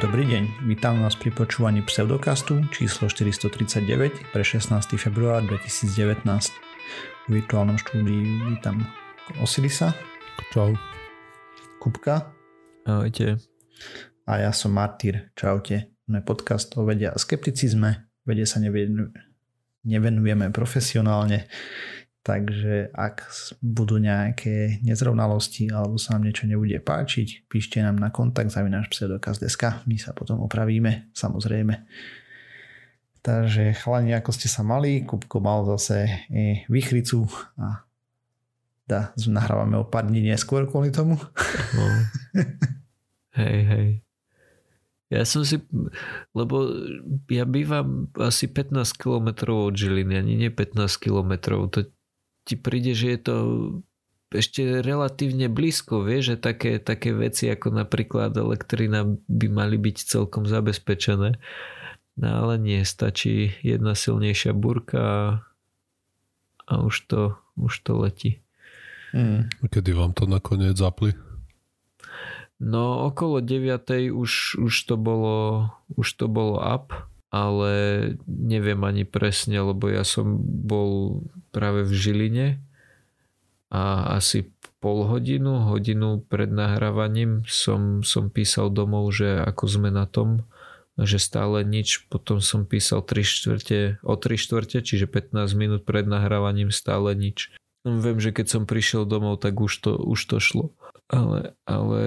Dobrý 0.00 0.24
deň, 0.24 0.64
vítam 0.64 1.04
vás 1.04 1.12
pri 1.18 1.28
počúvaní 1.34 1.84
Pseudokastu 1.84 2.64
číslo 2.72 3.12
439 3.12 4.32
pre 4.32 4.40
16. 4.40 4.72
február 4.96 5.44
2019. 5.44 6.24
V 6.24 7.28
virtuálnom 7.28 7.76
štúdiu 7.76 8.48
vítam 8.48 8.88
Osilisa. 9.44 9.92
Čau. 10.54 10.72
Kupka. 11.76 12.32
Ahojte. 12.88 13.36
A 14.24 14.40
ja 14.40 14.56
som 14.56 14.72
Martyr. 14.72 15.28
Čaute. 15.36 15.92
Sme 16.08 16.24
podcast 16.24 16.72
o 16.80 16.88
vede 16.88 17.12
a 17.12 17.18
skepticizme. 17.20 18.08
Vede 18.24 18.48
sa 18.48 18.62
nevenujeme 19.82 20.48
profesionálne, 20.54 21.50
Takže 22.22 22.94
ak 22.94 23.26
budú 23.58 23.98
nejaké 23.98 24.78
nezrovnalosti 24.86 25.66
alebo 25.74 25.98
sa 25.98 26.14
nám 26.14 26.30
niečo 26.30 26.46
nebude 26.46 26.78
páčiť, 26.78 27.50
píšte 27.50 27.82
nám 27.82 27.98
na 27.98 28.14
kontakt 28.14 28.54
zavináš 28.54 28.94
pseudokaz.sk, 28.94 29.82
my 29.90 29.96
sa 29.98 30.14
potom 30.14 30.38
opravíme, 30.38 31.10
samozrejme. 31.10 31.82
Takže 33.26 33.74
chalani, 33.74 34.14
ako 34.14 34.30
ste 34.30 34.46
sa 34.46 34.62
mali, 34.62 35.02
Kupko 35.02 35.42
mal 35.42 35.66
zase 35.66 36.26
e, 36.30 36.66
výchricu 36.70 37.26
a 37.58 37.86
da, 38.86 39.10
nahrávame 39.14 39.78
o 39.78 39.86
pár 39.86 40.06
dní 40.06 40.22
neskôr 40.22 40.66
kvôli 40.70 40.94
tomu. 40.94 41.18
No. 41.74 41.84
hej, 43.42 43.58
hej. 43.66 43.88
Ja 45.10 45.26
som 45.28 45.42
si, 45.44 45.58
lebo 46.32 46.70
ja 47.28 47.44
bývam 47.44 48.08
asi 48.16 48.48
15 48.48 48.96
km 48.96 49.28
od 49.68 49.74
Žiliny, 49.76 50.14
ani 50.16 50.34
nie 50.38 50.50
15 50.50 50.86
km, 51.02 51.32
to 51.68 51.90
ti 52.42 52.54
príde, 52.58 52.92
že 52.92 53.14
je 53.14 53.20
to 53.20 53.36
ešte 54.32 54.80
relatívne 54.80 55.52
blízko, 55.52 56.00
vieš, 56.02 56.34
že 56.34 56.36
také, 56.40 56.72
také 56.80 57.12
veci 57.12 57.52
ako 57.52 57.84
napríklad 57.84 58.32
elektrina 58.32 59.04
by 59.28 59.46
mali 59.52 59.76
byť 59.76 59.96
celkom 60.08 60.48
zabezpečené. 60.48 61.36
No 62.16 62.28
ale 62.28 62.60
nie, 62.60 62.80
stačí 62.84 63.56
jedna 63.60 63.92
silnejšia 63.96 64.52
burka 64.56 65.00
a, 65.00 65.24
a 66.68 66.72
už, 66.80 67.08
to, 67.08 67.20
už 67.56 67.72
to 67.84 67.92
letí. 67.96 68.30
Hmm. 69.12 69.48
Kedy 69.60 69.92
vám 69.92 70.16
to 70.16 70.24
nakoniec 70.24 70.76
zapli? 70.76 71.12
No 72.62 73.04
okolo 73.04 73.44
9. 73.44 74.12
už, 74.12 74.56
už, 74.60 74.74
to 74.88 74.96
bolo, 74.96 75.68
už 75.92 76.08
to 76.16 76.26
bolo 76.28 76.56
up 76.62 77.11
ale 77.32 77.72
neviem 78.28 78.84
ani 78.84 79.08
presne, 79.08 79.64
lebo 79.64 79.88
ja 79.88 80.04
som 80.04 80.36
bol 80.44 81.24
práve 81.48 81.80
v 81.88 81.92
Žiline 81.96 82.48
a 83.72 84.12
asi 84.20 84.52
pol 84.84 85.08
hodinu, 85.08 85.64
hodinu 85.64 86.20
pred 86.28 86.52
nahrávaním 86.52 87.48
som, 87.48 88.04
som 88.04 88.28
písal 88.28 88.68
domov, 88.68 89.16
že 89.16 89.40
ako 89.40 89.64
sme 89.64 89.88
na 89.88 90.04
tom, 90.04 90.44
že 91.00 91.16
stále 91.16 91.64
nič, 91.64 92.04
potom 92.12 92.44
som 92.44 92.68
písal 92.68 93.00
3 93.00 93.24
štvrte, 93.24 93.80
o 94.04 94.12
3 94.12 94.36
štvrte, 94.36 94.84
čiže 94.84 95.08
15 95.08 95.56
minút 95.56 95.88
pred 95.88 96.04
nahrávaním 96.04 96.68
stále 96.68 97.16
nič. 97.16 97.48
Viem, 97.82 98.20
že 98.20 98.30
keď 98.30 98.46
som 98.46 98.62
prišiel 98.68 99.08
domov, 99.08 99.40
tak 99.40 99.56
už 99.56 99.72
to, 99.80 99.96
už 99.96 100.20
to 100.28 100.36
šlo. 100.36 100.76
Ale, 101.08 101.56
ale 101.64 102.00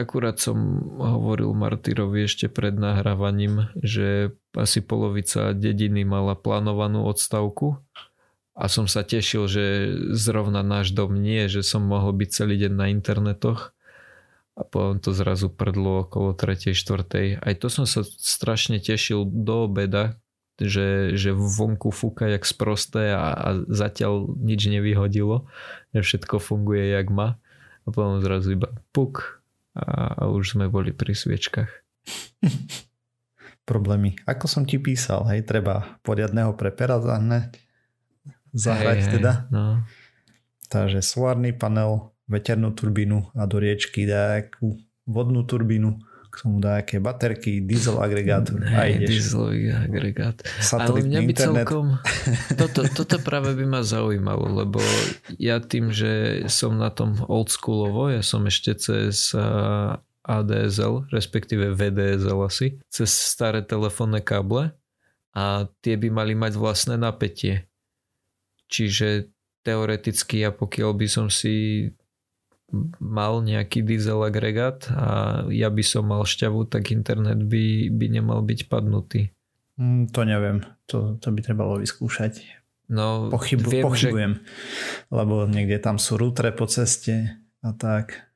Akurát 0.00 0.40
som 0.40 0.56
hovoril 0.96 1.52
Martyrovi 1.52 2.24
ešte 2.24 2.48
pred 2.48 2.72
nahrávaním, 2.72 3.68
že 3.76 4.32
asi 4.56 4.80
polovica 4.80 5.52
dediny 5.52 6.08
mala 6.08 6.32
plánovanú 6.32 7.04
odstavku 7.04 7.76
a 8.56 8.64
som 8.72 8.88
sa 8.88 9.04
tešil, 9.04 9.44
že 9.44 9.64
zrovna 10.16 10.64
náš 10.64 10.96
dom 10.96 11.12
nie, 11.20 11.52
že 11.52 11.60
som 11.60 11.84
mohol 11.84 12.16
byť 12.16 12.28
celý 12.32 12.56
deň 12.64 12.72
na 12.72 12.86
internetoch 12.88 13.76
a 14.56 14.64
potom 14.64 15.00
to 15.00 15.12
zrazu 15.12 15.48
prdlo 15.48 16.08
okolo 16.08 16.36
3. 16.36 16.72
4. 16.72 17.40
Aj 17.40 17.54
to 17.56 17.66
som 17.72 17.88
sa 17.88 18.04
strašne 18.04 18.80
tešil 18.80 19.24
do 19.24 19.68
obeda, 19.68 20.16
že, 20.60 21.16
že 21.16 21.32
vonku 21.32 21.88
fúka 21.88 22.28
jak 22.28 22.44
sprosté 22.44 23.16
a, 23.16 23.32
a 23.32 23.48
zatiaľ 23.64 24.28
nič 24.36 24.68
nevyhodilo, 24.68 25.48
že 25.96 26.04
všetko 26.04 26.36
funguje 26.36 26.92
jak 26.92 27.08
má 27.08 27.40
a 27.84 27.88
potom 27.88 28.20
zrazu 28.20 28.60
iba 28.60 28.68
puk, 28.92 29.39
a, 29.80 30.20
a 30.20 30.22
už 30.28 30.56
sme 30.56 30.68
boli 30.68 30.92
pri 30.92 31.16
sviečkach. 31.16 31.72
Problémy. 33.70 34.20
Ako 34.28 34.50
som 34.50 34.68
ti 34.68 34.76
písal, 34.76 35.24
hej, 35.32 35.46
treba 35.46 35.96
poriadného 36.04 36.52
prepera 36.58 37.00
zahnať, 37.00 37.56
zahrať 38.52 39.00
hej, 39.00 39.10
teda. 39.16 39.32
Hej, 39.32 39.52
no. 39.54 39.64
Takže 40.70 41.00
solárny 41.02 41.56
panel, 41.56 42.12
veternú 42.30 42.70
turbínu 42.70 43.34
a 43.34 43.42
do 43.48 43.58
riečky 43.58 44.06
nejakú 44.06 44.78
vodnú 45.08 45.42
turbínu 45.42 46.09
k 46.30 46.34
tomu 46.46 46.62
dá 46.62 46.78
aké 46.78 47.02
baterky, 47.02 47.58
diesel 47.58 47.98
agregátor 47.98 48.62
a 48.62 48.86
ideš. 48.86 49.10
dieselový 49.10 49.74
agregát. 49.74 50.38
Ale 50.70 51.02
mňa 51.02 51.20
by 51.26 51.32
internet. 51.34 51.66
celkom, 51.66 51.86
toto, 52.54 52.80
toto 52.94 53.16
práve 53.18 53.58
by 53.58 53.64
ma 53.66 53.82
zaujímalo, 53.82 54.46
lebo 54.62 54.78
ja 55.42 55.58
tým, 55.58 55.90
že 55.90 56.46
som 56.46 56.78
na 56.78 56.94
tom 56.94 57.18
oldschoolovo, 57.26 58.14
ja 58.14 58.22
som 58.22 58.46
ešte 58.46 58.78
cez 58.78 59.34
ADSL, 60.22 61.10
respektíve 61.10 61.74
VDSL 61.74 62.38
asi, 62.46 62.78
cez 62.86 63.10
staré 63.10 63.66
telefónne 63.66 64.22
káble 64.22 64.70
a 65.34 65.66
tie 65.82 65.98
by 65.98 66.08
mali 66.14 66.38
mať 66.38 66.54
vlastné 66.54 66.94
napätie. 66.94 67.66
Čiže 68.70 69.34
teoreticky 69.66 70.46
ja 70.46 70.54
pokiaľ 70.54 70.90
by 70.94 71.06
som 71.10 71.26
si 71.26 71.84
mal 72.98 73.42
nejaký 73.42 73.82
diesel 73.82 74.22
agregát 74.22 74.86
a 74.90 75.42
ja 75.50 75.68
by 75.68 75.82
som 75.82 76.06
mal 76.06 76.22
šťavu, 76.22 76.70
tak 76.70 76.94
internet 76.94 77.42
by, 77.42 77.90
by 77.90 78.06
nemal 78.08 78.40
byť 78.46 78.70
padnutý. 78.70 79.34
Mm, 79.80 80.12
to 80.12 80.20
neviem, 80.22 80.58
to, 80.86 81.18
to 81.18 81.28
by 81.32 81.40
trebalo 81.40 81.80
vyskúšať. 81.80 82.60
No, 82.90 83.30
Pochybu, 83.30 83.70
viem, 83.70 83.84
pochybujem, 83.86 84.32
že... 84.34 84.42
lebo 85.14 85.46
niekde 85.46 85.78
tam 85.78 86.02
sú 86.02 86.18
routere 86.18 86.50
po 86.50 86.66
ceste 86.66 87.38
a 87.62 87.70
tak. 87.70 88.30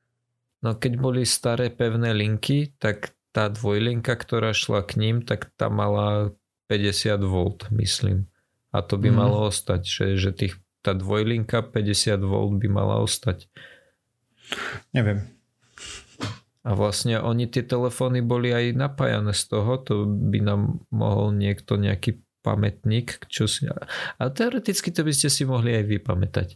No 0.63 0.79
keď 0.79 0.93
boli 0.95 1.27
staré 1.27 1.67
pevné 1.69 2.15
linky, 2.15 2.71
tak 2.79 3.13
tá 3.35 3.51
dvojlinka, 3.51 4.15
ktorá 4.15 4.55
šla 4.55 4.87
k 4.87 4.95
ním, 4.95 5.15
tak 5.27 5.51
tá 5.59 5.67
mala 5.67 6.31
50 6.71 7.19
V, 7.19 7.35
myslím. 7.75 8.31
A 8.71 8.79
to 8.79 8.95
by 8.95 9.11
mm. 9.11 9.17
malo 9.19 9.51
ostať, 9.51 9.81
že, 9.83 10.05
že 10.15 10.31
tých, 10.31 10.55
tá 10.79 10.95
dvojlinka 10.95 11.59
50 11.59 12.15
V 12.23 12.33
by 12.55 12.67
mala 12.71 13.03
ostať. 13.03 13.51
Neviem. 14.93 15.25
A 16.65 16.73
vlastne 16.73 17.21
oni 17.21 17.45
tie 17.45 17.61
telefóny 17.61 18.25
boli 18.25 18.49
aj 18.49 18.73
napájane 18.73 19.37
z 19.37 19.43
toho, 19.53 19.77
to 19.77 20.09
by 20.09 20.41
nám 20.41 20.81
mohol 20.89 21.29
niekto 21.29 21.77
nejaký 21.77 22.25
pamätník, 22.41 23.25
čo 23.25 23.49
si... 23.49 23.65
A 23.65 24.23
teoreticky 24.29 24.93
to 24.93 25.01
by 25.01 25.13
ste 25.13 25.33
si 25.33 25.49
mohli 25.49 25.73
aj 25.73 25.85
vypamätať. 25.89 26.47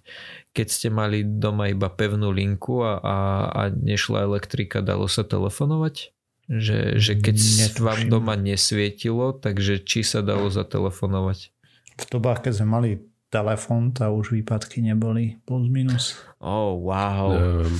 Keď 0.54 0.68
ste 0.70 0.88
mali 0.94 1.26
doma 1.26 1.70
iba 1.70 1.90
pevnú 1.90 2.30
linku 2.30 2.86
a, 2.86 3.02
a, 3.02 3.18
a 3.50 3.62
nešla 3.74 4.26
elektrika, 4.26 4.86
dalo 4.86 5.10
sa 5.10 5.26
telefonovať? 5.26 6.14
Že, 6.50 6.98
že 6.98 7.14
keď 7.18 7.38
Netuším. 7.38 7.86
vám 7.86 8.00
doma 8.10 8.34
nesvietilo, 8.34 9.38
takže 9.38 9.82
či 9.86 10.02
sa 10.02 10.26
dalo 10.26 10.50
zatelefonovať? 10.50 11.54
V 12.02 12.06
dobách, 12.10 12.50
keď 12.50 12.54
sme 12.62 12.68
mali 12.70 12.90
telefón, 13.30 13.94
tá 13.94 14.10
už 14.10 14.34
výpadky 14.34 14.82
neboli 14.82 15.38
plus 15.46 15.70
minus. 15.70 16.18
Oh, 16.40 16.80
wow. 16.80 17.36
Um. 17.36 17.80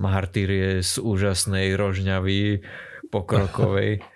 Martyr 0.00 0.48
je 0.48 0.72
z 0.80 0.94
úžasnej 0.98 1.76
rožňavy 1.76 2.64
pokrokovej. 3.10 4.00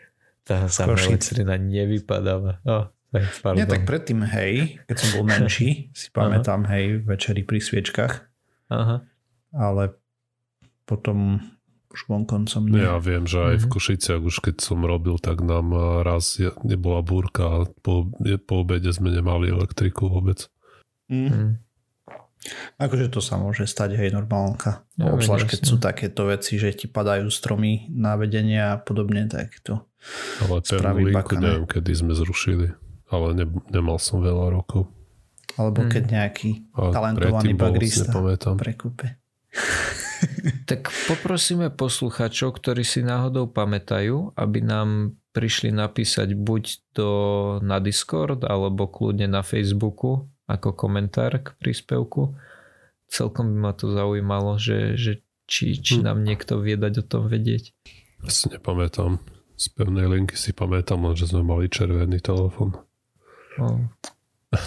Tá 0.45 0.69
sa 0.69 0.85
elektrina 0.85 1.57
nevypadáva. 1.57 2.61
Oh, 2.69 2.93
tak, 3.09 3.57
Nie, 3.57 3.65
tak 3.65 3.89
predtým, 3.89 4.21
hej, 4.29 4.77
keď 4.85 4.97
som 5.01 5.09
bol 5.17 5.25
menší, 5.25 5.89
si 5.97 6.13
pamätám, 6.13 6.69
Aha. 6.69 6.77
hej, 6.77 7.01
večery 7.01 7.49
pri 7.49 7.65
sviečkach. 7.65 8.29
Aha. 8.69 9.09
Ale 9.57 9.97
potom 10.85 11.41
už 11.95 12.11
vonkoncom 12.13 12.69
nie. 12.69 12.85
Ja 12.85 13.01
viem, 13.01 13.25
že 13.25 13.55
aj 13.55 13.57
v 13.63 13.67
mhm. 13.71 13.73
Košiciach 13.73 14.21
už 14.21 14.37
keď 14.45 14.57
som 14.61 14.85
robil, 14.85 15.17
tak 15.17 15.41
nám 15.41 15.73
raz 16.05 16.37
nebola 16.61 17.01
búrka 17.01 17.43
a 17.49 17.59
po, 17.81 18.13
po 18.45 18.55
obede 18.61 18.93
sme 18.93 19.15
nemali 19.15 19.49
elektriku 19.49 20.13
vôbec. 20.13 20.51
Mm. 21.09 21.64
Akože 22.77 23.09
to 23.09 23.25
sa 23.25 23.41
môže 23.41 23.65
stať, 23.65 23.97
hej, 23.97 24.13
normálka. 24.13 24.85
Ja, 25.01 25.17
Obzvlášť, 25.17 25.57
keď 25.57 25.61
sú 25.65 25.77
takéto 25.81 26.29
veci, 26.29 26.61
že 26.61 26.77
ti 26.77 26.87
padajú 26.87 27.33
stromy 27.33 27.89
na 27.89 28.21
vedenie 28.21 28.61
a 28.61 28.77
podobne, 28.77 29.25
tak 29.27 29.57
to 29.65 29.89
Ale 30.45 30.61
pevnú 30.61 31.09
linku 31.09 31.35
neviem, 31.41 31.65
kedy 31.65 31.93
sme 31.97 32.13
zrušili, 32.13 32.77
ale 33.09 33.27
ne, 33.33 33.47
nemal 33.73 33.97
som 33.97 34.21
veľa 34.21 34.53
rokov. 34.53 34.93
Alebo 35.57 35.87
keď 35.89 36.03
hmm. 36.05 36.13
nejaký 36.13 36.51
a 36.77 36.93
talentovaný 36.93 37.53
bagrista 37.57 38.13
prekúpe. 38.59 39.17
tak 40.71 40.91
poprosíme 41.09 41.73
posluchačov, 41.73 42.59
ktorí 42.61 42.83
si 42.85 43.01
náhodou 43.01 43.49
pamätajú, 43.49 44.35
aby 44.37 44.59
nám 44.61 45.17
prišli 45.35 45.75
napísať 45.75 46.37
buď 46.37 46.63
do, 46.95 47.11
na 47.63 47.83
Discord, 47.83 48.45
alebo 48.47 48.87
kľudne 48.87 49.27
na 49.31 49.43
Facebooku 49.43 50.34
ako 50.45 50.77
komentár 50.77 51.41
k 51.41 51.57
príspevku. 51.57 52.37
Celkom 53.09 53.53
by 53.55 53.59
ma 53.71 53.73
to 53.77 53.93
zaujímalo, 53.93 54.57
že, 54.61 54.97
že 54.97 55.13
či, 55.45 55.77
či 55.77 56.01
hm. 56.01 56.05
nám 56.05 56.19
niekto 56.25 56.61
vie 56.61 56.77
dať 56.77 56.95
o 57.01 57.05
tom 57.05 57.29
vedieť. 57.29 57.73
Ja 58.25 58.31
si 58.33 58.49
nepamätám. 58.49 59.21
Z 59.55 59.71
pevnej 59.71 60.11
linky 60.11 60.35
si 60.35 60.51
pamätám, 60.51 61.15
že 61.15 61.31
sme 61.31 61.47
mali 61.47 61.71
červený 61.71 62.19
telefon. 62.19 62.75
Oh. 63.61 63.79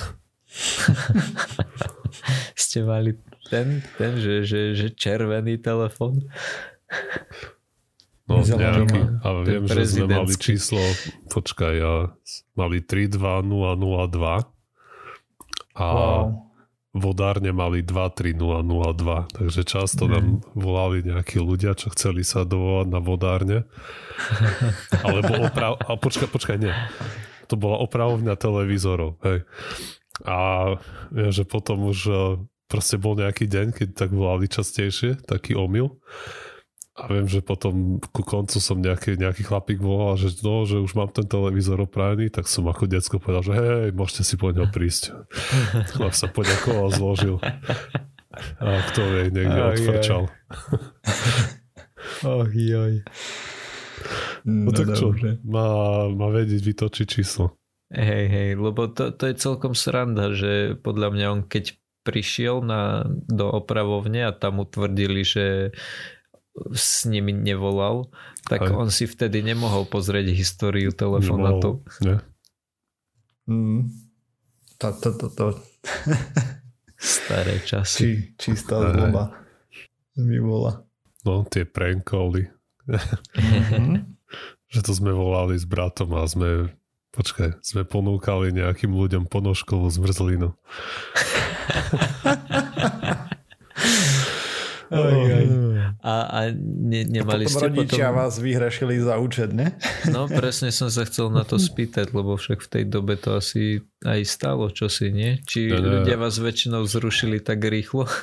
Ste 2.55 2.87
mali 2.87 3.19
ten, 3.51 3.83
ten 3.99 4.15
že, 4.15 4.47
že, 4.47 4.79
že 4.79 4.87
červený 4.95 5.59
telefon. 5.59 6.23
No, 8.27 8.43
nejaký, 8.43 9.23
ale 9.23 9.39
viem, 9.43 9.63
že 9.67 9.87
sme 9.87 10.07
mali 10.11 10.35
číslo, 10.35 10.79
počkaj, 11.31 11.73
ja, 11.79 12.11
mali 12.59 12.83
32002 12.83 14.56
a 15.77 15.85
wow. 15.93 16.33
vodárne 16.97 17.53
mali 17.53 17.85
23002, 17.85 19.37
takže 19.37 19.61
často 19.61 20.09
mm. 20.09 20.11
nám 20.11 20.25
volali 20.57 21.05
nejakí 21.05 21.37
ľudia, 21.37 21.77
čo 21.77 21.93
chceli 21.93 22.25
sa 22.25 22.41
dovolať 22.41 22.87
na 22.89 22.99
vodárne. 22.99 23.57
Alebo 25.05 25.45
oprav... 25.45 25.77
A 25.85 25.93
počkaj, 25.95 26.29
počkaj, 26.33 26.57
nie. 26.57 26.73
To 27.47 27.55
bola 27.55 27.77
opravovňa 27.85 28.33
televízorov, 28.35 29.21
hej. 29.23 29.45
A 30.25 30.37
viem, 31.13 31.29
že 31.29 31.45
potom 31.45 31.93
už 31.93 31.99
eh, 32.09 32.17
proste 32.65 32.97
bol 32.97 33.13
nejaký 33.13 33.45
deň, 33.45 33.67
keď 33.77 33.89
tak 33.93 34.09
volali 34.11 34.49
častejšie, 34.49 35.23
taký 35.29 35.53
omyl. 35.53 35.93
A 36.97 37.13
viem, 37.13 37.29
že 37.29 37.45
potom 37.45 38.01
ku 38.01 38.25
koncu 38.25 38.57
som 38.57 38.81
nejaký, 38.81 39.21
nejaký 39.21 39.45
chlapík 39.45 39.77
volal, 39.77 40.17
že 40.17 40.33
no, 40.41 40.65
že 40.65 40.81
už 40.81 40.97
mám 40.97 41.13
ten 41.13 41.29
televízor 41.29 41.77
opravený, 41.85 42.33
tak 42.33 42.49
som 42.49 42.65
ako 42.65 42.89
decko 42.89 43.21
povedal, 43.21 43.45
že 43.45 43.53
hej, 43.53 43.89
môžete 43.93 44.25
si 44.25 44.33
po 44.33 44.49
ňo 44.49 44.65
prísť. 44.73 45.13
Chlap 45.93 46.17
sa 46.17 46.25
poďakoval, 46.25 46.89
zložil. 46.89 47.37
A 48.57 48.81
kto 48.89 49.01
vie, 49.13 49.29
niekde 49.29 49.61
oh, 49.61 49.69
odfrčal. 49.77 50.23
Och, 52.25 52.49
joj. 52.49 53.05
No, 54.47 54.69
no 54.69 54.71
tak 54.73 54.97
čo, 54.97 55.13
má, 55.45 55.67
má 56.09 56.27
vedieť 56.33 56.61
vytočiť 56.65 57.05
číslo. 57.05 57.53
Hej, 57.93 58.25
hej, 58.25 58.49
lebo 58.57 58.89
to, 58.89 59.13
to 59.13 59.29
je 59.29 59.37
celkom 59.37 59.77
sranda, 59.77 60.33
že 60.33 60.75
podľa 60.81 61.13
mňa 61.13 61.25
on 61.29 61.41
keď 61.45 61.77
prišiel 62.07 62.63
na, 62.63 63.03
do 63.27 63.51
opravovne 63.51 64.31
a 64.31 64.31
tam 64.31 64.63
utvrdili, 64.63 65.27
že 65.27 65.75
s 66.73 67.05
nimi 67.05 67.33
nevolal, 67.33 68.09
tak 68.49 68.67
Aj. 68.67 68.73
on 68.73 68.89
si 68.89 69.05
vtedy 69.05 69.45
nemohol 69.45 69.85
pozrieť 69.85 70.33
históriu 70.33 70.89
telefonátov. 70.91 71.85
Ne. 72.01 72.21
Mm. 73.47 73.89
To, 74.77 74.89
to, 74.93 75.09
to, 75.17 75.27
to. 75.33 75.47
Staré 76.97 77.61
časy. 77.61 78.33
Či, 78.37 78.53
čistá 78.53 78.81
zloba 78.81 79.47
mi 80.17 80.41
volá. 80.41 80.81
No, 81.25 81.45
tie 81.45 81.65
prank 81.65 82.09
mm-hmm. 82.09 83.95
že 84.73 84.79
to 84.81 84.91
sme 84.95 85.13
volali 85.13 85.59
s 85.59 85.65
bratom 85.67 86.15
a 86.17 86.25
sme 86.25 86.73
počkaj, 87.13 87.61
sme 87.65 87.81
ponúkali 87.81 88.53
nejakým 88.53 88.93
ľuďom 88.93 89.25
ponožkovú 89.25 89.89
zmrzlinu. 89.89 90.53
oj, 94.93 95.17
oj. 95.17 95.66
A, 96.07 96.13
a 96.31 96.39
ne, 96.55 97.03
nemali 97.03 97.43
a 97.43 97.51
potom 97.51 97.59
ste 97.59 97.67
rodičia 97.67 98.07
potom... 98.07 98.19
vás 98.23 98.33
vyhrešili 98.39 98.95
za 99.03 99.19
účet, 99.19 99.51
ne? 99.51 99.75
No 100.15 100.31
presne 100.31 100.71
som 100.71 100.87
sa 100.87 101.03
chcel 101.03 101.27
na 101.27 101.43
to 101.43 101.59
spýtať, 101.59 102.15
lebo 102.15 102.39
však 102.39 102.63
v 102.63 102.69
tej 102.71 102.83
dobe 102.87 103.19
to 103.19 103.35
asi 103.35 103.83
aj 104.07 104.23
stalo 104.23 104.71
čosi, 104.71 105.11
nie? 105.11 105.43
Či 105.43 105.67
ne, 105.67 105.83
ne. 105.83 105.89
ľudia 105.99 106.15
vás 106.15 106.39
väčšinou 106.39 106.87
zrušili 106.87 107.43
tak 107.43 107.59
rýchlo? 107.59 108.07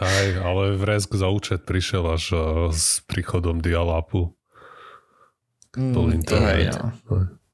Aj, 0.00 0.26
ale 0.40 0.76
vresk 0.76 1.14
za 1.14 1.28
účet 1.28 1.66
prišiel 1.68 2.04
až 2.16 2.24
eh, 2.32 2.40
s 2.72 3.04
príchodom 3.04 3.60
dialápu. 3.60 4.32
Mm, 5.76 6.24
to 6.24 6.34
je, 6.40 6.72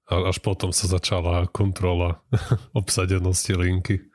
A 0.07 0.13
až 0.31 0.39
potom 0.39 0.71
sa 0.71 0.87
začala 0.87 1.51
kontrola 1.51 2.23
obsadenosti 2.79 3.59
linky. 3.59 4.07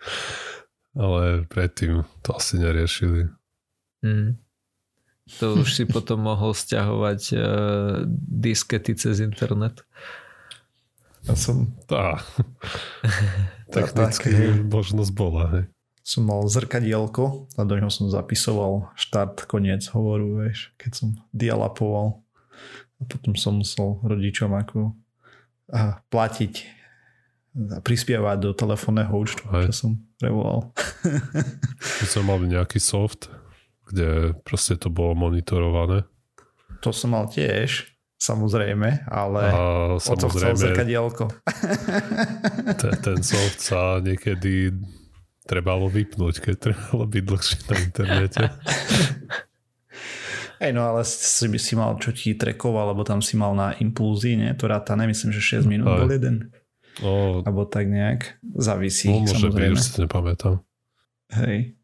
Ale 0.95 1.44
predtým 1.51 2.07
to 2.24 2.30
asi 2.39 2.57
neriešili. 2.57 3.27
Mm. 4.00 4.39
To 5.39 5.62
už 5.62 5.75
si 5.75 5.83
potom 5.83 6.24
mohol 6.24 6.56
stiahovať 6.56 7.21
uh, 7.35 7.41
diskety 8.15 8.95
cez 8.95 9.19
internet. 9.19 9.83
Ja 11.27 11.35
som... 11.35 11.75
Tá. 11.83 12.24
Technicky 13.75 14.63
možnosť 14.71 15.12
bola. 15.12 15.44
Hej. 15.51 15.63
Som 16.07 16.31
mal 16.31 16.47
zrkadielko 16.47 17.51
a 17.59 17.68
do 17.68 17.75
neho 17.75 17.91
som 17.91 18.07
zapisoval 18.07 18.95
štart, 18.95 19.44
koniec 19.44 19.83
hovoru, 19.91 20.47
vieš, 20.47 20.71
keď 20.79 20.91
som 20.95 21.09
dialapoval. 21.35 22.24
A 22.97 23.01
potom 23.03 23.35
som 23.35 23.59
musel 23.59 24.00
rodičom 24.07 24.56
ako 24.56 24.95
a 25.68 26.00
platiť 26.07 26.77
a 27.75 27.81
prispievať 27.81 28.38
do 28.39 28.51
telefónneho 28.53 29.09
účtu, 29.12 29.41
čo 29.44 29.74
som 29.74 29.91
revolal. 30.21 30.69
Keď 32.00 32.07
som 32.07 32.24
mal 32.29 32.38
nejaký 32.38 32.77
soft, 32.77 33.33
kde 33.89 34.36
proste 34.44 34.75
to 34.75 34.92
bolo 34.92 35.16
monitorované. 35.16 36.04
To 36.86 36.94
som 36.94 37.16
mal 37.16 37.25
tiež, 37.31 37.98
samozrejme, 38.18 39.07
ale 39.07 39.42
a 39.50 39.62
samozrejme, 40.01 40.57
chcel 40.57 40.74
zrkadielko. 40.74 41.25
Ten, 42.81 42.94
ten 43.00 43.19
soft 43.24 43.63
sa 43.63 44.04
niekedy 44.04 44.75
trebalo 45.48 45.88
vypnúť, 45.88 46.44
keď 46.44 46.56
trebalo 46.60 47.07
byť 47.07 47.24
dlhšie 47.24 47.57
na 47.72 47.75
internete. 47.80 48.44
Hej, 50.57 50.74
no 50.74 50.89
ale 50.89 51.06
si 51.06 51.45
si 51.62 51.74
mal, 51.78 51.94
čo 52.01 52.10
ti 52.10 52.34
trekoval, 52.34 52.92
alebo 52.92 53.06
tam 53.06 53.22
si 53.22 53.38
mal 53.38 53.54
na 53.54 53.78
impulzy, 53.78 54.34
nie? 54.34 54.50
To 54.57 54.66
ráta, 54.66 54.98
nemyslím, 54.98 55.30
že 55.30 55.62
6 55.62 55.69
minút 55.69 55.86
Aj. 55.86 56.01
bol 56.01 56.10
jeden. 56.10 56.50
O, 57.06 57.45
alebo 57.45 57.69
tak 57.69 57.86
nejak. 57.86 58.42
Závisí, 58.57 59.13
no, 59.13 59.22
môže 59.22 59.38
samozrejme. 59.38 59.78
byť, 59.78 59.86
si 59.86 60.01
nepamätám. 60.01 60.54
Hej. 61.38 61.76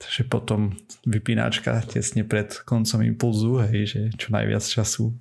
Takže 0.00 0.24
potom 0.32 0.72
vypínačka 1.04 1.76
tesne 1.84 2.24
pred 2.24 2.48
koncom 2.64 3.04
impulzu, 3.04 3.60
hej, 3.68 3.84
že 3.84 4.00
čo 4.16 4.32
najviac 4.32 4.64
času 4.64 5.12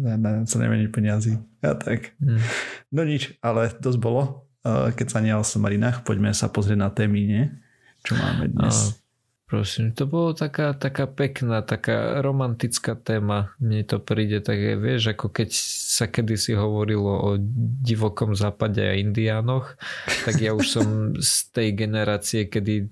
na, 0.00 0.48
co 0.48 0.54
najmenej 0.56 0.88
peniazy. 0.88 1.36
A 1.60 1.76
tak. 1.76 2.16
Mm. 2.18 2.40
No 2.88 3.00
nič, 3.04 3.36
ale 3.44 3.68
dosť 3.76 4.00
bolo. 4.00 4.48
Keď 4.64 5.06
sa 5.12 5.20
nie 5.20 5.36
o 5.36 5.44
somarinách, 5.44 6.08
poďme 6.08 6.32
sa 6.32 6.48
pozrieť 6.48 6.78
na 6.80 6.88
témy, 6.88 7.20
nie? 7.28 7.44
Čo 8.00 8.16
máme 8.16 8.48
dnes. 8.48 8.96
A, 8.96 8.96
prosím, 9.44 9.92
to 9.92 10.08
bolo 10.08 10.32
taká, 10.32 10.72
taká 10.72 11.04
pekná, 11.04 11.60
taká 11.60 12.24
romantická 12.24 12.96
téma. 12.96 13.52
Mne 13.60 13.84
to 13.84 14.00
príde 14.00 14.40
tak, 14.40 14.56
vieš, 14.56 15.12
ako 15.12 15.28
keď 15.36 15.52
sa 15.94 16.08
kedysi 16.08 16.56
hovorilo 16.56 17.12
o 17.12 17.30
divokom 17.84 18.32
západe 18.32 18.80
a 18.80 18.96
indiánoch, 18.96 19.76
tak 20.24 20.40
ja 20.40 20.56
už 20.56 20.64
som 20.64 21.12
z 21.20 21.52
tej 21.52 21.76
generácie, 21.76 22.48
kedy 22.48 22.88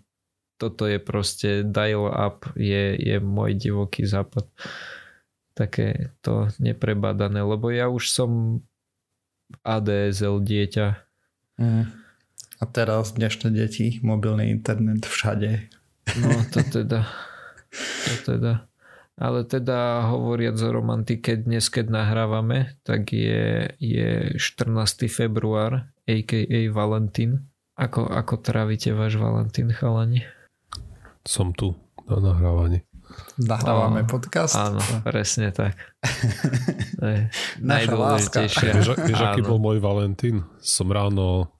toto 0.62 0.87
je 0.87 1.02
proste 1.02 1.66
dial-up, 1.66 2.47
je, 2.54 2.95
je 2.95 3.19
môj 3.19 3.59
divoký 3.59 4.07
západ. 4.07 4.47
Také 5.59 6.14
to 6.23 6.54
neprebadané, 6.62 7.42
lebo 7.42 7.75
ja 7.75 7.90
už 7.90 8.07
som 8.07 8.62
ADSL 9.66 10.38
dieťa. 10.38 10.87
Mm. 11.59 11.90
A 12.62 12.64
teraz 12.71 13.19
dnešné 13.19 13.50
deti, 13.50 13.99
mobilný 14.07 14.54
internet 14.54 15.02
všade. 15.02 15.66
No 16.23 16.31
to 16.54 16.62
teda. 16.62 17.11
To 18.07 18.12
teda. 18.23 18.71
Ale 19.19 19.45
teda 19.45 20.09
hovoriac 20.09 20.57
o 20.62 20.71
romantike, 20.71 21.37
dnes 21.42 21.69
keď 21.69 21.90
nahrávame, 21.90 22.78
tak 22.87 23.12
je, 23.12 23.75
je 23.76 24.38
14. 24.38 25.11
február, 25.11 25.90
a.k.a. 26.07 26.61
Valentín. 26.71 27.50
Ako, 27.76 28.07
ako 28.09 28.40
trávite 28.40 28.95
váš 28.95 29.19
Valentín, 29.19 29.73
chalani? 29.75 30.23
Som 31.26 31.55
tu 31.55 31.75
na 32.09 32.19
nahrávaní. 32.19 32.83
Nahrávame 33.37 34.09
podcast. 34.09 34.57
Áno, 34.57 34.81
presne 35.05 35.52
tak. 35.52 35.76
Najdôležitejšie. 37.61 38.69
Vieš, 38.73 38.88
vieš 39.05 39.21
aký 39.21 39.45
bol 39.45 39.61
môj 39.61 39.79
Valentín? 39.85 40.49
Som 40.64 40.91
ráno 40.91 41.52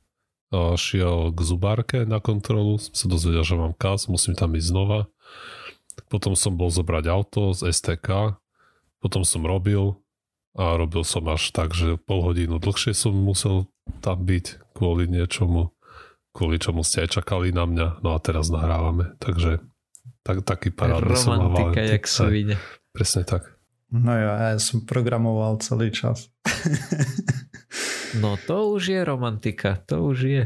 šiel 0.53 1.33
k 1.33 1.41
zubárke 1.41 1.99
na 2.05 2.21
kontrolu, 2.21 2.77
som 2.77 2.93
sa 2.93 3.07
dozvedel, 3.09 3.41
že 3.41 3.57
mám 3.57 3.73
kaz, 3.73 4.09
musím 4.09 4.37
tam 4.37 4.53
ísť 4.53 4.69
znova. 4.69 5.09
Potom 6.09 6.37
som 6.37 6.57
bol 6.57 6.69
zobrať 6.69 7.05
auto 7.09 7.57
z 7.57 7.73
STK, 7.73 8.37
potom 9.01 9.25
som 9.25 9.45
robil 9.45 9.97
a 10.53 10.77
robil 10.77 11.05
som 11.05 11.25
až 11.33 11.49
tak, 11.53 11.73
že 11.73 11.97
pol 11.97 12.21
hodinu 12.21 12.61
dlhšie 12.61 12.93
som 12.93 13.17
musel 13.17 13.69
tam 14.05 14.21
byť 14.21 14.77
kvôli 14.77 15.09
niečomu 15.09 15.73
kvôli 16.33 16.57
čomu 16.59 16.83
ste 16.83 17.05
aj 17.07 17.21
čakali 17.21 17.53
na 17.53 17.69
mňa. 17.69 17.87
No 18.01 18.17
a 18.17 18.19
teraz 18.19 18.49
nahrávame, 18.49 19.17
takže 19.21 19.61
tak, 20.25 20.43
taký 20.45 20.73
parádny 20.73 21.15
som 21.17 21.39
mal. 21.39 21.53
Romantika, 21.53 21.81
jak 21.85 22.05
sa 22.09 22.27
vidie. 22.29 22.57
Presne 22.93 23.23
tak. 23.25 23.57
No 23.93 24.13
ja, 24.17 24.57
ja 24.57 24.59
som 24.61 24.89
programoval 24.89 25.61
celý 25.61 25.93
čas. 25.93 26.33
no 28.23 28.41
to 28.49 28.73
už 28.73 28.83
je 28.89 29.01
romantika, 29.05 29.77
to 29.85 30.09
už 30.09 30.19
je 30.25 30.43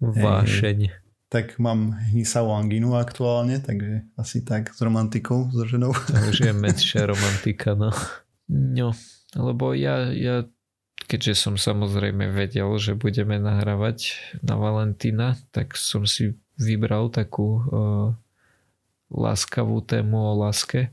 vášeň. 0.00 0.78
Hey, 0.88 0.96
tak 1.28 1.58
mám 1.58 1.98
hnisavú 2.14 2.54
anginu 2.54 2.94
aktuálne, 2.94 3.58
takže 3.58 4.06
asi 4.14 4.46
tak 4.46 4.70
s 4.70 4.78
romantikou, 4.78 5.50
so 5.50 5.66
ženou. 5.66 5.90
To 5.90 6.14
už 6.30 6.46
je 6.46 6.52
menšia 6.64 7.10
romantika, 7.10 7.74
no. 7.74 7.90
No, 8.48 8.94
lebo 9.34 9.74
ja, 9.74 10.14
ja 10.14 10.46
keďže 11.04 11.34
som 11.36 11.54
samozrejme 11.54 12.32
vedel, 12.32 12.68
že 12.80 12.98
budeme 12.98 13.38
nahrávať 13.38 14.18
na 14.40 14.56
Valentína, 14.56 15.36
tak 15.54 15.76
som 15.76 16.08
si 16.08 16.36
vybral 16.58 17.10
takú 17.10 17.48
uh, 17.60 18.08
láskavú 19.10 19.82
tému 19.84 20.16
o 20.16 20.32
láske. 20.46 20.90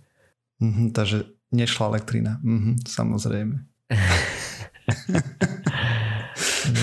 Mm-hmm, 0.62 0.88
takže 0.94 1.26
nešla 1.50 1.84
elektrina. 1.96 2.38
Mm-hmm, 2.46 2.76
samozrejme. 2.86 3.56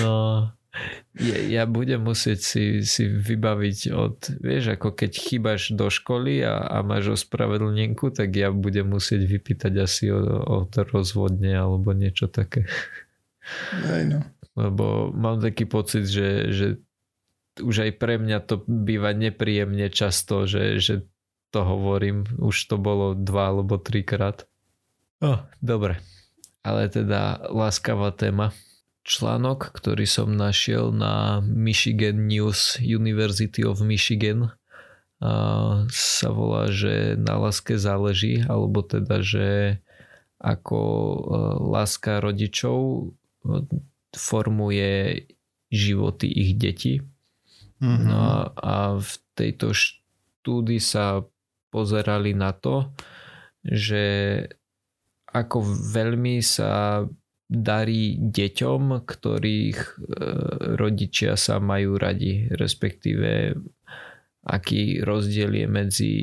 no, 0.03 0.15
ja, 1.19 1.37
ja 1.41 1.63
budem 1.67 1.99
musieť 1.99 2.39
si, 2.39 2.63
si 2.87 3.03
vybaviť 3.09 3.79
od, 3.91 4.17
vieš, 4.39 4.79
ako 4.79 4.95
keď 4.95 5.11
chýbaš 5.11 5.75
do 5.75 5.91
školy 5.91 6.45
a, 6.45 6.59
a 6.63 6.77
máš 6.85 7.19
ospravedlnenku, 7.19 8.13
tak 8.15 8.31
ja 8.37 8.53
budem 8.53 8.87
musieť 8.87 9.27
vypýtať 9.27 9.73
asi 9.83 10.13
od 10.13 10.71
rozvodne 10.93 11.57
alebo 11.57 11.91
niečo 11.91 12.31
také. 12.31 12.69
Aj 13.85 14.03
no. 14.05 14.19
Lebo 14.57 15.13
mám 15.15 15.39
taký 15.39 15.63
pocit, 15.69 16.09
že, 16.09 16.51
že 16.51 16.67
už 17.59 17.89
aj 17.89 17.91
pre 17.99 18.19
mňa 18.19 18.39
to 18.43 18.63
býva 18.67 19.15
nepríjemne 19.15 19.87
často, 19.91 20.47
že, 20.47 20.79
že 20.79 21.07
to 21.49 21.63
hovorím. 21.63 22.27
Už 22.39 22.55
to 22.69 22.75
bolo 22.77 23.15
dva 23.15 23.55
alebo 23.55 23.79
trikrát. 23.79 24.45
Oh, 25.19 25.43
dobre. 25.59 25.99
Ale 26.63 26.87
teda 26.91 27.49
láskavá 27.51 28.11
téma. 28.15 28.55
Článok, 29.07 29.73
ktorý 29.73 30.05
som 30.05 30.37
našiel 30.37 30.93
na 30.93 31.41
Michigan 31.41 32.29
News 32.29 32.77
University 32.77 33.65
of 33.65 33.81
Michigan 33.81 34.53
a 35.19 35.31
sa 35.91 36.29
volá, 36.31 36.71
že 36.71 37.19
na 37.19 37.35
láske 37.35 37.75
záleží, 37.75 38.39
alebo 38.47 38.79
teda, 38.79 39.19
že 39.19 39.47
ako 40.39 40.79
e, 40.79 41.19
láska 41.75 42.23
rodičov 42.23 43.11
formuje 44.13 45.25
životy 45.69 46.27
ich 46.27 46.57
detí. 46.57 46.99
Mm-hmm. 47.79 48.05
No 48.09 48.51
a 48.51 48.97
v 48.99 49.11
tejto 49.37 49.71
štúdii 49.71 50.81
sa 50.81 51.23
pozerali 51.69 52.33
na 52.35 52.51
to, 52.51 52.91
že 53.63 54.43
ako 55.29 55.61
veľmi 55.93 56.41
sa 56.41 57.05
darí 57.49 58.17
deťom, 58.17 59.05
ktorých 59.05 59.79
e, 59.79 59.93
rodičia 60.77 61.33
sa 61.33 61.57
majú 61.57 61.97
radi, 61.97 62.45
respektíve 62.53 63.57
aký 64.45 65.01
rozdiel 65.01 65.53
je 65.57 65.67
medzi 65.69 66.13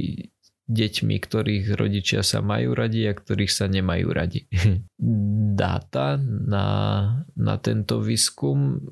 deťmi, 0.66 1.16
ktorých 1.22 1.66
rodičia 1.78 2.26
sa 2.26 2.42
majú 2.42 2.74
radi 2.74 3.06
a 3.06 3.14
ktorých 3.14 3.52
sa 3.52 3.70
nemajú 3.70 4.08
radi. 4.10 4.50
Dáta 5.60 6.18
na, 6.20 6.66
na 7.38 7.54
tento 7.62 8.02
výskum 8.02 8.82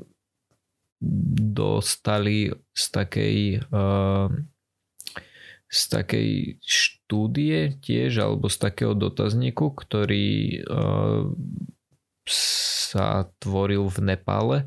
dostali 1.52 2.48
z 2.72 2.84
takej 2.88 3.36
uh, 3.68 4.30
z 5.74 5.80
takej 5.90 6.30
štúdie 6.62 7.82
tiež 7.82 8.22
alebo 8.22 8.46
z 8.46 8.56
takého 8.62 8.94
dotazníku, 8.94 9.74
ktorý 9.74 10.62
uh, 10.62 11.28
sa 12.30 13.28
tvoril 13.42 13.90
v 13.90 13.98
Nepále 14.14 14.58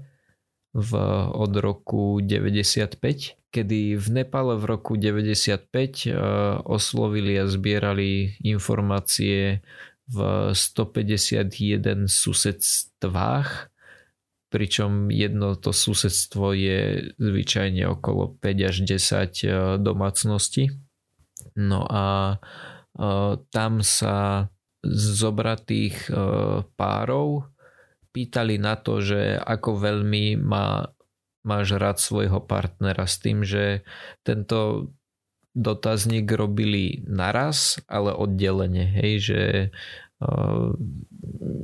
v, 0.75 0.91
od 1.31 1.53
roku 1.57 2.19
95 2.21 3.36
kedy 3.51 3.95
v 3.95 4.07
Nepale 4.11 4.59
v 4.59 4.63
roku 4.67 4.99
95 4.99 6.07
eh, 6.07 6.15
oslovili 6.67 7.39
a 7.39 7.47
zbierali 7.47 8.35
informácie 8.43 9.63
v 10.07 10.17
151 10.55 12.07
susedstvách, 12.07 13.49
pričom 14.47 15.11
jedno 15.11 15.59
to 15.59 15.75
susedstvo 15.75 16.55
je 16.55 17.11
zvyčajne 17.19 17.83
okolo 17.91 18.39
5 18.39 18.69
až 18.69 18.75
10 18.83 19.43
eh, 19.43 19.51
domácností. 19.79 20.71
No 21.55 21.87
a 21.87 22.37
eh, 22.37 23.31
tam 23.51 23.83
sa 23.83 24.47
zobratých 24.87 26.13
párov 26.79 27.43
pýtali 28.17 28.55
na 28.57 28.79
to, 28.79 28.97
že 28.97 29.35
ako 29.35 29.77
veľmi 29.83 30.39
má 30.39 30.89
máš 31.45 31.75
rád 31.77 31.97
svojho 32.01 32.41
partnera 32.43 33.05
s 33.05 33.19
tým, 33.21 33.43
že 33.43 33.85
tento 34.21 34.91
dotazník 35.57 36.29
robili 36.29 37.01
naraz, 37.09 37.81
ale 37.89 38.13
oddelenie, 38.13 38.85
hej, 38.85 39.13
že 39.17 39.41
uh, 40.21 40.69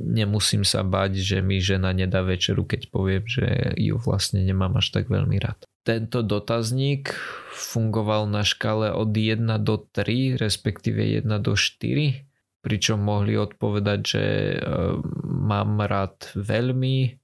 nemusím 0.09 0.65
sa 0.65 0.81
bať, 0.81 1.21
že 1.21 1.37
mi 1.45 1.61
žena 1.61 1.93
nedá 1.93 2.25
večeru, 2.25 2.65
keď 2.65 2.89
poviem, 2.89 3.23
že 3.29 3.77
ju 3.77 4.01
vlastne 4.01 4.41
nemám 4.41 4.81
až 4.81 4.89
tak 4.97 5.13
veľmi 5.13 5.37
rád. 5.37 5.61
Tento 5.85 6.25
dotazník 6.25 7.13
fungoval 7.53 8.25
na 8.25 8.41
škále 8.41 8.89
od 8.89 9.13
1 9.13 9.45
do 9.61 9.77
3, 9.77 10.41
respektíve 10.41 11.21
1 11.21 11.29
do 11.43 11.53
4, 11.53 12.25
pričom 12.65 12.97
mohli 12.97 13.37
odpovedať, 13.37 13.99
že 14.01 14.25
uh, 14.57 14.97
mám 15.23 15.85
rád 15.85 16.33
veľmi, 16.33 17.22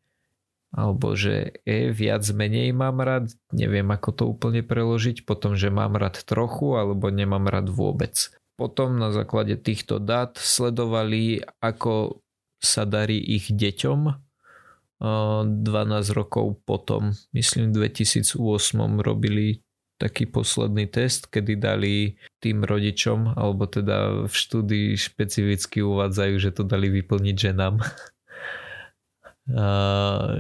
alebo 0.70 1.18
že 1.18 1.58
e, 1.66 1.90
viac 1.90 2.22
menej 2.30 2.74
mám 2.78 3.02
rád, 3.02 3.34
neviem 3.50 3.90
ako 3.90 4.10
to 4.14 4.24
úplne 4.30 4.62
preložiť, 4.62 5.26
potom, 5.26 5.58
že 5.58 5.74
mám 5.74 5.98
rád 5.98 6.22
trochu 6.26 6.78
alebo 6.78 7.10
nemám 7.10 7.50
rád 7.50 7.74
vôbec. 7.74 8.30
Potom 8.54 9.00
na 9.00 9.10
základe 9.10 9.56
týchto 9.56 9.98
dát 9.98 10.36
sledovali, 10.36 11.42
ako 11.64 12.22
sa 12.60 12.84
darí 12.84 13.18
ich 13.18 13.50
deťom 13.50 14.30
12 15.00 15.64
rokov 16.12 16.60
potom, 16.68 17.16
myslím 17.32 17.72
v 17.72 17.88
2008 17.88 18.36
robili 19.00 19.64
taký 20.00 20.28
posledný 20.28 20.88
test, 20.88 21.28
kedy 21.28 21.60
dali 21.60 22.16
tým 22.40 22.64
rodičom, 22.64 23.36
alebo 23.36 23.68
teda 23.68 24.28
v 24.28 24.34
štúdii 24.34 24.96
špecificky 24.96 25.84
uvádzajú, 25.84 26.36
že 26.40 26.52
to 26.56 26.64
dali 26.64 26.88
vyplniť 26.88 27.36
ženám 27.36 27.84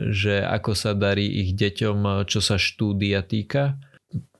že 0.09 0.35
ako 0.45 0.71
sa 0.77 0.93
darí 0.93 1.25
ich 1.25 1.57
deťom, 1.57 2.29
čo 2.29 2.39
sa 2.39 2.61
štúdia 2.61 3.25
týka 3.25 3.81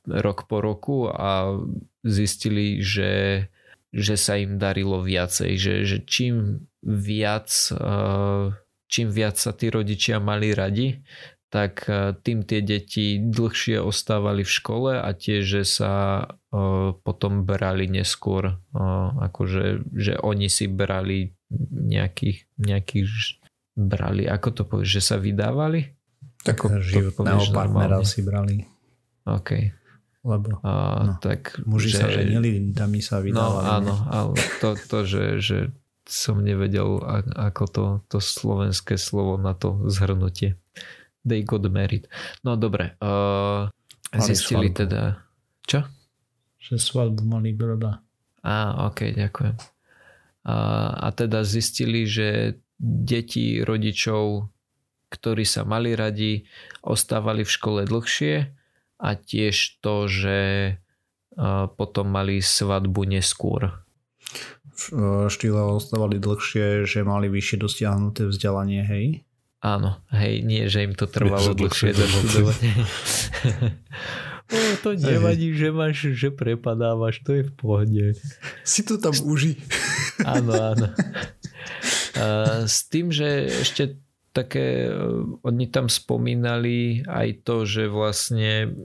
rok 0.06 0.46
po 0.50 0.62
roku 0.62 1.10
a 1.10 1.58
zistili, 2.06 2.82
že, 2.82 3.46
že 3.94 4.16
sa 4.18 4.38
im 4.38 4.58
darilo 4.62 5.02
viacej, 5.02 5.52
že, 5.58 5.76
že 5.86 5.98
čím 6.06 6.66
viac 6.82 7.50
čím 8.90 9.14
viac 9.14 9.38
sa 9.38 9.54
tí 9.54 9.70
rodičia 9.70 10.18
mali 10.18 10.52
radi, 10.52 11.06
tak 11.50 11.86
tým 12.26 12.46
tie 12.46 12.62
deti 12.62 13.18
dlhšie 13.22 13.82
ostávali 13.82 14.46
v 14.46 14.52
škole 14.54 14.92
a 14.98 15.10
tie, 15.14 15.42
že 15.46 15.66
sa 15.66 16.26
potom 17.06 17.46
brali 17.46 17.90
neskôr, 17.90 18.58
akože 19.18 19.94
že 19.94 20.14
oni 20.22 20.50
si 20.50 20.66
brali 20.70 21.34
nejakých, 21.74 22.46
nejakých 22.58 23.06
brali, 23.80 24.28
ako 24.28 24.48
to 24.52 24.64
povieš, 24.68 25.00
že 25.00 25.02
sa 25.02 25.16
vydávali? 25.16 25.96
Tak 26.44 26.56
ako 26.60 26.84
životného 26.84 27.44
partnera 27.56 28.04
si 28.04 28.20
brali. 28.24 28.68
OK. 29.28 29.50
Lebo 30.20 30.60
a, 30.68 30.72
no, 31.08 31.14
tak, 31.24 31.64
muži 31.64 31.96
že, 31.96 31.98
sa 32.04 32.08
ženili, 32.12 32.76
dámy 32.76 33.00
sa 33.00 33.24
no, 33.24 33.24
vydávali. 33.24 33.64
No 33.64 33.72
áno, 33.72 33.94
ale 34.12 34.34
to, 34.60 34.76
to 34.76 34.98
že, 35.08 35.24
že 35.40 35.58
som 36.04 36.44
nevedel, 36.44 37.00
ako 37.38 37.64
to, 37.72 37.86
to 38.12 38.18
slovenské 38.20 39.00
slovo 39.00 39.40
na 39.40 39.56
to 39.56 39.80
zhrnutie. 39.88 40.60
They 41.24 41.46
got 41.46 41.64
married. 41.72 42.10
No 42.44 42.60
dobre. 42.60 43.00
Uh, 43.00 43.72
zistili 44.12 44.74
svadbu. 44.74 44.80
teda... 44.84 45.02
Čo? 45.64 45.86
Že 46.58 46.76
svadbu 46.82 47.22
mali 47.24 47.54
broda. 47.54 48.02
Á, 48.42 48.90
ok, 48.90 49.14
ďakujem. 49.16 49.56
A, 50.50 50.56
a 50.98 51.08
teda 51.14 51.46
zistili, 51.46 52.10
že 52.10 52.60
deti 52.80 53.60
rodičov, 53.60 54.48
ktorí 55.12 55.44
sa 55.44 55.68
mali 55.68 55.94
radi, 55.94 56.48
ostávali 56.82 57.44
v 57.44 57.52
škole 57.52 57.82
dlhšie 57.84 58.48
a 59.04 59.10
tiež 59.16 59.84
to, 59.84 60.08
že 60.08 60.40
potom 61.76 62.08
mali 62.08 62.40
svadbu 62.40 63.04
neskôr. 63.04 63.84
V 64.80 65.28
štýle 65.28 65.76
ostávali 65.76 66.24
dlhšie, 66.24 66.88
že 66.88 67.04
mali 67.04 67.28
vyššie 67.28 67.58
dosiahnuté 67.60 68.24
vzdelanie, 68.32 68.88
hej? 68.88 69.06
Áno, 69.60 70.00
hej, 70.16 70.40
nie, 70.40 70.72
že 70.72 70.88
im 70.88 70.96
to 70.96 71.04
trvalo 71.04 71.52
dlhšie 71.52 71.92
doštudovať. 71.92 72.60
o, 74.56 74.76
to 74.88 74.96
nevadí, 74.96 75.52
že 75.52 75.76
máš, 75.76 76.16
že 76.16 76.32
prepadávaš, 76.32 77.20
to 77.28 77.36
je 77.36 77.44
v 77.44 77.54
pohode. 77.60 78.06
Si 78.64 78.88
to 78.88 78.96
tam 78.96 79.12
uži. 79.28 79.60
áno, 80.24 80.56
áno. 80.56 80.88
S 82.66 82.78
tým, 82.90 83.14
že 83.14 83.50
ešte 83.66 84.00
také, 84.32 84.88
e, 84.88 84.94
oni 85.42 85.66
tam 85.74 85.90
spomínali 85.90 87.04
aj 87.06 87.44
to, 87.44 87.66
že 87.66 87.90
vlastne 87.90 88.78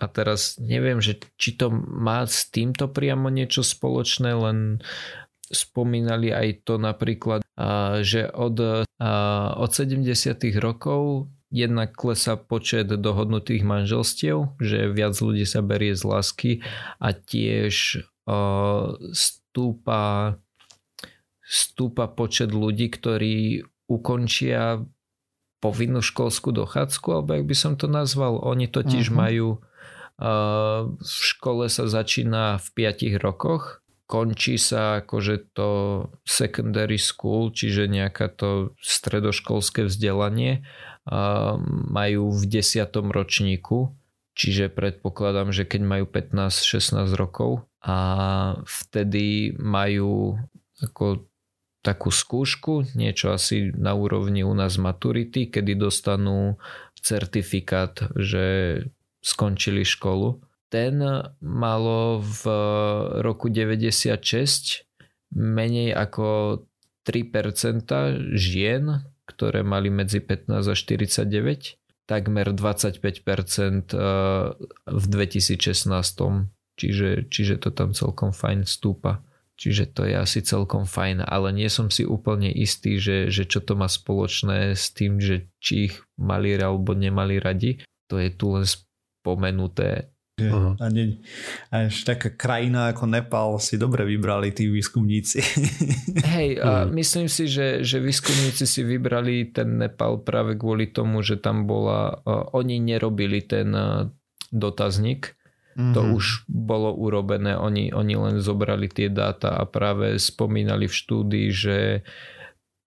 a 0.00 0.08
teraz 0.08 0.56
neviem, 0.56 0.96
že 1.04 1.20
či 1.36 1.60
to 1.60 1.68
má 1.76 2.24
s 2.24 2.48
týmto 2.48 2.88
priamo 2.88 3.28
niečo 3.28 3.60
spoločné, 3.60 4.32
len 4.32 4.80
spomínali 5.52 6.32
aj 6.32 6.64
to 6.64 6.80
napríklad, 6.80 7.44
že 8.00 8.32
od, 8.32 8.86
od 9.60 9.70
70. 9.70 10.00
rokov 10.56 11.28
jednak 11.52 11.92
klesá 11.92 12.40
počet 12.40 12.88
dohodnutých 12.88 13.60
manželstiev, 13.60 14.56
že 14.56 14.88
viac 14.88 15.18
ľudí 15.20 15.44
sa 15.44 15.60
berie 15.60 15.92
z 15.92 16.02
lásky 16.06 16.52
a 16.96 17.12
tiež 17.12 18.00
stúpa, 19.12 20.38
stúpa 21.50 22.06
počet 22.06 22.54
ľudí, 22.54 22.86
ktorí 22.94 23.66
ukončia 23.90 24.86
povinnú 25.58 25.98
školskú 25.98 26.54
dochádzku, 26.54 27.10
alebo 27.10 27.34
jak 27.34 27.44
by 27.50 27.56
som 27.58 27.74
to 27.74 27.90
nazval. 27.90 28.38
Oni 28.46 28.70
totiž 28.70 29.10
uh-huh. 29.10 29.18
majú 29.18 29.48
v 31.00 31.20
škole 31.24 31.72
sa 31.72 31.88
začína 31.88 32.60
v 32.60 32.92
5 32.92 33.24
rokoch, 33.24 33.80
končí 34.04 34.60
sa 34.60 35.00
akože 35.00 35.56
to 35.56 35.70
secondary 36.28 37.00
school, 37.00 37.48
čiže 37.48 37.88
nejaká 37.88 38.28
to 38.28 38.76
stredoškolské 38.84 39.88
vzdelanie 39.88 40.60
majú 41.88 42.36
v 42.36 42.42
10. 42.44 42.84
ročníku, 42.92 43.96
čiže 44.36 44.68
predpokladám, 44.68 45.56
že 45.56 45.64
keď 45.64 45.88
majú 45.88 46.04
15-16 46.04 47.16
rokov 47.16 47.64
a 47.80 47.96
vtedy 48.68 49.56
majú 49.56 50.36
ako 50.84 51.29
takú 51.80 52.12
skúšku, 52.12 52.92
niečo 52.92 53.32
asi 53.32 53.72
na 53.72 53.96
úrovni 53.96 54.44
u 54.44 54.52
nás 54.52 54.76
maturity, 54.76 55.48
kedy 55.48 55.80
dostanú 55.80 56.60
certifikát, 57.00 57.96
že 58.16 58.44
skončili 59.24 59.84
školu. 59.84 60.44
Ten 60.70 61.02
malo 61.40 62.22
v 62.22 62.42
roku 63.24 63.50
96 63.50 64.86
menej 65.34 65.96
ako 65.96 66.60
3% 67.08 68.36
žien, 68.36 69.02
ktoré 69.26 69.64
mali 69.64 69.88
medzi 69.90 70.20
15 70.20 70.62
a 70.62 70.74
49, 70.76 71.80
takmer 72.06 72.46
25% 72.52 73.94
eh, 73.94 74.08
v 74.86 75.04
2016. 75.06 76.50
Čiže, 76.80 77.28
čiže 77.28 77.54
to 77.60 77.68
tam 77.76 77.92
celkom 77.92 78.32
fajn 78.32 78.64
stúpa. 78.64 79.20
Čiže 79.60 79.92
to 79.92 80.08
je 80.08 80.16
asi 80.16 80.40
celkom 80.40 80.88
fajn, 80.88 81.20
ale 81.20 81.52
nie 81.52 81.68
som 81.68 81.92
si 81.92 82.08
úplne 82.08 82.48
istý, 82.48 82.96
že, 82.96 83.28
že 83.28 83.44
čo 83.44 83.60
to 83.60 83.76
má 83.76 83.92
spoločné 83.92 84.72
s 84.72 84.88
tým, 84.96 85.20
že 85.20 85.52
či 85.60 85.92
ich 85.92 86.00
mali 86.16 86.56
alebo 86.56 86.96
nemali 86.96 87.36
radi. 87.36 87.76
To 88.08 88.16
je 88.16 88.32
tu 88.32 88.56
len 88.56 88.64
spomenuté. 88.64 90.08
Uh-huh. 90.40 90.72
A, 90.80 90.88
ne, 90.88 91.20
a 91.68 91.92
ešte 91.92 92.16
taká 92.16 92.28
krajina 92.32 92.88
ako 92.88 93.04
Nepal 93.04 93.60
si 93.60 93.76
dobre 93.76 94.08
vybrali 94.08 94.48
tí 94.56 94.72
výskumníci. 94.72 95.44
Hej, 96.40 96.64
a 96.64 96.88
uh-huh. 96.88 96.96
myslím 96.96 97.28
si, 97.28 97.44
že, 97.44 97.84
že 97.84 98.00
výskumníci 98.00 98.64
si 98.64 98.80
vybrali 98.80 99.52
ten 99.52 99.76
Nepal 99.76 100.24
práve 100.24 100.56
kvôli 100.56 100.88
tomu, 100.88 101.20
že 101.20 101.36
tam 101.36 101.68
bola, 101.68 102.24
uh, 102.24 102.48
oni 102.56 102.80
nerobili 102.80 103.44
ten 103.44 103.68
uh, 103.76 104.08
dotazník, 104.48 105.36
uh-huh. 105.76 105.94
to 105.94 106.00
už 106.16 106.48
bolo 106.48 106.90
urobené, 106.94 107.54
oni, 107.54 107.94
oni 107.94 108.14
len 108.16 108.36
zobrali 108.42 108.90
tie 108.90 109.10
dáta 109.10 109.54
a 109.54 109.64
práve 109.66 110.18
spomínali 110.18 110.90
v 110.90 110.94
štúdii, 110.94 111.48
že 111.50 111.78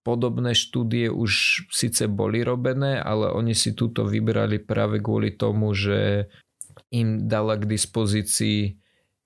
podobné 0.03 0.51
štúdie 0.51 1.07
už 1.07 1.65
síce 1.71 2.11
boli 2.11 2.43
robené, 2.43 2.99
ale 2.99 3.31
oni 3.31 3.55
si 3.55 3.71
túto 3.71 4.03
vybrali 4.03 4.59
práve 4.59 4.99
kvôli 4.99 5.31
tomu, 5.33 5.71
že 5.71 6.27
im 6.91 7.25
dala 7.25 7.55
k 7.57 7.65
dispozícii 7.65 8.77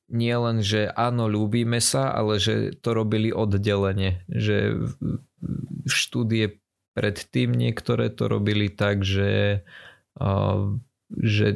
nie 0.08 0.36
len, 0.40 0.64
že 0.64 0.88
áno, 0.96 1.28
ľúbime 1.28 1.84
sa, 1.84 2.16
ale 2.16 2.40
že 2.40 2.72
to 2.80 2.96
robili 2.96 3.36
oddelenie. 3.36 4.24
Že 4.32 4.88
štúdie 5.84 6.64
predtým 6.96 7.52
niektoré 7.52 8.08
to 8.08 8.32
robili 8.32 8.72
tak, 8.72 9.04
že, 9.04 9.62
že 11.12 11.48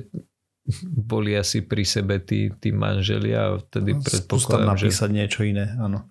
boli 0.85 1.33
asi 1.33 1.65
pri 1.65 1.83
sebe 1.83 2.21
tí, 2.21 2.53
tí 2.61 2.69
manželia 2.69 3.55
a 3.55 3.57
vtedy 3.57 3.97
no, 3.97 4.01
predpokladám, 4.05 4.77
že... 4.77 4.85
napísať 4.87 5.09
niečo 5.09 5.41
iné, 5.41 5.73
áno. 5.81 6.05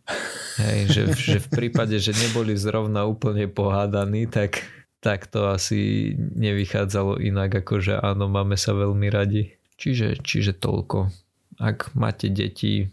Hej, 0.58 0.80
že, 0.90 1.02
že 1.14 1.36
v 1.38 1.48
prípade, 1.62 1.96
že 2.02 2.10
neboli 2.12 2.58
zrovna 2.58 3.06
úplne 3.06 3.46
pohádaní, 3.46 4.26
tak, 4.26 4.66
tak 4.98 5.30
to 5.30 5.54
asi 5.54 6.12
nevychádzalo 6.18 7.22
inak, 7.22 7.62
ako 7.62 7.78
že 7.78 7.94
áno, 7.96 8.26
máme 8.26 8.58
sa 8.58 8.74
veľmi 8.74 9.06
radi. 9.08 9.54
Čiže, 9.80 10.20
čiže 10.20 10.52
toľko. 10.60 11.08
Ak 11.56 11.96
máte 11.96 12.28
deti, 12.28 12.90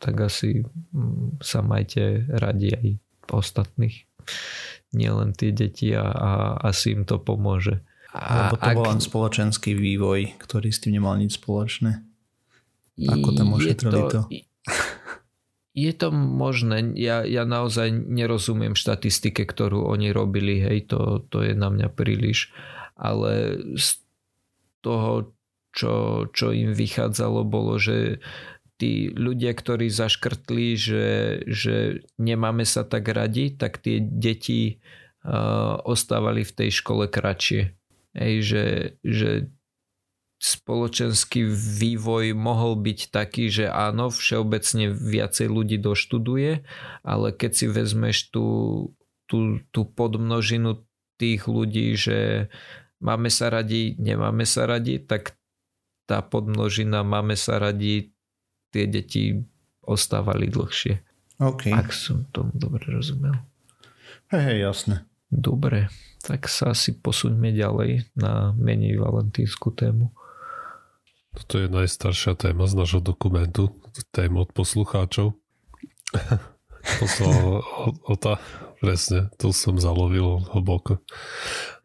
tak 0.00 0.16
asi 0.22 0.64
mm, 0.64 1.44
sa 1.44 1.60
majte 1.60 2.24
radi 2.30 2.72
aj 2.72 2.86
ostatných. 3.28 4.08
Nielen 4.92 5.36
tie 5.36 5.52
deti 5.52 5.92
a, 5.92 6.04
a 6.08 6.30
asi 6.62 6.96
im 6.96 7.04
to 7.04 7.20
pomôže. 7.20 7.84
A 8.12 8.52
Lebo 8.52 8.56
to 8.60 8.68
ak... 8.68 8.76
bol 8.76 8.86
len 8.92 9.00
spoločenský 9.00 9.72
vývoj, 9.72 10.36
ktorý 10.36 10.68
s 10.68 10.84
tým 10.84 11.00
nemal 11.00 11.16
nič 11.16 11.40
spoločné. 11.40 12.04
Ako 13.00 13.28
tam 13.32 13.56
ošetrili 13.56 14.00
to? 14.08 14.08
to? 14.12 14.20
Je 15.72 15.92
to 15.96 16.12
možné. 16.12 16.92
Ja, 17.00 17.24
ja 17.24 17.48
naozaj 17.48 17.88
nerozumiem 17.88 18.76
štatistike, 18.76 19.48
ktorú 19.48 19.88
oni 19.88 20.12
robili. 20.12 20.60
Hej, 20.60 20.92
to, 20.92 21.24
to 21.32 21.40
je 21.40 21.56
na 21.56 21.72
mňa 21.72 21.88
príliš. 21.88 22.52
Ale 22.92 23.56
z 23.80 24.04
toho, 24.84 25.32
čo, 25.72 26.28
čo 26.28 26.52
im 26.52 26.76
vychádzalo, 26.76 27.48
bolo, 27.48 27.80
že 27.80 28.20
tí 28.76 29.08
ľudia, 29.16 29.56
ktorí 29.56 29.88
zaškrtli, 29.88 30.76
že, 30.76 31.06
že 31.48 32.04
nemáme 32.20 32.68
sa 32.68 32.84
tak 32.84 33.08
radi, 33.08 33.56
tak 33.56 33.80
tie 33.80 33.96
deti 33.96 34.76
uh, 35.24 35.80
ostávali 35.88 36.44
v 36.44 36.52
tej 36.52 36.84
škole 36.84 37.08
kratšie. 37.08 37.72
Ej, 38.12 38.34
že, 38.44 38.64
že 39.00 39.30
spoločenský 40.42 41.46
vývoj 41.54 42.34
mohol 42.34 42.74
byť 42.74 43.14
taký, 43.14 43.46
že 43.46 43.70
áno, 43.70 44.10
všeobecne 44.10 44.90
viacej 44.90 45.46
ľudí 45.46 45.78
doštuduje, 45.78 46.66
ale 47.06 47.28
keď 47.30 47.50
si 47.54 47.66
vezmeš 47.70 48.34
tú, 48.34 48.46
tú, 49.30 49.62
tú 49.70 49.86
podmnožinu 49.86 50.82
tých 51.14 51.46
ľudí, 51.46 51.94
že 51.94 52.50
máme 52.98 53.30
sa 53.30 53.54
radi, 53.54 53.94
nemáme 54.02 54.42
sa 54.42 54.66
radi, 54.66 54.98
tak 54.98 55.38
tá 56.10 56.18
podmnožina 56.26 57.06
máme 57.06 57.38
sa 57.38 57.62
radi, 57.62 58.10
tie 58.74 58.90
deti 58.90 59.38
ostávali 59.86 60.50
dlhšie. 60.50 61.06
Okay. 61.38 61.70
Ak 61.70 61.94
som 61.94 62.26
tomu 62.34 62.50
dobre 62.58 62.82
rozumel. 62.90 63.38
Hej, 64.34 64.42
hej, 64.42 64.58
jasné. 64.58 64.96
Dobre 65.32 65.88
tak 66.22 66.46
sa 66.46 66.70
asi 66.70 66.94
posuňme 66.94 67.50
ďalej 67.50 68.14
na 68.14 68.54
menej 68.54 69.02
valentínsku 69.02 69.74
tému. 69.74 70.14
Toto 71.34 71.58
je 71.58 71.66
najstaršia 71.66 72.38
téma 72.38 72.70
z 72.70 72.78
nášho 72.78 73.02
dokumentu, 73.02 73.74
téma 74.14 74.46
od 74.46 74.54
poslucháčov. 74.54 75.34
to 77.00 77.04
som 77.10 77.26
o, 77.26 77.58
o 78.06 78.14
tá, 78.14 78.38
presne, 78.78 79.32
to 79.40 79.50
som 79.50 79.80
zalovil 79.82 80.44
hlboko. 80.54 81.02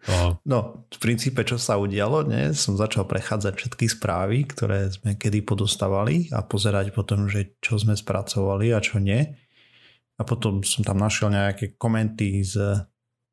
A... 0.07 0.37
No, 0.45 0.87
v 0.87 0.99
princípe, 0.99 1.41
čo 1.47 1.57
sa 1.57 1.79
udialo, 1.79 2.27
ne, 2.27 2.51
som 2.53 2.79
začal 2.79 3.07
prechádzať 3.07 3.53
všetky 3.55 3.85
správy, 3.87 4.45
ktoré 4.47 4.91
sme 4.91 5.15
kedy 5.17 5.43
podostávali 5.47 6.29
a 6.31 6.43
pozerať 6.43 6.91
potom, 6.91 7.27
že 7.27 7.57
čo 7.63 7.79
sme 7.79 7.95
spracovali 7.95 8.75
a 8.75 8.83
čo 8.83 8.99
nie. 8.99 9.23
A 10.17 10.21
potom 10.27 10.59
som 10.63 10.83
tam 10.83 10.99
našiel 10.99 11.31
nejaké 11.31 11.79
komenty 11.79 12.43
z 12.43 12.83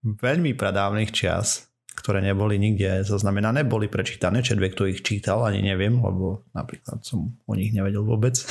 veľmi 0.05 0.53
pradávnych 0.53 1.11
čias, 1.11 1.73
ktoré 1.97 2.21
neboli 2.21 2.61
nikde 2.61 3.01
zaznamenané, 3.07 3.65
boli 3.65 3.89
prečítané, 3.89 4.45
či 4.45 4.53
kto 4.55 4.85
ich 4.85 5.01
čítal, 5.01 5.41
ani 5.47 5.65
neviem, 5.65 5.97
lebo 5.97 6.45
napríklad 6.53 7.01
som 7.01 7.33
o 7.49 7.53
nich 7.57 7.73
nevedel 7.73 8.05
vôbec. 8.05 8.37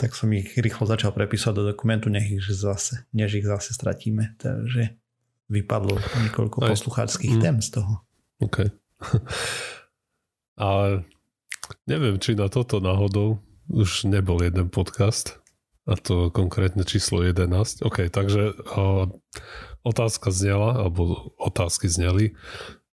tak 0.00 0.16
som 0.16 0.32
ich 0.32 0.56
rýchlo 0.56 0.88
začal 0.88 1.12
prepísať 1.12 1.52
do 1.52 1.62
dokumentu, 1.68 2.08
nech 2.08 2.32
ich 2.32 2.42
zase, 2.48 3.04
než 3.12 3.42
ich 3.42 3.46
zase 3.46 3.76
stratíme. 3.76 4.38
Takže 4.40 4.96
vypadlo 5.52 6.00
niekoľko 6.00 6.64
Aj. 6.64 6.68
poslucháčských 6.72 7.36
mm. 7.36 7.42
tém 7.42 7.56
z 7.60 7.68
toho. 7.76 7.92
OK. 8.40 8.72
Ale 10.56 11.04
neviem, 11.84 12.16
či 12.16 12.32
na 12.32 12.48
toto 12.48 12.80
náhodou 12.80 13.42
už 13.68 14.08
nebol 14.08 14.40
jeden 14.40 14.72
podcast, 14.72 15.41
a 15.82 15.98
to 15.98 16.30
konkrétne 16.30 16.86
číslo 16.86 17.26
11. 17.26 17.82
OK, 17.82 18.06
takže 18.06 18.54
uh, 18.54 19.10
otázka 19.82 20.30
znela, 20.30 20.78
alebo 20.78 21.34
otázky 21.38 21.90
zneli. 21.90 22.38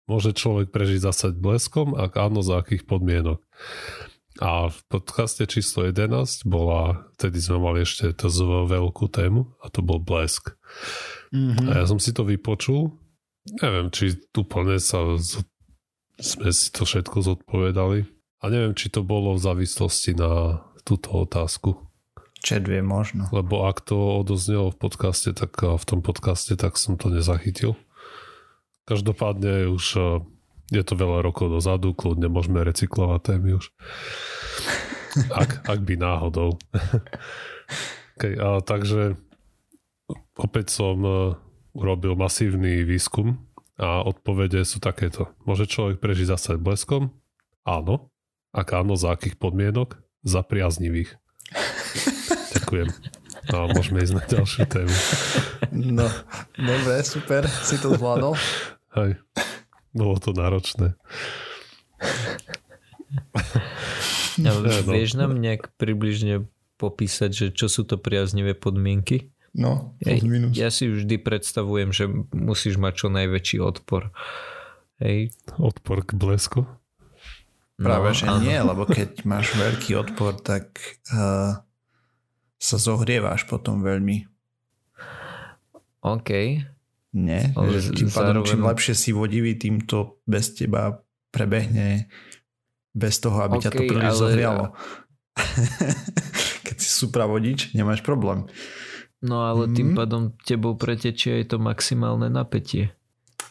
Môže 0.10 0.34
človek 0.34 0.74
prežiť 0.74 1.06
zasať 1.06 1.34
bleskom? 1.38 1.94
Ak 1.94 2.18
áno, 2.18 2.42
za 2.42 2.66
akých 2.66 2.90
podmienok? 2.90 3.46
A 4.42 4.72
v 4.72 4.80
podcaste 4.90 5.46
číslo 5.46 5.86
11 5.86 6.48
bola, 6.50 7.12
vtedy 7.20 7.38
sme 7.44 7.62
mali 7.62 7.86
ešte 7.86 8.10
to 8.16 8.32
z 8.32 8.42
veľkú 8.72 9.12
tému 9.12 9.54
a 9.62 9.68
to 9.70 9.84
bol 9.84 10.00
blesk. 10.00 10.56
Mm-hmm. 11.36 11.68
A 11.70 11.84
ja 11.84 11.86
som 11.86 12.00
si 12.02 12.16
to 12.16 12.26
vypočul. 12.26 12.96
Neviem, 13.60 13.92
či 13.94 14.18
úplne 14.34 14.80
sa 14.80 15.20
sme 16.20 16.52
si 16.52 16.68
to 16.72 16.84
všetko 16.84 17.24
zodpovedali. 17.24 18.08
A 18.40 18.44
neviem, 18.48 18.72
či 18.76 18.88
to 18.88 19.04
bolo 19.04 19.36
v 19.36 19.44
závislosti 19.44 20.16
na 20.16 20.64
túto 20.88 21.12
otázku. 21.12 21.89
Čet 22.40 22.66
vie 22.66 22.80
možno. 22.80 23.28
Lebo 23.36 23.68
ak 23.68 23.84
to 23.84 24.24
odoznelo 24.24 24.72
v 24.72 24.80
podcaste, 24.80 25.36
tak 25.36 25.60
v 25.60 25.84
tom 25.84 26.00
podcaste, 26.00 26.56
tak 26.56 26.80
som 26.80 26.96
to 26.96 27.12
nezachytil. 27.12 27.76
Každopádne 28.88 29.70
už 29.70 29.86
je 30.70 30.84
to 30.86 30.94
veľa 30.94 31.26
rokov 31.26 31.50
dozadu, 31.50 31.92
kľudne 31.98 32.30
môžeme 32.30 32.62
recyklovať 32.62 33.20
témy 33.36 33.60
už. 33.60 33.74
Ak, 35.34 35.66
ak 35.66 35.80
by 35.82 35.94
náhodou. 35.98 36.62
okay, 38.16 38.38
a, 38.38 38.62
takže 38.62 39.18
opäť 40.38 40.70
som 40.70 41.02
urobil 41.74 42.14
masívny 42.14 42.86
výskum 42.86 43.42
a 43.80 44.06
odpovede 44.06 44.62
sú 44.64 44.78
takéto. 44.82 45.34
Môže 45.44 45.70
človek 45.70 45.98
prežiť 46.02 46.28
zase 46.34 46.52
bleskom? 46.62 47.14
Áno. 47.66 48.14
Ak 48.50 48.74
áno, 48.74 48.98
za 48.98 49.14
akých 49.14 49.38
podmienok? 49.38 50.02
Za 50.26 50.42
priaznivých. 50.42 51.19
Ďakujem. 52.70 52.90
No, 53.50 53.66
môžeme 53.74 53.98
ísť 54.06 54.14
na 54.14 54.24
ďalšiu 54.30 54.64
tému. 54.70 54.94
No, 55.74 56.06
dobre, 56.54 57.02
super, 57.02 57.50
si 57.66 57.82
to 57.82 57.98
zvládol. 57.98 58.38
Hej, 58.94 59.18
bolo 59.90 60.22
to 60.22 60.38
náročné. 60.38 60.94
Ja, 64.40 64.56
no. 64.56 64.70
Vieš 64.70 65.20
nám 65.20 65.36
nejak 65.36 65.76
približne 65.76 66.48
popísať, 66.80 67.30
že 67.34 67.46
čo 67.52 67.68
sú 67.68 67.84
to 67.84 68.00
priaznivé 68.00 68.56
podmienky? 68.56 69.36
No, 69.52 69.98
ja, 70.00 70.16
ja 70.56 70.70
si 70.72 70.88
vždy 70.88 71.20
predstavujem, 71.20 71.92
že 71.92 72.08
musíš 72.32 72.80
mať 72.80 72.94
čo 73.04 73.08
najväčší 73.12 73.60
odpor. 73.60 74.16
Hej. 75.04 75.36
Odpor 75.60 76.08
k 76.08 76.16
blesku? 76.16 76.70
Práve, 77.76 78.14
no, 78.14 78.16
že 78.16 78.26
áno. 78.32 78.40
nie, 78.40 78.56
lebo 78.56 78.88
keď 78.88 79.28
máš 79.28 79.52
veľký 79.60 79.92
odpor, 80.08 80.40
tak 80.40 80.72
uh, 81.12 81.60
sa 82.60 82.76
zohrievaš 82.76 83.48
potom 83.48 83.80
veľmi. 83.80 84.28
OK. 86.04 86.30
Nie, 87.10 87.42
Ale 87.58 87.82
že 87.82 87.90
tým 87.96 88.14
pádom, 88.14 88.46
zároveň... 88.46 88.50
čím 88.54 88.62
lepšie 88.62 88.94
si 88.94 89.10
vodivý, 89.10 89.58
tým 89.58 89.82
to 89.82 90.22
bez 90.30 90.54
teba 90.54 91.02
prebehne 91.34 92.06
bez 92.94 93.18
toho, 93.22 93.38
aby 93.46 93.58
okay, 93.58 93.64
ťa 93.66 93.72
to 93.74 93.82
príliš 93.88 94.14
ale... 94.14 94.22
zohrialo. 94.22 94.66
Keď 96.68 96.78
si 96.78 96.90
supravodič, 96.90 97.60
nemáš 97.74 98.04
problém. 98.04 98.46
No 99.20 99.48
ale 99.48 99.68
mm. 99.68 99.74
tým 99.76 99.90
pádom 99.96 100.22
tebou 100.44 100.80
pretečie 100.80 101.44
aj 101.44 101.56
to 101.56 101.58
maximálne 101.58 102.32
napätie. 102.32 102.96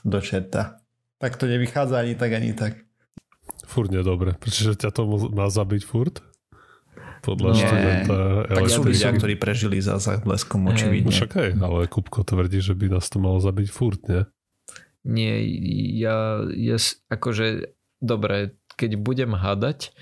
Do 0.05 0.23
čerta. 0.23 0.81
Tak 1.19 1.35
to 1.37 1.51
nevychádza 1.51 1.99
ani 1.99 2.15
tak, 2.15 2.31
ani 2.33 2.55
tak. 2.55 2.87
Furt 3.69 3.91
nedobre, 3.91 4.39
pretože 4.39 4.79
ťa 4.79 4.91
to 4.95 5.03
má 5.35 5.51
zabiť 5.51 5.83
furt? 5.85 6.25
Podľa 7.29 7.53
Nie, 7.53 7.61
študenta 7.61 8.17
Tak 8.49 8.65
sú 8.73 8.81
ľudia, 8.89 9.11
ktorí 9.13 9.35
prežili 9.37 9.85
zásah 9.85 10.25
bleskom 10.25 10.65
očividne. 10.65 11.13
Však 11.13 11.33
aj, 11.37 11.51
ale 11.61 11.81
Kupko 11.85 12.25
tvrdí, 12.25 12.65
že 12.65 12.73
by 12.73 12.97
nás 12.97 13.05
to 13.13 13.21
malo 13.21 13.37
zabiť 13.45 13.69
furt, 13.69 14.01
nie? 14.09 14.25
Nie, 15.05 15.45
ja, 16.01 16.43
ja 16.49 16.77
akože, 17.13 17.71
dobre, 18.01 18.57
keď 18.81 18.97
budem 18.97 19.37
hádať, 19.37 19.93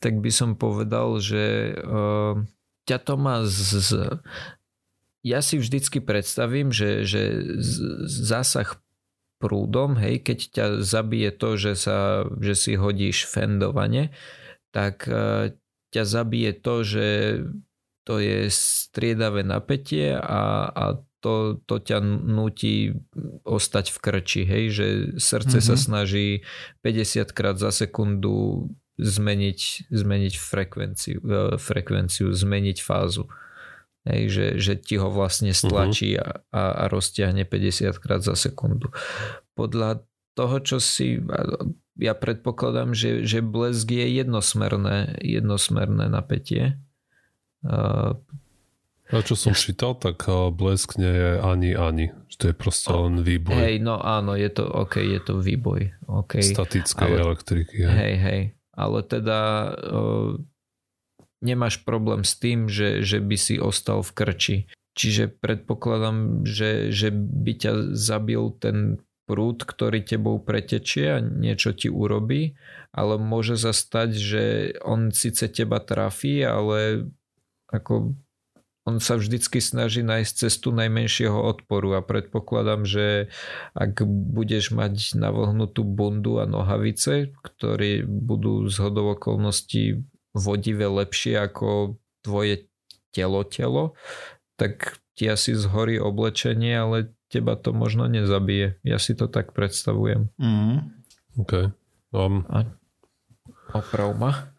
tak 0.00 0.18
by 0.18 0.30
som 0.32 0.58
povedal, 0.58 1.20
že 1.20 1.76
uh, 1.78 2.40
ťa 2.88 2.98
to 3.06 3.14
má 3.20 3.46
z, 3.46 3.58
z 3.78 3.90
ja 5.22 5.38
si 5.38 5.62
vždycky 5.62 6.02
predstavím, 6.02 6.74
že, 6.74 7.06
že 7.06 7.38
zásah 8.10 8.82
prúdom, 9.38 9.94
hej, 9.98 10.22
keď 10.22 10.38
ťa 10.50 10.66
zabije 10.82 11.30
to, 11.34 11.54
že, 11.54 11.72
sa, 11.78 12.26
že 12.42 12.54
si 12.58 12.72
hodíš 12.74 13.30
fendovanie, 13.30 14.10
tak 14.74 15.06
uh, 15.06 15.54
ťa 15.92 16.02
zabije 16.08 16.50
to, 16.56 16.74
že 16.82 17.08
to 18.02 18.18
je 18.18 18.50
striedavé 18.50 19.46
napätie 19.46 20.16
a, 20.16 20.66
a 20.72 20.84
to, 21.22 21.62
to 21.70 21.78
ťa 21.78 22.02
nutí 22.02 22.98
ostať 23.46 23.94
v 23.94 23.98
krči, 24.02 24.42
hej, 24.42 24.64
že 24.74 24.86
srdce 25.22 25.62
mm-hmm. 25.62 25.68
sa 25.70 25.76
mhm. 25.78 25.82
snaží 25.86 26.28
50 26.82 27.30
krát 27.30 27.56
za 27.62 27.70
sekundu 27.70 28.66
zmeniť, 28.98 29.88
zmeniť 29.88 30.34
frekvenciu, 30.36 31.18
e, 31.22 31.56
frekvenciu, 31.56 32.34
zmeniť 32.34 32.78
fázu. 32.82 33.30
Hej, 34.02 34.22
že, 34.34 34.46
že 34.58 34.74
ti 34.82 34.98
ho 34.98 35.14
vlastne 35.14 35.54
stlačí 35.54 36.18
uh-huh. 36.18 36.42
a, 36.50 36.62
a 36.74 36.90
roztiahne 36.90 37.46
50 37.46 38.02
krát 38.02 38.18
za 38.18 38.34
sekundu. 38.34 38.90
Podľa 39.54 40.02
toho, 40.34 40.58
čo 40.58 40.82
si 40.82 41.22
ja 41.96 42.16
predpokladám, 42.16 42.96
že, 42.96 43.24
že 43.28 43.44
blesk 43.44 43.88
je 43.92 44.06
jednosmerné, 44.22 45.20
jednosmerné 45.20 46.08
napätie. 46.08 46.80
Uh, 47.62 48.16
a 49.12 49.20
čo 49.20 49.36
som 49.36 49.52
čítal, 49.52 49.92
tak 50.00 50.24
blesk 50.56 50.96
nie 50.96 51.12
je 51.12 51.32
ani 51.36 51.76
ani. 51.76 52.16
To 52.40 52.48
je 52.48 52.54
proste 52.56 52.88
len 52.88 53.20
výboj. 53.20 53.60
Hej, 53.60 53.84
no 53.84 54.00
áno, 54.00 54.32
je 54.32 54.48
to, 54.48 54.64
OK, 54.64 55.04
je 55.04 55.20
to 55.20 55.36
výboj. 55.36 55.92
Okay. 56.08 56.40
Statickej 56.40 57.12
ale, 57.12 57.20
elektriky. 57.20 57.76
Hej. 57.84 57.92
hej, 57.92 58.14
hej. 58.16 58.42
Ale 58.72 59.04
teda 59.04 59.40
uh, 59.76 60.40
nemáš 61.44 61.84
problém 61.84 62.24
s 62.24 62.40
tým, 62.40 62.72
že, 62.72 63.04
že 63.04 63.20
by 63.20 63.36
si 63.36 63.60
ostal 63.60 64.00
v 64.00 64.10
krči. 64.16 64.56
Čiže 64.96 65.28
predpokladám, 65.28 66.48
že, 66.48 66.88
že 66.88 67.12
by 67.12 67.52
ťa 67.52 67.72
zabil 67.92 68.48
ten 68.64 68.96
prúd, 69.32 69.64
ktorý 69.64 70.04
tebou 70.04 70.36
pretečie 70.36 71.16
a 71.16 71.24
niečo 71.24 71.72
ti 71.72 71.88
urobí, 71.88 72.52
ale 72.92 73.16
môže 73.16 73.56
sa 73.56 73.72
stať, 73.72 74.10
že 74.12 74.44
on 74.84 75.08
síce 75.08 75.48
teba 75.48 75.80
trafí, 75.80 76.44
ale 76.44 77.08
ako 77.72 78.12
on 78.84 78.98
sa 78.98 79.16
vždycky 79.16 79.62
snaží 79.62 80.04
nájsť 80.04 80.32
cestu 80.36 80.74
najmenšieho 80.74 81.38
odporu 81.38 81.96
a 81.96 82.04
predpokladám, 82.04 82.82
že 82.84 83.30
ak 83.72 84.04
budeš 84.04 84.74
mať 84.74 85.16
navlhnutú 85.16 85.86
bundu 85.86 86.42
a 86.42 86.50
nohavice, 86.50 87.32
ktoré 87.40 88.04
budú 88.04 88.66
z 88.68 88.76
hodov 88.82 89.16
okolností 89.16 90.02
vodivé 90.34 90.90
lepšie 90.90 91.38
ako 91.40 91.96
tvoje 92.26 92.66
telo 93.14 93.46
telo, 93.46 93.94
tak 94.58 94.98
ti 95.14 95.30
asi 95.30 95.54
zhorí 95.54 96.02
oblečenie, 96.02 96.74
ale 96.74 97.14
teba 97.32 97.56
to 97.56 97.72
možno 97.72 98.04
nezabije. 98.04 98.76
Ja 98.84 99.00
si 99.00 99.16
to 99.16 99.24
tak 99.32 99.56
predstavujem. 99.56 100.28
Mm. 100.36 100.92
OK. 101.40 101.72
Um, 102.12 102.44
a 102.52 102.68
oprav 103.72 104.12
ma. 104.12 104.52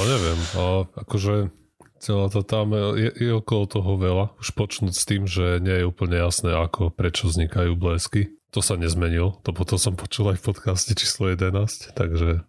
No 0.00 0.02
neviem, 0.08 0.40
a 0.56 0.88
akože 0.96 1.52
celá 2.00 2.32
to 2.32 2.40
tam 2.40 2.72
je, 2.72 3.12
je 3.12 3.32
okolo 3.36 3.64
toho 3.68 3.92
veľa. 4.00 4.26
Už 4.40 4.56
počnúť 4.56 4.94
s 4.96 5.04
tým, 5.04 5.28
že 5.28 5.60
nie 5.60 5.84
je 5.84 5.88
úplne 5.88 6.16
jasné, 6.16 6.56
ako, 6.56 6.88
prečo 6.88 7.28
vznikajú 7.28 7.76
blesky. 7.76 8.32
To 8.56 8.64
sa 8.64 8.74
nezmenil, 8.74 9.38
to 9.46 9.54
potom 9.54 9.78
som 9.78 9.94
počul 9.94 10.34
aj 10.34 10.42
v 10.42 10.46
podcaste 10.50 10.90
číslo 10.98 11.30
11, 11.30 11.94
takže 11.94 12.42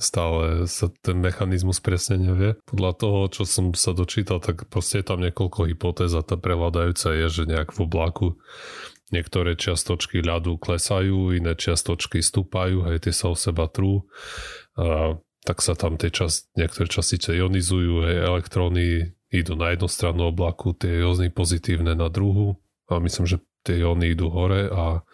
stále 0.00 0.64
sa 0.68 0.88
ten 1.04 1.20
mechanizmus 1.20 1.80
presne 1.84 2.16
nevie. 2.16 2.56
Podľa 2.64 2.92
toho, 2.96 3.20
čo 3.28 3.42
som 3.44 3.76
sa 3.76 3.92
dočítal, 3.92 4.40
tak 4.40 4.68
proste 4.72 5.00
je 5.00 5.06
tam 5.06 5.20
niekoľko 5.20 5.68
hypotéz 5.68 6.12
a 6.16 6.24
tá 6.24 6.40
prevládajúca 6.40 7.12
je, 7.12 7.26
že 7.28 7.42
nejak 7.48 7.76
v 7.76 7.80
oblaku 7.84 8.40
niektoré 9.12 9.54
čiastočky 9.54 10.24
ľadu 10.24 10.56
klesajú, 10.56 11.36
iné 11.36 11.52
čiastočky 11.52 12.24
stúpajú, 12.24 12.88
hej, 12.88 13.04
tie 13.04 13.12
sa 13.12 13.30
o 13.30 13.36
seba 13.36 13.68
trú. 13.68 14.08
A 14.80 15.20
tak 15.44 15.60
sa 15.60 15.76
tam 15.76 16.00
tie 16.00 16.08
čas, 16.08 16.48
niektoré 16.56 16.88
častice 16.88 17.36
ionizujú, 17.36 18.08
hej, 18.08 18.24
elektróny 18.24 19.12
idú 19.28 19.52
na 19.56 19.76
jednu 19.76 19.88
stranu 19.88 20.32
oblaku, 20.32 20.72
tie 20.72 21.04
jóny 21.04 21.28
pozitívne 21.28 21.92
na 21.92 22.08
druhú 22.08 22.56
a 22.88 23.00
myslím, 23.00 23.28
že 23.28 23.40
tie 23.64 23.84
jóny 23.84 24.16
idú 24.16 24.32
hore 24.32 24.68
a 24.72 25.04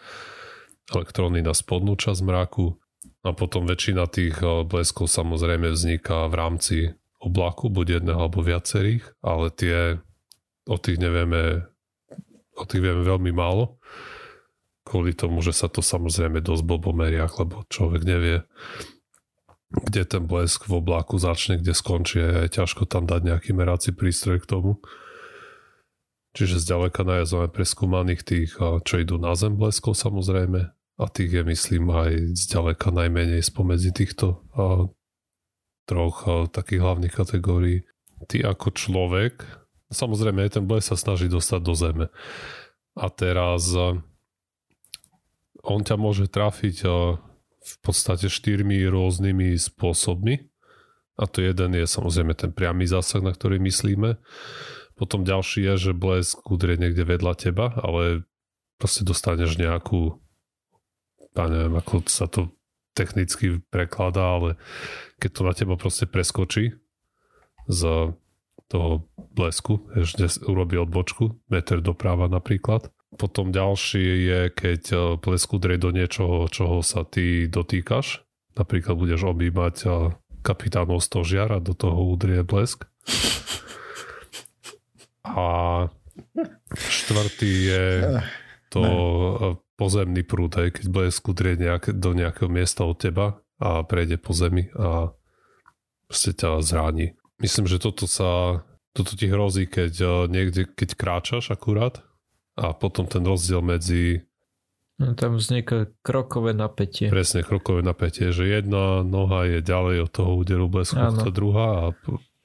elektróny 0.91 1.43
na 1.43 1.53
spodnú 1.53 1.95
časť 1.99 2.23
mraku 2.23 2.79
a 3.23 3.31
potom 3.31 3.67
väčšina 3.67 4.07
tých 4.07 4.39
eh, 4.39 4.63
bleskov 4.63 5.11
samozrejme 5.11 5.71
vzniká 5.71 6.27
v 6.27 6.35
rámci 6.35 6.77
oblaku, 7.19 7.67
buď 7.67 7.99
jedného 7.99 8.19
alebo 8.19 8.39
viacerých, 8.39 9.03
ale 9.19 9.51
tie 9.51 9.99
o 10.69 10.77
tých 10.79 10.97
nevieme 11.01 11.67
o 12.55 12.63
tých 12.67 12.83
vieme 12.83 13.03
veľmi 13.03 13.31
málo 13.31 13.79
kvôli 14.89 15.13
tomu, 15.13 15.45
že 15.45 15.53
sa 15.53 15.69
to 15.69 15.85
samozrejme 15.85 16.41
dosť 16.41 16.65
blbo 16.65 16.89
meria, 16.97 17.29
lebo 17.29 17.61
človek 17.69 18.01
nevie 18.03 18.41
kde 19.69 20.01
ten 20.01 20.25
blesk 20.25 20.65
v 20.65 20.81
oblaku 20.81 21.21
začne, 21.21 21.61
kde 21.61 21.77
skončí 21.77 22.17
a 22.17 22.49
je 22.49 22.57
ťažko 22.57 22.89
tam 22.89 23.05
dať 23.05 23.21
nejaký 23.21 23.53
merací 23.53 23.93
prístroj 23.93 24.41
k 24.41 24.49
tomu. 24.49 24.81
Čiže 26.33 26.61
zďaleka 26.61 27.05
najviac 27.05 27.29
máme 27.29 27.49
preskúmaných 27.53 28.21
tých, 28.25 28.51
eh, 28.57 28.81
čo 28.81 28.97
idú 28.97 29.21
na 29.21 29.37
zem 29.37 29.53
bleskov 29.53 29.93
samozrejme, 29.93 30.73
a 30.99 31.07
tých 31.07 31.31
je 31.31 31.43
myslím 31.47 31.87
aj 31.95 32.11
zďaleka 32.35 32.91
najmenej 32.91 33.39
spomedzi 33.39 33.95
týchto 33.95 34.43
a, 34.51 34.91
troch 35.87 36.27
a, 36.27 36.45
takých 36.51 36.83
hlavných 36.83 37.15
kategórií. 37.15 37.87
Ty 38.27 38.51
ako 38.51 38.75
človek, 38.75 39.47
samozrejme 39.87 40.51
ten 40.51 40.67
blesk 40.67 40.91
sa 40.91 40.99
snaží 40.99 41.31
dostať 41.31 41.59
do 41.63 41.71
zeme. 41.71 42.05
A 42.99 43.07
teraz 43.07 43.71
on 45.63 45.81
ťa 45.87 45.95
môže 45.95 46.27
trafiť 46.27 46.83
v 47.59 47.75
podstate 47.79 48.27
štyrmi 48.27 48.83
rôznymi 48.87 49.55
spôsobmi 49.55 50.51
A 51.19 51.27
to 51.27 51.43
jeden 51.43 51.75
je 51.75 51.83
samozrejme 51.83 52.31
ten 52.31 52.55
priamy 52.55 52.87
zásah, 52.87 53.19
na 53.19 53.35
ktorý 53.35 53.59
myslíme. 53.59 54.15
Potom 54.95 55.27
ďalší 55.27 55.67
je, 55.67 55.91
že 55.91 55.91
blesk 55.95 56.43
udrie 56.47 56.79
niekde 56.79 57.03
vedľa 57.03 57.33
teba, 57.35 57.75
ale 57.79 58.23
proste 58.79 59.03
dostaneš 59.03 59.59
nejakú 59.59 60.15
ja 61.37 61.45
neviem, 61.45 61.75
ako 61.77 62.07
sa 62.09 62.25
to 62.25 62.53
technicky 62.97 63.61
prekladá, 63.69 64.39
ale 64.39 64.49
keď 65.21 65.29
to 65.31 65.41
na 65.45 65.53
teba 65.53 65.75
proste 65.79 66.09
preskočí 66.09 66.75
z 67.69 67.81
toho 68.69 68.91
blesku, 69.33 69.89
ešte 69.97 70.29
urobí 70.45 70.77
odbočku, 70.77 71.37
meter 71.49 71.81
doprava 71.81 72.29
napríklad. 72.29 72.91
Potom 73.17 73.49
ďalší 73.49 74.05
je, 74.29 74.41
keď 74.53 74.81
blesk 75.17 75.49
udrie 75.57 75.81
do 75.81 75.89
niečoho, 75.89 76.45
čoho 76.45 76.85
sa 76.85 77.01
ty 77.01 77.49
dotýkaš. 77.49 78.21
Napríklad 78.53 78.93
budeš 78.93 79.25
objímať 79.25 79.75
kapitánov 80.45 81.01
stožiar 81.01 81.49
a 81.55 81.63
do 81.63 81.73
toho 81.73 82.09
udrie 82.09 82.45
blesk. 82.45 82.85
A 85.25 85.47
štvrtý 86.77 87.51
je 87.69 87.85
to 88.69 88.83
pozemný 89.79 90.27
prúd, 90.27 90.59
aj 90.59 90.75
keď 90.75 90.85
blesk 90.91 91.23
udrie 91.31 91.55
nejak, 91.55 91.95
do 91.95 92.11
nejakého 92.11 92.51
miesta 92.51 92.83
od 92.83 92.99
teba 92.99 93.39
a 93.55 93.87
prejde 93.87 94.19
po 94.19 94.35
zemi 94.35 94.67
a 94.75 95.15
proste 96.11 96.35
ťa 96.35 96.59
zráni. 96.59 97.15
Myslím, 97.39 97.71
že 97.71 97.79
toto 97.79 98.03
sa 98.03 98.61
toto 98.91 99.15
ti 99.15 99.31
hrozí, 99.31 99.69
keď 99.69 100.27
niekde, 100.27 100.67
keď 100.67 100.89
kráčaš 100.99 101.55
akurát 101.55 102.03
a 102.59 102.75
potom 102.75 103.07
ten 103.07 103.23
rozdiel 103.23 103.63
medzi 103.63 104.27
No, 104.99 105.15
tam 105.15 105.39
vzniká 105.39 105.87
krokové 106.03 106.51
napätie. 106.51 107.07
Presne, 107.07 107.47
krokové 107.47 107.79
napätie, 107.79 108.35
že 108.35 108.43
jedna 108.43 108.99
noha 108.99 109.47
je 109.47 109.63
ďalej 109.63 110.03
od 110.03 110.11
toho 110.11 110.31
úderu 110.35 110.67
blesku, 110.67 110.99
tá 110.99 111.31
druhá 111.31 111.67
a 111.71 111.83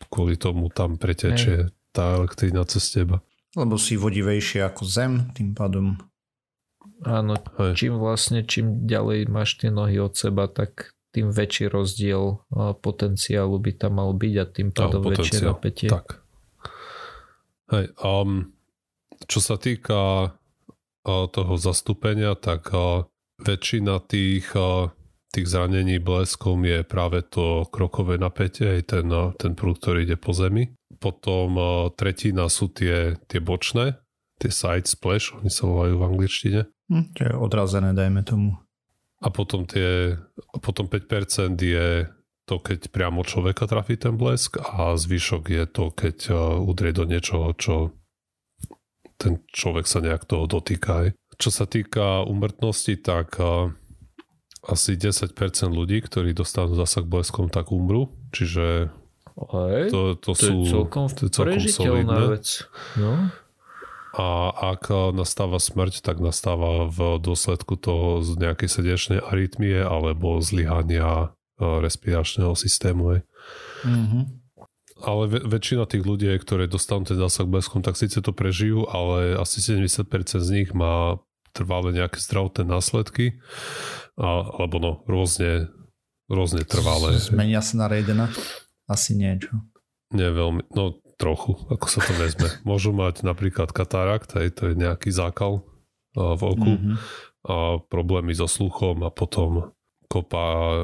kvôli 0.07 0.39
tomu 0.39 0.71
tam 0.71 0.95
pretečie 0.95 1.67
Hej. 1.67 1.75
tá 1.91 2.15
elektrina 2.15 2.63
cez 2.63 2.95
teba. 2.95 3.27
Lebo 3.59 3.75
si 3.75 3.99
vodivejšie 3.99 4.63
ako 4.63 4.87
zem, 4.87 5.35
tým 5.35 5.51
pádom. 5.51 5.99
Áno, 7.03 7.35
Hej. 7.59 7.75
čím 7.75 7.99
vlastne, 7.99 8.47
čím 8.47 8.87
ďalej 8.87 9.27
máš 9.27 9.59
tie 9.59 9.75
nohy 9.75 9.99
od 9.99 10.15
seba, 10.15 10.47
tak 10.47 10.95
tým 11.11 11.35
väčší 11.35 11.67
rozdiel 11.71 12.43
potenciálu 12.79 13.59
by 13.59 13.73
tam 13.75 13.99
mal 13.99 14.15
byť 14.15 14.35
a 14.39 14.45
tým 14.47 14.69
pádom 14.71 15.03
väčšie 15.03 15.47
napätie. 15.47 15.91
Tak. 15.91 16.23
Hej, 17.75 17.95
um, 18.03 18.55
čo 19.27 19.39
sa 19.39 19.59
týka 19.59 20.35
toho 21.05 21.55
zastúpenia, 21.61 22.35
tak 22.35 22.73
väčšina 23.39 24.01
tých, 24.09 24.57
tých 25.31 25.47
zranení 25.47 26.01
bleskom 26.01 26.65
je 26.65 26.81
práve 26.81 27.21
to 27.29 27.69
krokové 27.69 28.17
napätie, 28.17 28.81
aj 28.81 28.83
ten, 28.89 29.07
ten 29.37 29.53
prúd, 29.53 29.79
ktorý 29.79 30.09
ide 30.09 30.17
po 30.17 30.33
zemi. 30.33 30.73
Potom 30.99 31.61
tretina 31.95 32.49
sú 32.49 32.73
tie, 32.73 33.21
tie 33.29 33.39
bočné, 33.39 34.01
tie 34.41 34.49
side 34.49 34.89
splash, 34.89 35.37
oni 35.37 35.53
sa 35.53 35.69
volajú 35.69 36.01
v 36.01 36.07
angličtine. 36.09 36.61
Hm, 36.93 37.17
čo 37.17 37.23
je 37.25 37.35
odrazené, 37.37 37.97
dajme 37.97 38.23
tomu. 38.25 38.51
A 39.25 39.33
potom, 39.33 39.65
tie, 39.65 40.21
potom 40.61 40.85
5% 40.85 41.57
je 41.57 42.09
to, 42.45 42.61
keď 42.61 42.93
priamo 42.93 43.25
človeka 43.25 43.65
trafí 43.65 43.97
ten 43.97 44.21
blesk 44.21 44.61
a 44.61 44.93
zvyšok 44.93 45.45
je 45.49 45.65
to, 45.65 45.85
keď 45.97 46.17
udrie 46.61 46.93
do 46.93 47.09
niečoho, 47.09 47.57
čo 47.57 47.97
ten 49.17 49.41
človek 49.49 49.89
sa 49.89 50.05
nejak 50.05 50.29
toho 50.29 50.45
dotýka. 50.45 51.09
Aj. 51.09 51.09
Čo 51.41 51.51
sa 51.51 51.65
týka 51.65 52.21
umrtnosti, 52.29 53.01
tak 53.01 53.41
uh, 53.41 53.73
asi 54.65 54.97
10% 54.97 55.33
ľudí, 55.73 56.05
ktorí 56.05 56.37
dostanú 56.37 56.77
zasah 56.77 57.05
bleskom, 57.05 57.49
tak 57.49 57.73
umrú. 57.73 58.13
Čiže 58.33 58.93
Aj, 59.35 59.89
to, 59.89 60.21
to, 60.21 60.33
to 60.33 60.33
sú 60.37 60.55
je 60.65 60.71
celkom, 60.73 61.05
to 61.09 61.23
je 61.29 61.31
celkom 61.33 61.61
solidné. 61.65 62.21
vec. 62.37 62.47
No. 63.01 63.33
A 64.15 64.55
ak 64.75 64.95
nastáva 65.11 65.59
smrť, 65.59 65.99
tak 66.07 66.23
nastáva 66.23 66.87
v 66.87 67.19
dôsledku 67.19 67.75
toho 67.75 68.23
z 68.23 68.39
nejakej 68.39 68.69
srdečnej 68.71 69.19
arytmie 69.19 69.83
alebo 69.83 70.39
zlyhania 70.39 71.35
respiračného 71.59 72.55
systému. 72.55 73.27
Mm-hmm 73.83 74.45
ale 75.05 75.27
väčšina 75.29 75.85
tých 75.85 76.07
ľudí, 76.07 76.31
ktoré 76.39 76.71
dostanú 76.71 77.05
ten 77.05 77.19
zásah 77.19 77.45
bleskom, 77.45 77.85
tak 77.85 77.99
síce 77.99 78.23
to 78.25 78.33
prežijú, 78.33 78.89
ale 78.89 79.37
asi 79.37 79.61
70% 79.61 80.07
z 80.41 80.51
nich 80.51 80.71
má 80.73 81.21
trvalé 81.53 81.95
nejaké 81.95 82.19
zdravotné 82.19 82.65
následky, 82.67 83.39
a, 84.19 84.49
alebo 84.59 84.77
no, 84.81 84.93
rôzne, 85.07 85.71
rôzne 86.27 86.65
trvalé. 86.67 87.21
Zmenia 87.21 87.61
sa 87.63 87.85
na 87.85 87.87
Raidena? 87.91 88.27
Asi 88.89 89.15
niečo. 89.15 89.51
Nie 90.15 90.31
veľmi, 90.31 90.71
no 90.73 91.04
trochu, 91.17 91.55
ako 91.71 91.87
sa 91.87 92.01
to 92.03 92.13
vezme. 92.19 92.49
Môžu 92.69 92.91
mať 92.95 93.23
napríklad 93.23 93.71
katarakt, 93.71 94.35
aj 94.35 94.49
to 94.59 94.63
je 94.71 94.75
nejaký 94.79 95.11
zákal 95.15 95.63
v 96.15 96.43
oku 96.47 96.73
mm-hmm. 96.79 96.97
a 97.51 97.83
problémy 97.91 98.39
so 98.39 98.47
sluchom 98.47 99.03
a 99.03 99.11
potom 99.11 99.75
kopa 100.07 100.47
e, 100.47 100.83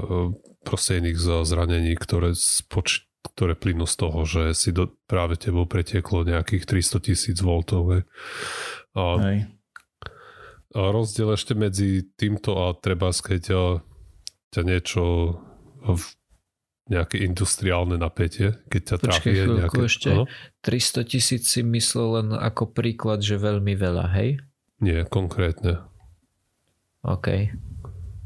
proste 0.66 0.98
iných 0.98 1.46
zranení, 1.46 1.94
ktoré 1.94 2.34
spoč- 2.34 3.06
ktoré 3.22 3.54
plynú 3.54 3.86
z 3.86 3.94
toho, 4.00 4.20
že 4.26 4.42
si 4.56 4.74
do, 4.74 4.90
práve 5.06 5.36
tebou 5.36 5.68
pretieklo 5.68 6.24
nejakých 6.24 6.66
300 6.66 7.06
tisíc 7.06 7.38
voltov. 7.38 7.92
A, 7.92 8.02
a 8.96 9.06
rozdiel 10.72 11.36
ešte 11.36 11.52
medzi 11.52 12.10
týmto 12.16 12.56
a 12.56 12.72
treba 12.74 13.12
keď 13.12 13.42
ťa 14.50 14.62
niečo 14.66 15.02
v 15.84 16.04
nejaké 16.90 17.22
industriálne 17.22 17.94
napätie, 17.94 18.58
keď 18.66 18.82
ťa 18.82 18.96
Počkej, 18.98 19.06
trafí 19.06 19.30
nejaké... 19.46 19.80
ešte. 19.86 20.10
No? 20.10 20.26
300 20.66 21.06
tisíc 21.06 21.42
si 21.46 21.62
myslel 21.62 22.08
len 22.18 22.28
ako 22.34 22.74
príklad, 22.74 23.22
že 23.22 23.38
veľmi 23.38 23.78
veľa, 23.78 24.10
hej? 24.18 24.42
Nie, 24.82 25.06
konkrétne. 25.06 25.86
OK. 27.06 27.54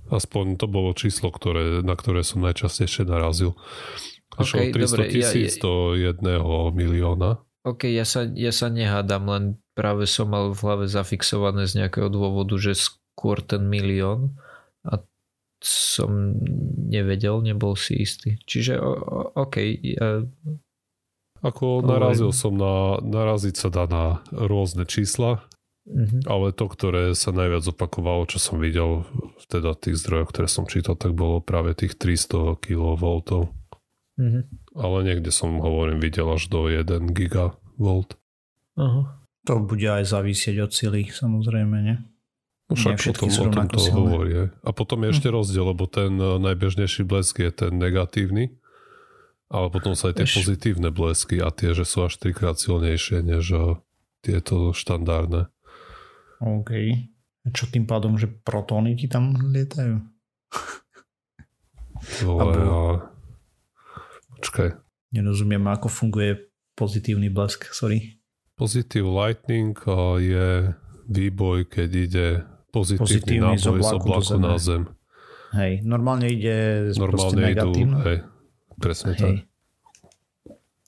Aspoň 0.09 0.57
to 0.57 0.66
bolo 0.66 0.96
číslo, 0.96 1.29
ktoré, 1.29 1.85
na 1.85 1.92
ktoré 1.92 2.24
som 2.24 2.40
najčastejšie 2.40 3.05
narazil. 3.05 3.53
Okay, 4.35 4.72
300 4.72 4.81
dobre, 4.81 5.05
tisíc 5.12 5.61
ja, 5.61 5.62
do 5.62 5.94
jedného 5.94 6.72
milióna. 6.72 7.44
OK, 7.68 7.87
ja 7.92 8.09
sa, 8.09 8.27
ja 8.27 8.50
sa 8.50 8.72
nehádam, 8.72 9.29
len 9.29 9.44
práve 9.77 10.09
som 10.09 10.33
mal 10.33 10.53
v 10.53 10.61
hlave 10.64 10.85
zafixované 10.88 11.68
z 11.68 11.85
nejakého 11.85 12.09
dôvodu, 12.09 12.57
že 12.57 12.74
skôr 12.74 13.44
ten 13.44 13.68
milión 13.68 14.37
som 15.64 16.37
nevedel, 16.92 17.40
nebol 17.40 17.72
si 17.72 18.05
istý. 18.05 18.37
Čiže 18.44 18.77
OK. 19.33 19.57
Ako 21.44 21.85
narazil 21.85 22.33
som 22.33 22.57
na, 22.57 23.00
naraziť 23.00 23.55
sa 23.57 23.68
dá 23.68 23.85
na 23.88 24.24
rôzne 24.33 24.88
čísla, 24.88 25.44
mm-hmm. 25.85 26.24
ale 26.24 26.57
to, 26.57 26.68
ktoré 26.68 27.12
sa 27.12 27.37
najviac 27.37 27.64
opakovalo, 27.68 28.24
čo 28.29 28.40
som 28.40 28.57
videl, 28.57 29.05
teda 29.53 29.77
tých 29.77 30.00
zdrojov, 30.00 30.33
ktoré 30.33 30.48
som 30.48 30.64
čítal, 30.64 30.96
tak 30.96 31.12
bolo 31.12 31.44
práve 31.44 31.77
tých 31.77 32.00
300 32.00 32.61
kV. 32.61 33.05
Mm-hmm. 34.16 34.42
Ale 34.79 34.98
niekde 35.05 35.29
som, 35.29 35.61
hovorím, 35.61 36.00
videl 36.00 36.29
až 36.33 36.48
do 36.48 36.68
1 36.68 37.12
gigavolt. 37.12 38.16
Aha. 38.81 39.20
To 39.44 39.61
bude 39.61 39.85
aj 39.85 40.09
závisieť 40.09 40.64
od 40.64 40.72
sily, 40.72 41.12
samozrejme, 41.12 41.77
nie? 42.64 42.72
No 42.72 42.81
však 42.81 43.12
potom 43.12 43.29
o 43.29 43.46
tom 43.53 43.66
to 43.68 43.81
hovorí. 43.92 44.48
A 44.64 44.70
potom 44.72 45.05
je 45.05 45.09
ešte 45.12 45.29
hm. 45.29 45.35
rozdiel, 45.37 45.64
lebo 45.68 45.85
ten 45.85 46.16
eh, 46.16 46.40
najbežnejší 46.40 47.05
blesk 47.05 47.44
je 47.44 47.50
ten 47.53 47.77
negatívny, 47.77 48.57
ale 49.53 49.66
potom 49.68 49.92
sa 49.92 50.09
aj 50.11 50.24
tie 50.24 50.27
Eš... 50.29 50.35
pozitívne 50.40 50.88
blesky 50.88 51.44
a 51.44 51.53
tie, 51.53 51.77
že 51.77 51.85
sú 51.85 52.09
až 52.09 52.16
trikrát 52.16 52.57
silnejšie 52.57 53.20
než 53.20 53.44
eh, 53.53 53.62
tieto 54.24 54.72
štandardné. 54.72 55.53
OK. 56.40 56.70
Čo 57.53 57.68
tým 57.68 57.85
pádom, 57.85 58.16
že 58.16 58.33
protóny 58.33 58.96
ti 58.96 59.05
tam 59.05 59.37
lietajú? 59.37 60.00
Ale 62.24 62.40
Alebo... 62.40 63.00
Počkaj. 64.40 64.68
Nerozumiem, 65.12 65.64
ako 65.68 65.88
funguje 65.88 66.48
pozitívny 66.77 67.29
blesk, 67.29 67.68
sorry. 67.70 68.18
Positive 68.57 69.07
lightning 69.07 69.77
je 70.20 70.72
výboj, 71.09 71.68
keď 71.68 71.88
ide 71.90 72.29
pozitívny, 72.75 73.07
pozitívny 73.07 73.55
náboj 73.55 73.63
z 73.63 73.67
oblaku, 73.71 73.95
z 73.95 74.31
oblaku 74.35 74.39
na 74.43 74.55
zem. 74.59 74.83
Hej, 75.55 75.73
normálne 75.87 76.27
ide 76.27 76.91
normálne 76.99 77.43
idú, 77.55 77.71
hej, 78.03 78.19
presne 78.75 79.15
hej. 79.15 79.21
tak. 79.23 79.35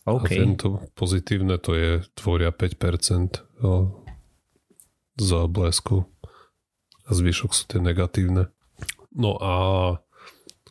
Okay. 0.07 0.39
A 0.39 0.43
tento 0.47 0.69
pozitívne 0.95 1.59
to 1.59 1.75
je, 1.75 1.91
tvoria 2.15 2.51
5% 2.55 3.43
z 5.19 5.31
blesku 5.51 6.07
a 7.07 7.11
zvyšok 7.11 7.51
sú 7.51 7.63
tie 7.67 7.83
negatívne. 7.83 8.51
No 9.15 9.35
a 9.39 9.55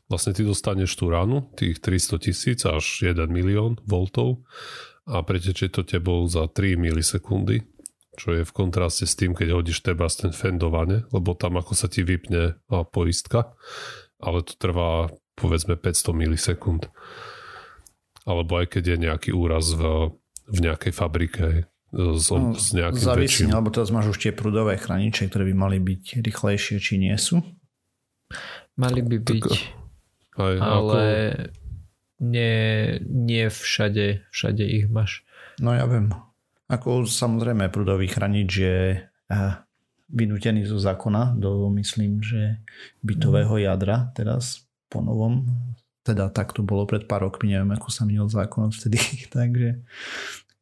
vlastne 0.08 0.32
ty 0.32 0.48
dostaneš 0.48 0.96
tú 0.96 1.12
ranu, 1.12 1.52
tých 1.60 1.84
300 1.84 2.24
tisíc 2.24 2.60
až 2.64 2.84
1 3.04 3.28
milión 3.28 3.76
voltov 3.84 4.46
a 5.04 5.20
pretečie 5.20 5.68
to 5.68 5.84
tebou 5.84 6.24
za 6.32 6.48
3 6.48 6.80
milisekundy, 6.80 7.66
čo 8.16 8.36
je 8.36 8.44
v 8.48 8.56
kontraste 8.56 9.06
s 9.06 9.14
tým, 9.20 9.36
keď 9.36 9.54
hodíš 9.54 9.84
teba 9.84 10.08
z 10.08 10.28
ten 10.28 10.32
fendovane, 10.32 11.06
lebo 11.12 11.36
tam 11.36 11.60
ako 11.60 11.76
sa 11.76 11.92
ti 11.92 12.02
vypne 12.02 12.58
poistka, 12.90 13.54
ale 14.24 14.42
to 14.42 14.56
trvá 14.56 15.12
povedzme 15.36 15.76
500 15.76 16.16
milisekúnd. 16.16 16.88
alebo 18.26 18.58
aj 18.58 18.74
keď 18.74 18.84
je 18.96 18.98
nejaký 19.06 19.32
úraz 19.32 19.70
v, 19.76 20.12
v 20.50 20.58
nejakej 20.66 20.94
fabrike 20.96 21.70
s, 21.96 22.28
no, 22.34 22.58
s 22.58 22.74
nejakým 22.76 23.00
Závisí, 23.00 23.46
väčším... 23.46 23.56
alebo 23.56 23.72
teraz 23.72 23.94
máš 23.94 24.12
už 24.12 24.18
tie 24.20 24.32
prúdové 24.36 24.76
chraniče, 24.76 25.30
ktoré 25.32 25.48
by 25.48 25.56
mali 25.56 25.78
byť 25.80 26.26
rýchlejšie, 26.26 26.76
či 26.82 27.00
nie 27.00 27.16
sú? 27.16 27.40
Mali 28.76 29.00
by 29.00 29.18
byť, 29.22 29.44
tak, 29.46 29.56
aj, 30.36 30.56
ale 30.60 31.00
ako... 31.00 31.14
nie, 32.20 32.58
nie 33.08 33.46
všade, 33.48 34.28
všade 34.34 34.64
ich 34.68 34.92
máš. 34.92 35.24
No 35.64 35.72
ja 35.72 35.88
viem. 35.88 36.12
Ako 36.66 37.06
samozrejme 37.06 37.70
prúdový 37.70 38.10
chranič 38.10 38.50
je 38.58 38.78
eh, 39.06 39.54
vynútený 40.10 40.66
zo 40.66 40.78
zákona 40.78 41.38
do, 41.38 41.70
myslím, 41.78 42.22
že 42.22 42.62
bytového 43.02 43.58
jadra 43.58 44.10
teraz 44.14 44.66
po 44.90 45.02
novom. 45.02 45.46
Teda 46.06 46.30
tak 46.30 46.54
to 46.54 46.62
bolo 46.62 46.86
pred 46.86 47.10
pár 47.10 47.26
rokmi, 47.26 47.54
neviem, 47.54 47.74
ako 47.74 47.90
sa 47.90 48.06
minul 48.06 48.30
zákon 48.30 48.70
vtedy, 48.70 49.02
takže 49.36 49.82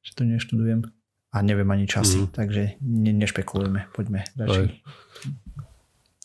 že 0.03 0.11
to 0.15 0.23
neštudujem 0.27 0.87
a 1.33 1.37
neviem 1.41 1.69
ani 1.71 1.89
časy, 1.89 2.27
mm. 2.27 2.31
takže 2.35 2.77
ne, 2.83 3.11
nešpekulujeme, 3.15 3.89
poďme 3.95 4.27
ďalej. 4.37 4.79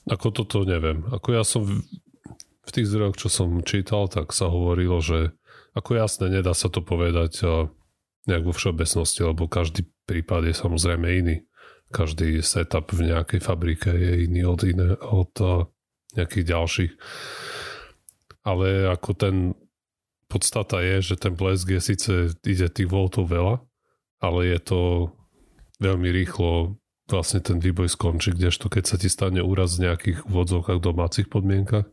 Ako 0.08 0.32
toto 0.32 0.68
neviem. 0.68 1.04
Ako 1.08 1.32
ja 1.32 1.44
som 1.44 1.64
v, 1.64 1.80
v 2.64 2.70
tých 2.70 2.88
zdrojoch, 2.92 3.16
čo 3.16 3.28
som 3.32 3.64
čítal, 3.64 4.08
tak 4.08 4.36
sa 4.36 4.52
hovorilo, 4.52 5.00
že 5.00 5.32
ako 5.72 5.96
jasné, 5.96 6.28
nedá 6.28 6.52
sa 6.52 6.68
to 6.68 6.84
povedať 6.84 7.40
nejak 8.28 8.44
vo 8.44 8.52
všeobecnosti, 8.52 9.24
lebo 9.24 9.48
každý 9.48 9.88
prípad 10.04 10.52
je 10.52 10.54
samozrejme 10.54 11.06
iný. 11.08 11.36
Každý 11.88 12.44
setup 12.44 12.92
v 12.92 13.08
nejakej 13.08 13.40
fabrike 13.40 13.88
je 13.88 14.28
iný 14.28 14.44
od, 14.44 14.60
iné, 14.68 14.92
od 15.00 15.32
nejakých 16.12 16.44
ďalších. 16.52 16.92
Ale 18.44 18.92
ako 18.92 19.10
ten 19.16 19.36
podstata 20.28 20.84
je, 20.84 21.00
že 21.00 21.16
ten 21.16 21.32
blesk 21.32 21.72
je 21.72 21.80
síce 21.80 22.12
ide 22.44 22.68
tých 22.68 22.88
voltov 22.88 23.32
veľa, 23.32 23.64
ale 24.20 24.52
je 24.52 24.60
to 24.60 24.80
veľmi 25.80 26.12
rýchlo 26.12 26.76
vlastne 27.08 27.40
ten 27.40 27.56
výboj 27.56 27.88
skončí, 27.88 28.36
kdežto 28.36 28.68
keď 28.68 28.84
sa 28.84 28.96
ti 29.00 29.08
stane 29.08 29.40
úraz 29.40 29.80
v 29.80 29.88
nejakých 29.88 30.28
úvodzovkách 30.28 30.84
domácich 30.84 31.32
podmienkach 31.32 31.88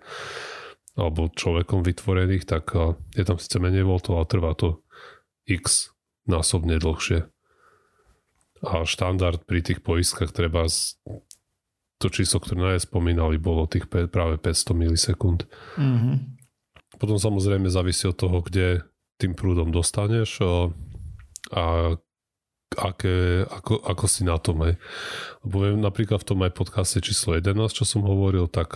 alebo 0.95 1.31
človekom 1.31 1.83
vytvorených, 1.83 2.43
tak 2.43 2.75
je 3.15 3.23
tam 3.23 3.39
síce 3.39 3.55
menej 3.59 3.87
voltov 3.87 4.19
a 4.19 4.27
trvá 4.27 4.51
to 4.55 4.83
x 5.47 5.94
násobne 6.25 6.77
dlhšie. 6.81 7.29
A 8.65 8.83
štandard 8.85 9.45
pri 9.45 9.61
tých 9.61 9.79
poistkách 9.85 10.33
treba 10.33 10.65
z... 10.65 10.97
to 12.01 12.09
číslo, 12.09 12.41
ktoré 12.41 12.81
spomínali, 12.81 13.37
bolo 13.37 13.69
tých 13.69 13.85
práve 13.89 14.41
500 14.41 14.73
milisekúnd. 14.73 15.45
Mm-hmm. 15.77 16.15
Potom 16.97 17.17
samozrejme 17.19 17.67
závisí 17.69 18.07
od 18.09 18.17
toho, 18.17 18.39
kde 18.41 18.87
tým 19.21 19.35
prúdom 19.35 19.71
dostaneš 19.71 20.43
a 21.51 21.95
aké, 22.75 23.47
ako, 23.47 23.79
ako 23.85 24.05
si 24.09 24.27
na 24.27 24.35
tom. 24.39 24.63
Aj. 24.67 24.75
Lebo 25.47 25.55
viem 25.63 25.79
napríklad 25.79 26.23
v 26.23 26.27
tom 26.27 26.39
aj 26.43 26.51
podcaste 26.55 26.99
číslo 26.99 27.37
11, 27.39 27.71
čo 27.71 27.85
som 27.87 28.03
hovoril, 28.03 28.51
tak 28.51 28.75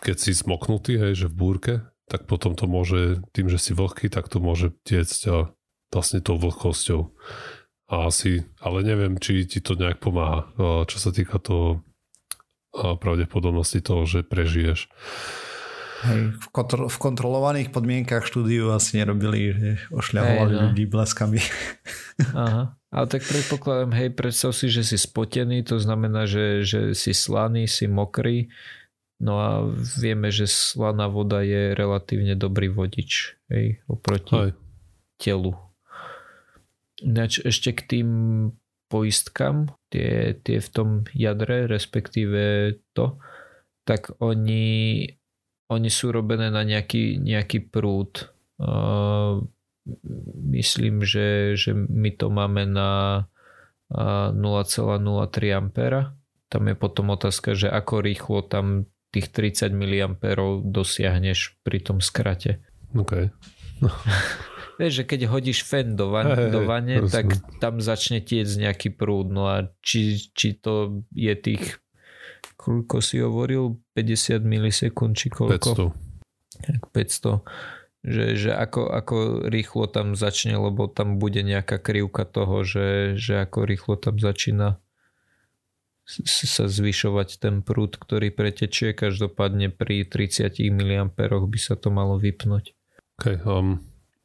keď 0.00 0.16
si 0.16 0.32
zmoknutý, 0.32 0.96
hej, 0.96 1.26
že 1.26 1.26
v 1.28 1.36
búrke, 1.36 1.74
tak 2.08 2.28
potom 2.28 2.52
to 2.52 2.68
môže, 2.68 3.24
tým, 3.32 3.48
že 3.48 3.60
si 3.60 3.72
vlhký, 3.72 4.12
tak 4.12 4.28
to 4.28 4.40
môže 4.40 4.76
tiecť 4.84 5.50
vlastne 5.94 6.18
tou 6.18 6.34
vlhkosťou. 6.34 7.14
A 7.88 8.10
asi, 8.10 8.42
ale 8.58 8.82
neviem, 8.82 9.20
či 9.22 9.46
ti 9.46 9.62
to 9.62 9.78
nejak 9.78 10.02
pomáha, 10.02 10.50
čo 10.90 10.98
sa 10.98 11.14
týka 11.14 11.38
toho 11.38 11.84
pravdepodobnosti 12.74 13.78
toho, 13.78 14.02
že 14.02 14.26
prežiješ. 14.26 14.90
Hej, 16.04 16.36
v, 16.36 16.46
kontro- 16.52 16.90
v 16.90 16.98
kontrolovaných 17.00 17.72
podmienkach 17.72 18.28
štúdiu 18.28 18.68
asi 18.76 19.00
nerobili, 19.00 19.56
že 19.56 19.70
ošľahovali 19.88 20.52
hey, 20.52 20.60
no. 20.60 20.64
ľudí 20.68 20.84
bleskami. 20.84 21.40
Aha. 22.44 22.76
Ale 22.94 23.06
tak 23.08 23.24
predpokladám, 23.24 23.90
hej, 23.96 24.10
predstav 24.12 24.52
si, 24.52 24.68
že 24.68 24.84
si 24.84 25.00
spotený, 25.00 25.64
to 25.64 25.80
znamená, 25.80 26.28
že, 26.28 26.62
že 26.62 26.80
si 26.92 27.16
slaný, 27.16 27.66
si 27.66 27.88
mokrý. 27.88 28.52
No 29.18 29.40
a 29.40 29.64
vieme, 29.74 30.28
že 30.28 30.44
slaná 30.44 31.08
voda 31.08 31.40
je 31.40 31.72
relatívne 31.72 32.36
dobrý 32.36 32.68
vodič, 32.68 33.40
hej, 33.48 33.80
oproti 33.88 34.34
hej. 34.36 34.52
telu. 35.16 35.56
Ináč 37.02 37.42
ešte 37.42 37.74
k 37.74 37.80
tým 37.82 38.10
poistkám, 38.86 39.74
tie, 39.90 40.38
tie 40.38 40.58
v 40.62 40.68
tom 40.70 40.88
jadre, 41.10 41.66
respektíve 41.66 42.74
to, 42.94 43.18
tak 43.82 44.14
oni 44.22 45.08
oni 45.72 45.88
sú 45.88 46.12
robené 46.12 46.52
na 46.52 46.62
nejaký, 46.62 47.18
nejaký 47.18 47.72
prúd. 47.72 48.28
Uh, 48.60 49.42
myslím, 50.52 51.04
že, 51.04 51.56
že 51.56 51.72
my 51.74 52.10
to 52.14 52.28
máme 52.28 52.68
na 52.68 53.24
0,03 53.90 55.00
A. 55.52 56.00
Tam 56.48 56.62
je 56.68 56.76
potom 56.76 57.10
otázka, 57.10 57.56
že 57.56 57.68
ako 57.72 58.04
rýchlo 58.04 58.44
tam 58.46 58.86
tých 59.10 59.30
30 59.30 59.74
mA 59.74 60.10
dosiahneš 60.62 61.58
pri 61.62 61.78
tom 61.82 61.98
skrate. 61.98 62.62
OK. 62.94 63.30
Vieš, 64.74 64.92
že 65.00 65.04
keď 65.06 65.20
hodíš 65.30 65.62
fen 65.62 65.94
do, 65.94 66.10
van, 66.10 66.34
hey, 66.34 66.50
do 66.50 66.66
vane, 66.66 66.98
hey, 66.98 67.06
tak 67.06 67.30
tam 67.62 67.78
začne 67.78 68.18
tiec 68.18 68.50
nejaký 68.50 68.90
prúd. 68.90 69.30
No 69.30 69.46
a 69.46 69.70
či, 69.80 70.18
či 70.34 70.58
to 70.58 71.06
je 71.14 71.34
tých 71.38 71.78
koľko 72.64 72.96
si 73.04 73.20
hovoril, 73.20 73.76
50 73.92 74.40
milisekúnd 74.40 75.12
či 75.18 75.28
koľko? 75.28 75.92
500. 75.92 76.94
500. 76.96 77.44
Že, 78.04 78.24
že 78.36 78.50
ako, 78.52 78.92
ako 78.92 79.16
rýchlo 79.48 79.88
tam 79.88 80.12
začne, 80.12 80.60
lebo 80.60 80.88
tam 80.92 81.16
bude 81.16 81.40
nejaká 81.40 81.80
krivka 81.80 82.28
toho, 82.28 82.60
že, 82.60 83.16
že 83.16 83.40
ako 83.48 83.64
rýchlo 83.64 83.94
tam 83.96 84.20
začína 84.20 84.80
sa 86.04 86.68
zvyšovať 86.68 87.40
ten 87.40 87.64
prúd, 87.64 87.96
ktorý 87.96 88.28
pretečie. 88.28 88.92
Každopádne 88.92 89.72
pri 89.72 90.04
30 90.04 90.52
mA 90.68 91.08
by 91.08 91.58
sa 91.60 91.80
to 91.80 91.88
malo 91.88 92.20
vypnúť. 92.20 92.76
OK, 93.16 93.40
um, 93.48 93.80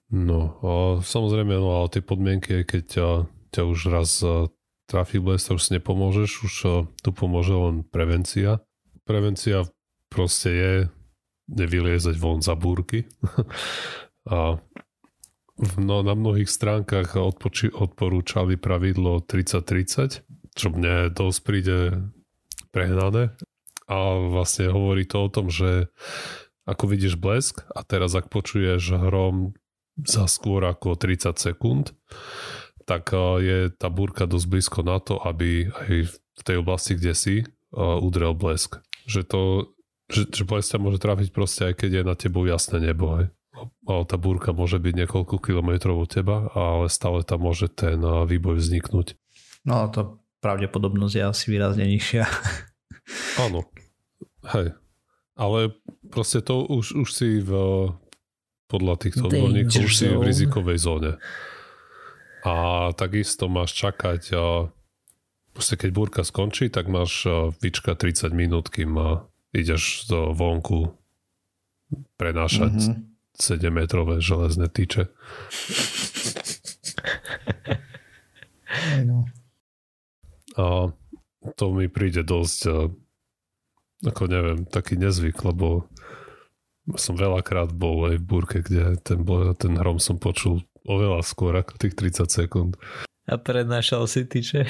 no 0.10 0.40
a 0.62 0.72
samozrejme, 1.02 1.54
no 1.58 1.84
ale 1.84 1.94
tie 1.94 2.04
podmienky, 2.04 2.66
keď 2.66 2.84
ťa, 2.86 3.10
ťa 3.54 3.62
už 3.66 3.80
raz 3.90 4.10
trafí 4.90 5.22
blesk, 5.22 5.54
už 5.54 5.62
si 5.62 5.72
nepomôžeš, 5.78 6.32
už 6.44 6.56
tu 7.06 7.10
pomôže 7.14 7.54
len 7.54 7.86
prevencia. 7.86 8.66
Prevencia 9.06 9.70
proste 10.10 10.50
je 10.50 10.74
nevyliezať 11.50 12.18
von 12.18 12.42
za 12.42 12.58
búrky. 12.58 13.06
a 14.34 14.58
no, 15.78 15.96
na 16.02 16.14
mnohých 16.18 16.50
stránkach 16.50 17.18
odpoči, 17.18 17.70
odporúčali 17.70 18.58
pravidlo 18.58 19.22
30-30, 19.26 20.26
čo 20.58 20.68
mne 20.74 21.14
dosť 21.14 21.40
príde 21.46 21.78
prehnané. 22.74 23.34
A 23.90 23.98
vlastne 24.30 24.70
hovorí 24.70 25.06
to 25.06 25.26
o 25.26 25.34
tom, 25.34 25.50
že 25.50 25.90
ako 26.70 26.86
vidíš 26.94 27.18
blesk 27.18 27.66
a 27.74 27.82
teraz 27.82 28.14
ak 28.14 28.30
počuješ 28.30 28.94
hrom 28.94 29.58
za 30.06 30.30
skôr 30.30 30.64
ako 30.68 30.96
30 30.96 31.36
sekúnd, 31.40 31.96
tak 32.90 33.14
eh, 33.14 33.20
je 33.44 33.58
tá 33.74 33.88
búrka 33.94 34.26
dosť 34.26 34.48
blízko 34.50 34.80
na 34.82 34.98
to, 34.98 35.22
aby 35.22 35.70
aj 35.70 35.92
v 36.10 36.42
tej 36.42 36.58
oblasti, 36.64 36.96
kde 36.96 37.14
si, 37.14 37.36
uh, 37.44 38.00
udrel 38.00 38.32
blesk. 38.32 38.80
Že 39.12 39.22
to, 39.28 39.42
že, 40.08 40.22
že 40.32 40.44
blesk 40.48 40.72
môže 40.80 41.04
trafiť 41.04 41.36
proste 41.36 41.68
aj 41.68 41.84
keď 41.84 41.90
je 42.00 42.04
na 42.08 42.16
tebou 42.16 42.48
jasné 42.48 42.80
nebo. 42.80 43.20
Aj. 43.20 43.28
Ale 43.84 44.04
tá 44.08 44.16
búrka 44.16 44.56
môže 44.56 44.80
byť 44.80 45.04
niekoľko 45.04 45.36
kilometrov 45.36 46.00
od 46.00 46.08
teba, 46.08 46.48
ale 46.56 46.88
stále 46.88 47.28
tam 47.28 47.44
môže 47.44 47.68
ten 47.68 48.00
uh, 48.00 48.24
výboj 48.24 48.56
vzniknúť. 48.64 49.20
No 49.68 49.84
a 49.84 49.92
to 49.92 50.24
pravdepodobnosť 50.40 51.16
je 51.20 51.24
asi 51.28 51.46
výrazne 51.52 51.86
nižšia. 51.92 52.24
Áno. 53.44 53.68
Hej. 54.56 54.80
Ale 55.36 55.76
proste 56.08 56.40
to 56.40 56.64
už, 56.68 56.96
už 56.96 57.10
si 57.12 57.44
v, 57.44 57.52
podľa 58.70 58.96
týchto 59.02 59.28
odborníkov 59.28 59.90
už 59.90 59.94
si 59.94 60.06
v 60.06 60.22
rizikovej 60.22 60.78
zóne. 60.78 61.18
A 62.46 62.88
takisto 62.96 63.50
máš 63.50 63.76
čakať, 63.76 64.32
proste 65.52 65.76
keď 65.76 65.90
búrka 65.92 66.22
skončí, 66.24 66.70
tak 66.70 66.88
máš 66.88 67.26
vyčkať 67.60 68.30
30 68.30 68.32
minút, 68.32 68.70
kým 68.70 68.96
ideš 69.52 70.06
do 70.08 70.32
vonku 70.38 70.94
prenášať 72.16 72.78
mm-hmm. 72.78 73.10
7 73.34 73.74
metrové 73.74 74.22
železné 74.22 74.70
tyče. 74.70 75.10
no. 79.10 79.26
A 80.54 80.94
to 81.58 81.66
mi 81.74 81.90
príde 81.90 82.22
dosť 82.22 82.94
ako 84.00 84.32
neviem, 84.32 84.64
taký 84.64 84.96
nezvyk, 84.96 85.36
lebo 85.44 85.92
som 86.96 87.14
veľakrát 87.14 87.76
bol 87.76 88.10
aj 88.10 88.16
v 88.18 88.26
búrke, 88.26 88.58
kde 88.64 88.98
ten, 89.04 89.22
ten 89.60 89.74
hrom 89.78 90.00
som 90.02 90.18
počul 90.18 90.64
oveľa 90.88 91.22
skôr 91.22 91.54
ako 91.60 91.78
tých 91.78 91.94
30 91.94 92.30
sekúnd. 92.30 92.72
A 93.30 93.38
prednášal 93.38 94.10
si 94.10 94.26
ty, 94.26 94.42
že? 94.42 94.66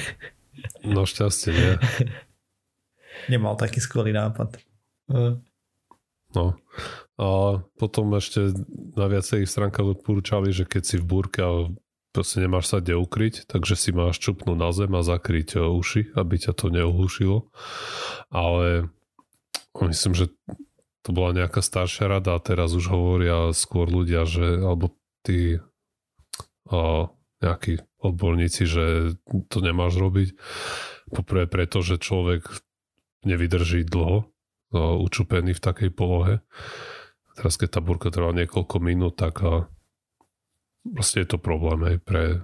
No 0.83 1.07
šťastie 1.07 1.51
nie. 1.55 1.73
Nemal 3.31 3.55
taký 3.55 3.79
skvelý 3.79 4.11
nápad. 4.11 4.59
No. 6.35 6.59
A 7.19 7.27
potom 7.79 8.15
ešte 8.15 8.51
na 8.95 9.07
viacerých 9.07 9.47
stránkach 9.47 9.99
odporúčali, 9.99 10.51
že 10.51 10.63
keď 10.63 10.83
si 10.83 10.95
v 10.99 11.07
búrke 11.07 11.39
a 11.39 11.67
proste 12.15 12.43
nemáš 12.43 12.71
sa 12.71 12.79
kde 12.79 12.99
ukryť, 12.99 13.47
takže 13.47 13.75
si 13.75 13.89
máš 13.91 14.19
čupnúť 14.23 14.57
na 14.57 14.69
zem 14.71 14.91
a 14.95 15.01
zakryť 15.03 15.59
uši, 15.59 16.15
aby 16.15 16.35
ťa 16.39 16.53
to 16.55 16.71
neuhlušilo. 16.71 17.49
Ale 18.31 18.87
myslím, 19.79 20.13
že 20.15 20.31
to 21.03 21.09
bola 21.15 21.31
nejaká 21.31 21.63
staršia 21.63 22.11
rada 22.11 22.35
a 22.35 22.43
teraz 22.43 22.75
už 22.75 22.91
hovoria 22.91 23.55
skôr 23.55 23.87
ľudia, 23.87 24.27
že 24.27 24.59
alebo 24.59 24.95
tí 25.23 25.59
a, 26.69 27.07
nejakí 27.39 27.83
odborníci, 27.99 28.63
že 28.67 28.85
to 29.47 29.57
nemáš 29.63 29.95
robiť. 29.99 30.29
Poprvé 31.09 31.47
preto, 31.47 31.79
že 31.79 31.99
človek 31.99 32.45
nevydrží 33.23 33.87
dlho 33.87 34.23
a, 34.23 34.25
učupený 34.99 35.55
v 35.55 35.63
takej 35.63 35.89
polohe 35.95 36.43
teraz 37.39 37.55
keď 37.55 37.69
tá 37.71 37.79
burka 37.79 38.11
trvá 38.11 38.35
niekoľko 38.35 38.75
minút, 38.83 39.15
tak 39.15 39.39
a 39.47 39.71
proste 40.83 41.23
je 41.23 41.27
to 41.31 41.39
problém 41.39 41.79
aj 41.87 41.97
pre, 42.03 42.43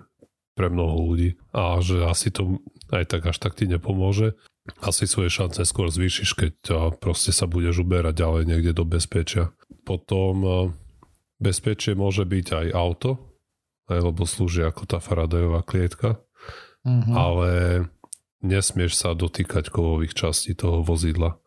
pre 0.56 0.72
mnoho 0.72 1.12
ľudí 1.12 1.36
a 1.52 1.84
že 1.84 2.08
asi 2.08 2.32
to 2.32 2.64
aj 2.96 3.04
tak 3.12 3.28
až 3.28 3.36
tak 3.44 3.60
ti 3.60 3.68
nepomôže. 3.68 4.40
Asi 4.82 5.06
svoje 5.06 5.30
šance 5.30 5.62
skôr 5.62 5.94
zvýšiš, 5.94 6.34
keď 6.34 6.54
proste 6.98 7.30
sa 7.30 7.46
budeš 7.46 7.86
uberať 7.86 8.18
ďalej 8.18 8.44
niekde 8.50 8.74
do 8.74 8.82
bezpečia. 8.82 9.54
Potom 9.86 10.42
bezpečie 11.38 11.94
môže 11.94 12.26
byť 12.26 12.48
aj 12.50 12.68
auto, 12.74 13.22
aj 13.86 14.00
lebo 14.02 14.26
slúži 14.26 14.66
ako 14.66 14.90
tá 14.90 14.98
Faradayová 14.98 15.62
klietka, 15.62 16.18
mm-hmm. 16.82 17.14
ale 17.14 17.50
nesmieš 18.42 18.98
sa 18.98 19.14
dotýkať 19.14 19.70
kovových 19.70 20.18
častí 20.18 20.58
toho 20.58 20.82
vozidla. 20.82 21.38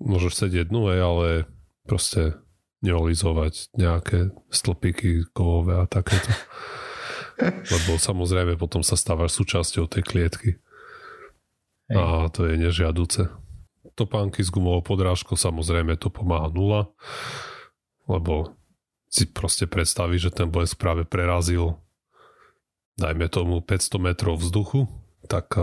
Môžeš 0.00 0.48
sedieť 0.48 0.72
dnu, 0.72 0.88
ale 0.88 1.44
proste 1.84 2.40
neolizovať 2.82 3.72
nejaké 3.78 4.34
stĺpiky 4.50 5.30
kovové 5.30 5.78
a 5.82 5.86
takéto. 5.86 6.32
Lebo 7.72 7.96
samozrejme 7.96 8.58
potom 8.58 8.82
sa 8.82 8.98
stávaš 8.98 9.38
súčasťou 9.38 9.86
tej 9.86 10.02
klietky. 10.02 10.50
Hej. 11.92 12.00
A 12.00 12.32
to 12.32 12.48
je 12.48 12.56
nežiaduce. 12.56 13.28
Topánky 13.92 14.40
s 14.40 14.48
gumovou 14.48 14.80
podrážkou 14.80 15.36
samozrejme 15.36 16.00
to 16.00 16.08
pomáha 16.08 16.48
nula, 16.48 16.88
lebo 18.08 18.56
si 19.12 19.28
proste 19.28 19.68
predstaví, 19.68 20.16
že 20.16 20.32
ten 20.32 20.48
blesk 20.48 20.80
práve 20.80 21.04
prerazil 21.04 21.76
dajme 22.96 23.28
tomu 23.28 23.60
500 23.60 24.00
metrov 24.00 24.40
vzduchu, 24.40 24.88
tak 25.28 25.56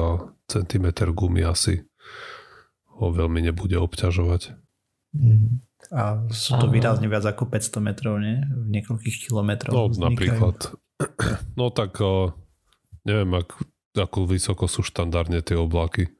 centimeter 0.49 1.13
gumy 1.13 1.45
asi 1.45 1.85
ho 2.99 3.09
veľmi 3.13 3.39
nebude 3.39 3.77
obťažovať. 3.77 4.57
Mm. 5.15 5.63
A 5.89 6.27
sú 6.29 6.59
to 6.59 6.67
Aha. 6.67 6.73
výrazne 6.75 7.07
viac 7.07 7.23
ako 7.23 7.47
500 7.47 7.79
metrov, 7.81 8.19
nie? 8.19 8.43
V 8.43 8.67
niekoľkých 8.67 9.17
kilometroch. 9.25 9.73
No 9.73 9.87
vznikajú. 9.89 10.05
napríklad. 10.05 10.57
No 11.55 11.71
tak 11.71 11.95
neviem, 13.07 13.31
ak, 13.31 13.55
ako 13.95 14.27
vysoko 14.27 14.67
sú 14.67 14.83
štandardne 14.83 15.39
tie 15.39 15.55
oblaky. 15.55 16.11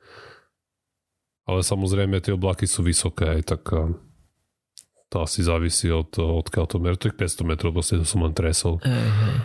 Ale 1.50 1.66
samozrejme 1.66 2.22
tie 2.22 2.38
oblaky 2.38 2.70
sú 2.70 2.86
vysoké 2.86 3.42
aj 3.42 3.58
tak 3.58 3.64
to 5.10 5.16
asi 5.26 5.42
závisí 5.42 5.90
od 5.90 6.14
odkiaľ 6.14 6.66
to 6.70 6.78
mer. 6.78 6.94
Tých 6.94 7.18
500 7.18 7.50
metrov 7.50 7.74
proste 7.74 7.98
to 7.98 8.06
som 8.06 8.22
len 8.22 8.38
tresol. 8.38 8.78
Uh-huh. 8.86 9.38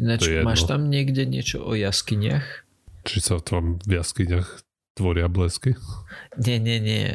Ináč, 0.00 0.28
máš 0.40 0.64
tam 0.64 0.88
niekde 0.88 1.28
niečo 1.28 1.60
o 1.60 1.76
jaskyniach? 1.76 2.64
Či 3.04 3.20
sa 3.20 3.36
tam 3.44 3.76
v 3.84 4.00
jaskyniach 4.00 4.64
tvoria 4.96 5.28
blesky? 5.28 5.76
Nie, 6.40 6.56
nie, 6.56 6.80
nie. 6.80 7.12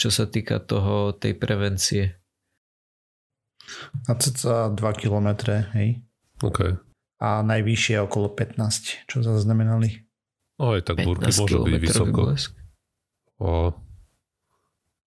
Čo 0.00 0.08
sa 0.08 0.24
týka 0.24 0.64
toho, 0.64 1.12
tej 1.12 1.36
prevencie. 1.36 2.16
Na 4.08 4.16
cca 4.16 4.72
2 4.72 4.80
km, 4.96 5.28
hej. 5.76 6.00
OK. 6.40 6.80
A 7.20 7.44
najvyššie 7.44 8.00
okolo 8.08 8.32
15, 8.32 9.04
čo 9.04 9.20
zaznamenali. 9.20 10.08
No 10.56 10.74
aj 10.74 10.88
tak 10.88 11.04
búrky 11.04 11.28
môže 11.30 11.60
byť 11.60 11.74
vysoko. 11.76 12.32
Blesk. 12.32 12.57
O, 13.38 13.70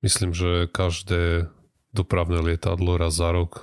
myslím, 0.07 0.31
že 0.31 0.71
každé 0.71 1.51
dopravné 1.91 2.39
lietadlo 2.39 2.95
raz 2.95 3.19
za 3.19 3.35
rok 3.35 3.63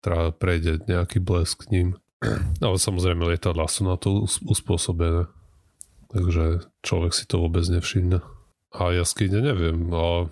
teda 0.00 0.32
prejde 0.32 0.80
nejaký 0.88 1.20
blesk 1.20 1.68
ním. 1.68 2.00
Ale 2.64 2.80
samozrejme 2.80 3.28
lietadla 3.28 3.68
sú 3.68 3.84
na 3.84 4.00
to 4.00 4.24
uspôsobené 4.24 5.28
takže 6.10 6.66
človek 6.82 7.12
si 7.14 7.24
to 7.24 7.38
vôbec 7.38 7.62
nevšimne. 7.70 8.18
A 8.70 8.82
jaskyne 8.94 9.42
neviem, 9.42 9.90
a 9.90 10.30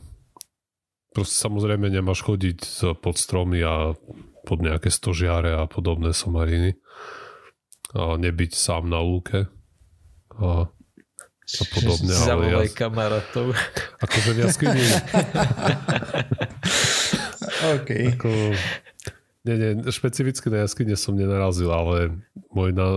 proste 1.11 1.35
samozrejme 1.39 1.91
nemáš 1.91 2.23
chodiť 2.23 2.95
pod 3.03 3.19
stromy 3.19 3.63
a 3.63 3.99
pod 4.47 4.59
nejaké 4.63 4.91
stožiare 4.91 5.55
a 5.59 5.67
podobné 5.67 6.15
somariny 6.15 6.79
a 7.95 8.15
nebyť 8.15 8.53
sám 8.55 8.87
na 8.87 9.03
lúke 9.03 9.51
a, 10.39 10.71
a 11.49 11.65
podobne. 11.73 12.13
Zavolaj 12.13 12.69
ja, 12.69 12.77
kamarátov. 12.77 13.57
Akože 14.05 14.31
v 14.37 14.39
jaskyni. 14.45 14.85
OK. 17.77 17.91
Ako, 18.17 18.29
nie, 19.49 19.57
nie, 19.57 19.71
špecificky 19.89 20.53
na 20.53 20.69
jaskyne 20.69 20.93
som 20.95 21.17
nenarazil, 21.17 21.73
ale 21.73 22.21
môj 22.53 22.77
na, 22.77 22.89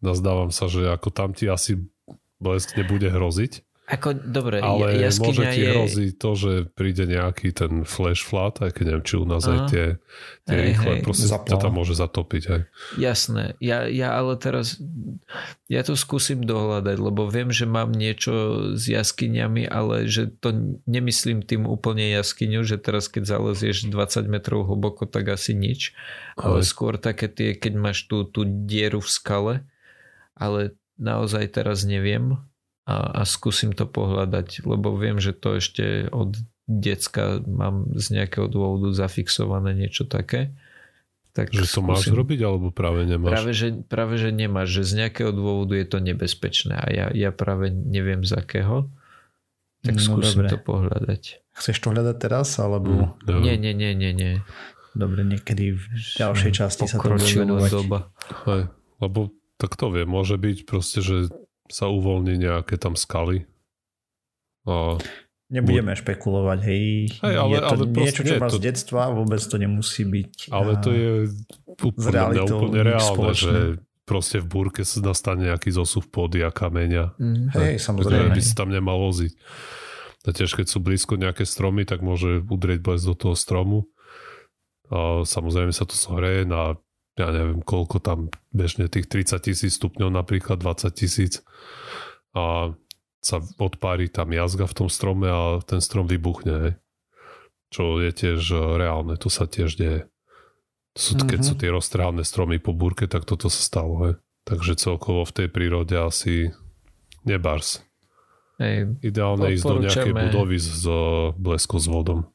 nazdávam 0.00 0.48
sa, 0.48 0.72
že 0.72 0.88
ako 0.88 1.12
tam 1.12 1.36
ti 1.36 1.52
asi 1.52 1.76
blesk 2.40 2.74
nebude 2.74 3.12
hroziť. 3.12 3.60
Ako, 3.92 4.16
dobre, 4.16 4.64
ale 4.64 5.04
môže 5.20 5.44
ti 5.52 5.68
je... 5.68 5.72
hroziť 5.76 6.10
to, 6.16 6.30
že 6.32 6.52
príde 6.72 7.04
nejaký 7.04 7.52
ten 7.52 7.84
flash 7.84 8.24
flood, 8.24 8.64
aj 8.64 8.80
keď 8.80 8.84
neviem, 8.88 9.04
či 9.04 9.20
u 9.20 9.28
nás 9.28 9.44
Aha. 9.44 9.52
aj 9.52 9.58
tie, 9.68 9.86
tie 10.48 10.56
hej, 10.56 10.64
rýchle, 10.72 10.92
hej. 10.96 11.02
proste 11.04 11.28
ťa 11.28 11.56
tam 11.60 11.76
môže 11.76 11.92
zatopiť. 11.92 12.42
Aj. 12.48 12.62
Jasné, 12.96 13.52
ja, 13.60 13.84
ja 13.84 14.16
ale 14.16 14.40
teraz 14.40 14.80
ja 15.68 15.84
to 15.84 15.92
skúsim 15.92 16.40
dohľadať, 16.40 16.96
lebo 16.96 17.28
viem, 17.28 17.52
že 17.52 17.68
mám 17.68 17.92
niečo 17.92 18.32
s 18.80 18.88
jaskyňami, 18.88 19.68
ale 19.68 20.08
že 20.08 20.32
to 20.40 20.80
nemyslím 20.88 21.44
tým 21.44 21.68
úplne 21.68 22.16
jaskyňu, 22.16 22.64
že 22.64 22.80
teraz 22.80 23.12
keď 23.12 23.28
zalezieš 23.28 23.92
20 23.92 24.24
metrov 24.24 24.72
hlboko, 24.72 25.04
tak 25.04 25.36
asi 25.36 25.52
nič, 25.52 25.92
ale 26.40 26.64
aj. 26.64 26.66
skôr 26.66 26.96
také 26.96 27.28
tie, 27.28 27.52
keď 27.52 27.76
máš 27.76 28.08
tú, 28.08 28.24
tú 28.24 28.48
dieru 28.48 29.04
v 29.04 29.10
skale, 29.12 29.54
ale 30.32 30.80
naozaj 30.96 31.60
teraz 31.60 31.84
neviem 31.84 32.40
a, 32.82 33.20
a 33.20 33.22
skúsim 33.22 33.70
to 33.70 33.86
pohľadať, 33.86 34.66
lebo 34.66 34.98
viem, 34.98 35.22
že 35.22 35.30
to 35.30 35.58
ešte 35.58 36.10
od 36.10 36.34
decka 36.66 37.42
mám 37.46 37.90
z 37.94 38.22
nejakého 38.22 38.46
dôvodu 38.50 38.90
zafixované 38.94 39.74
niečo 39.74 40.06
také. 40.06 40.54
Tak 41.32 41.48
že 41.48 41.64
to 41.64 41.80
skúsim. 41.80 41.88
máš 41.88 42.04
robiť 42.12 42.40
alebo 42.44 42.68
práve 42.68 43.08
nemáš? 43.08 43.32
Práve 43.32 43.52
že, 43.56 43.68
práve, 43.88 44.14
že 44.20 44.30
nemáš, 44.34 44.68
že 44.68 44.82
z 44.84 44.92
nejakého 45.04 45.32
dôvodu 45.32 45.80
je 45.80 45.86
to 45.88 45.98
nebezpečné 46.04 46.76
a 46.76 46.86
ja, 46.92 47.06
ja 47.08 47.30
práve 47.32 47.72
neviem 47.72 48.20
z 48.20 48.36
akého. 48.36 48.92
Tak 49.82 49.98
no, 49.98 50.02
skúsim 50.02 50.44
dobre. 50.44 50.52
to 50.52 50.58
pohľadať. 50.60 51.22
Chceš 51.56 51.76
to 51.82 51.88
hľadať 51.90 52.16
teraz 52.20 52.54
alebo? 52.60 53.16
Mm, 53.24 53.42
nie, 53.42 53.54
nie, 53.58 53.72
nie, 53.74 53.92
nie, 53.96 54.12
nie. 54.12 54.32
Dobre, 54.92 55.24
niekedy 55.24 55.72
v 55.72 55.84
ďalšej 56.20 56.52
časti 56.52 56.84
sa 56.84 57.00
to 57.00 57.16
bude 57.16 57.72
doba. 57.72 58.12
Hej, 58.44 58.68
lebo 59.00 59.32
tak 59.56 59.80
to 59.80 59.88
vie, 59.88 60.04
môže 60.04 60.36
byť 60.36 60.68
proste, 60.68 61.00
že 61.00 61.32
sa 61.72 61.88
uvoľní 61.88 62.36
nejaké 62.36 62.76
tam 62.76 62.92
skaly. 62.92 63.48
A 64.68 65.00
Nebudeme 65.52 65.92
špekulovať, 65.92 66.58
hej. 66.64 67.12
hej 67.20 67.36
ale, 67.36 67.52
je 67.52 67.60
to 67.60 67.76
ale 67.76 67.84
niečo, 67.92 68.22
čo 68.24 68.40
má 68.40 68.48
z 68.48 68.60
detstva, 68.72 69.12
vôbec 69.12 69.36
to 69.36 69.60
nemusí 69.60 70.00
byť. 70.00 70.48
Ale 70.48 70.80
to 70.80 70.90
je 70.96 71.12
úplne, 71.76 72.40
úplne 72.48 72.80
reálne, 72.80 73.12
spoločné. 73.12 73.52
že 73.52 73.56
proste 74.08 74.40
v 74.40 74.48
búrke 74.48 74.80
sa 74.80 75.04
dostane 75.04 75.52
nejaký 75.52 75.68
zosuv 75.76 76.08
pôdy 76.08 76.40
a 76.40 76.48
kameňa. 76.48 77.20
Mm. 77.20 77.52
Hej, 77.52 77.84
samozrejme. 77.84 78.32
By 78.32 78.40
si 78.40 78.56
tam 78.56 78.72
nemal 78.72 78.96
loziť. 78.96 79.32
A 80.24 80.30
tiež 80.32 80.56
keď 80.56 80.72
sú 80.72 80.80
blízko 80.80 81.20
nejaké 81.20 81.44
stromy, 81.44 81.84
tak 81.84 82.00
môže 82.00 82.40
udrieť 82.48 82.80
bez 82.80 83.04
do 83.04 83.12
toho 83.12 83.36
stromu. 83.36 83.92
A 84.88 85.28
samozrejme 85.28 85.76
sa 85.76 85.84
to 85.84 85.92
zohreje 85.92 86.48
na 86.48 86.80
ja 87.16 87.28
neviem, 87.28 87.60
koľko 87.60 88.00
tam 88.00 88.32
bežne 88.52 88.88
tých 88.88 89.08
30 89.08 89.44
tisíc 89.44 89.76
stupňov, 89.76 90.08
napríklad 90.08 90.56
20 90.60 90.88
tisíc 90.96 91.44
a 92.32 92.72
sa 93.22 93.38
odpári 93.60 94.10
tam 94.10 94.34
jazga 94.34 94.66
v 94.66 94.76
tom 94.82 94.88
strome 94.90 95.28
a 95.30 95.62
ten 95.62 95.78
strom 95.78 96.10
vybuchne. 96.10 96.54
Hej. 96.58 96.72
Čo 97.72 98.02
je 98.02 98.10
tiež 98.10 98.40
reálne, 98.76 99.14
to 99.16 99.28
sa 99.30 99.46
tiež 99.46 99.78
deje. 99.78 100.08
Sú, 100.92 101.16
mm-hmm. 101.16 101.28
Keď 101.30 101.40
sú 101.40 101.54
tie 101.56 101.70
roztrhávne 101.72 102.20
stromy 102.26 102.60
po 102.60 102.76
búrke, 102.76 103.08
tak 103.08 103.24
toto 103.24 103.48
sa 103.48 103.62
stalo. 103.62 103.94
Hej. 104.08 104.14
Takže 104.42 104.74
celkovo 104.76 105.22
v 105.22 105.32
tej 105.32 105.48
prírode 105.48 105.94
asi 105.94 106.50
nebars. 107.22 107.80
Hej, 108.60 108.98
Ideálne 109.00 109.54
ísť 109.54 109.64
do 109.64 109.78
nejakej 109.80 110.12
budovy 110.12 110.58
s 110.60 110.84
bleskou 111.38 111.78
s 111.80 111.88
vodom. 111.88 112.28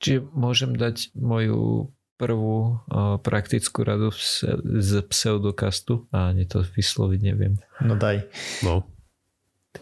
Čiže 0.00 0.30
môžem 0.32 0.72
dať 0.74 1.12
moju 1.18 1.90
prvú 2.14 2.78
uh, 2.86 3.18
praktickú 3.18 3.82
radu 3.82 4.14
z 4.14 4.90
pseudokastu 5.10 6.06
a 6.14 6.30
ani 6.30 6.46
to 6.46 6.62
vysloviť 6.62 7.20
neviem. 7.20 7.58
No 7.82 7.98
daj. 7.98 8.30
No. 8.62 8.86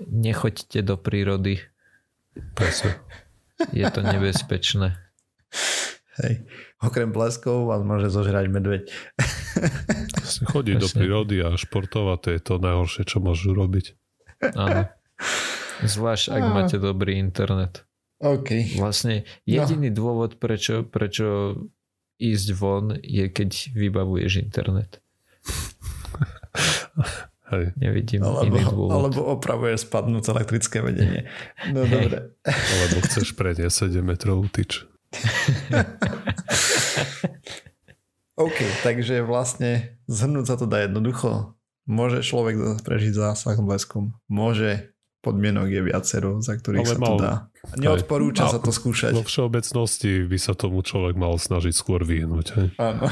Nechoďte 0.09 0.81
do 0.81 0.97
prírody. 0.97 1.61
Presne. 2.57 2.97
Je 3.77 3.85
to 3.93 4.01
nebezpečné. 4.01 4.97
Hej. 6.21 6.45
Okrem 6.81 7.13
bleskov 7.13 7.69
vás 7.69 7.85
môže 7.85 8.09
zožrať 8.09 8.49
medveď. 8.49 8.89
Chodiť 10.53 10.77
do 10.81 10.89
prírody 10.89 11.45
a 11.45 11.57
športovať, 11.57 12.19
to 12.21 12.29
je 12.33 12.41
to 12.41 12.55
najhoršie, 12.61 13.03
čo 13.05 13.21
môžu 13.21 13.53
robiť. 13.53 13.97
Áno. 14.57 14.89
Zvlášť, 15.85 16.27
ak 16.33 16.43
a... 16.43 16.51
máte 16.53 16.77
dobrý 16.81 17.21
internet. 17.21 17.85
OK. 18.23 18.79
Vlastne 18.79 19.27
jediný 19.49 19.91
no. 19.91 19.97
dôvod, 19.99 20.39
prečo, 20.39 20.87
prečo 20.87 21.59
ísť 22.21 22.49
von, 22.57 22.97
je 23.01 23.29
keď 23.29 23.73
vybavuješ 23.77 24.37
internet. 24.43 25.01
Hej. 27.53 27.77
Nevidím 27.77 28.25
alebo, 28.25 28.49
iný 28.49 28.65
dôvod. 28.65 28.97
Alebo 28.97 29.21
opravuje 29.29 29.77
spadnúce 29.77 30.33
elektrické 30.33 30.81
vedenie. 30.81 31.29
No 31.69 31.85
hey. 31.85 31.93
dobre. 31.93 32.33
Alebo 32.49 33.05
chceš 33.05 33.37
preniesť 33.37 33.93
7 33.93 34.01
metrovú 34.01 34.49
tyč. 34.49 34.89
OK, 38.41 38.57
takže 38.81 39.21
vlastne 39.21 40.01
zhrnúť 40.09 40.47
sa 40.49 40.57
to 40.57 40.65
dá 40.65 40.89
jednoducho. 40.89 41.53
Môže 41.85 42.25
človek 42.25 42.81
prežiť 42.81 43.13
zásah 43.13 43.61
bleskom. 43.61 44.17
Môže 44.33 44.92
podmienok 45.23 45.71
je 45.71 45.81
viacero, 45.87 46.43
za 46.43 46.59
ktorých 46.59 46.83
Ale 46.83 46.91
sa 46.91 46.99
mal, 46.99 47.09
to 47.09 47.17
dá. 47.23 47.35
Neodporúča 47.79 48.51
aj, 48.51 48.53
sa 48.53 48.61
to 48.61 48.75
skúšať. 48.75 49.15
Vo 49.15 49.23
všeobecnosti 49.23 50.27
by 50.27 50.39
sa 50.43 50.53
tomu 50.59 50.83
človek 50.83 51.15
mal 51.15 51.39
snažiť 51.39 51.73
skôr 51.73 52.03
vyhnúť. 52.03 52.47
Hej? 52.59 52.69
Áno. 52.83 53.07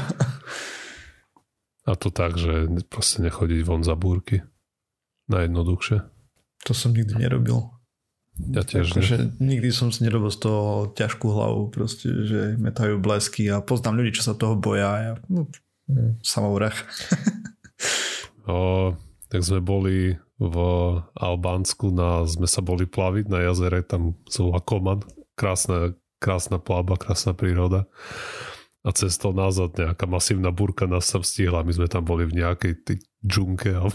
A 1.87 1.91
to 1.97 2.13
tak, 2.13 2.35
že 2.35 2.67
proste 2.91 3.23
nechodiť 3.23 3.63
von 3.63 3.81
za 3.81 3.95
búrky. 3.95 4.43
Najjednoduchšie. 5.31 5.97
To 6.67 6.71
som 6.75 6.93
nikdy 6.93 7.15
nerobil. 7.17 7.71
Ja 8.37 8.63
tiež 8.63 8.95
akože 8.95 9.37
nikdy 9.43 9.69
som 9.69 9.91
si 9.93 10.07
nerobil 10.07 10.31
z 10.33 10.39
toho 10.49 10.89
ťažkú 10.95 11.27
hlavu, 11.29 11.69
proste, 11.69 12.09
že 12.25 12.55
metajú 12.57 12.97
blesky 12.97 13.51
a 13.51 13.61
poznám 13.61 14.01
ľudí, 14.01 14.17
čo 14.17 14.23
sa 14.23 14.33
toho 14.33 14.57
boja 14.57 14.91
ja 14.97 15.13
no, 15.27 15.45
hmm. 15.91 16.23
samovrach. 16.23 16.73
o, 18.49 18.95
tak 19.29 19.41
sme 19.45 19.59
boli 19.61 20.15
v 20.41 20.57
Albánsku, 21.13 21.93
na, 21.93 22.25
sme 22.25 22.49
sa 22.49 22.65
boli 22.65 22.89
plaviť 22.89 23.29
na 23.29 23.45
jazere, 23.45 23.85
tam 23.85 24.17
sú 24.25 24.49
Koman, 24.65 25.05
krásna, 25.37 25.93
krásna 26.17 26.57
plába, 26.57 26.97
krásna 26.97 27.37
príroda 27.37 27.85
a 28.81 28.89
cestou 28.89 29.29
nazad 29.29 29.77
nejaká 29.77 30.09
masívna 30.09 30.49
burka 30.49 30.89
nás 30.89 31.05
tam 31.05 31.21
stihla. 31.21 31.61
My 31.61 31.73
sme 31.77 31.85
tam 31.85 32.01
boli 32.01 32.25
v 32.25 32.41
nejakej 32.41 32.73
tej 32.81 32.97
džunke 33.21 33.69
a 33.77 33.85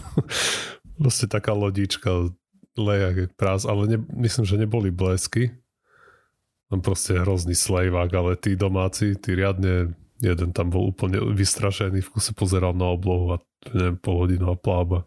vlastne 1.01 1.27
taká 1.27 1.51
lodička 1.51 2.31
lejak 2.79 3.35
prás, 3.35 3.67
ale 3.67 3.89
ne, 3.91 3.97
myslím, 4.15 4.47
že 4.47 4.55
neboli 4.55 4.93
blesky. 4.93 5.51
Tam 6.71 6.79
proste 6.83 7.19
hrozný 7.19 7.55
slejvák, 7.55 8.11
ale 8.15 8.39
tí 8.39 8.55
domáci, 8.55 9.15
tí 9.19 9.35
riadne, 9.35 9.95
jeden 10.19 10.51
tam 10.51 10.71
bol 10.71 10.91
úplne 10.91 11.19
vystrašený, 11.35 12.03
v 12.03 12.11
kuse 12.11 12.35
pozeral 12.35 12.75
na 12.75 12.91
oblohu 12.91 13.35
a 13.35 13.41
neviem, 13.73 13.97
pol 13.97 14.25
hodinová 14.25 14.55
plába. 14.55 14.99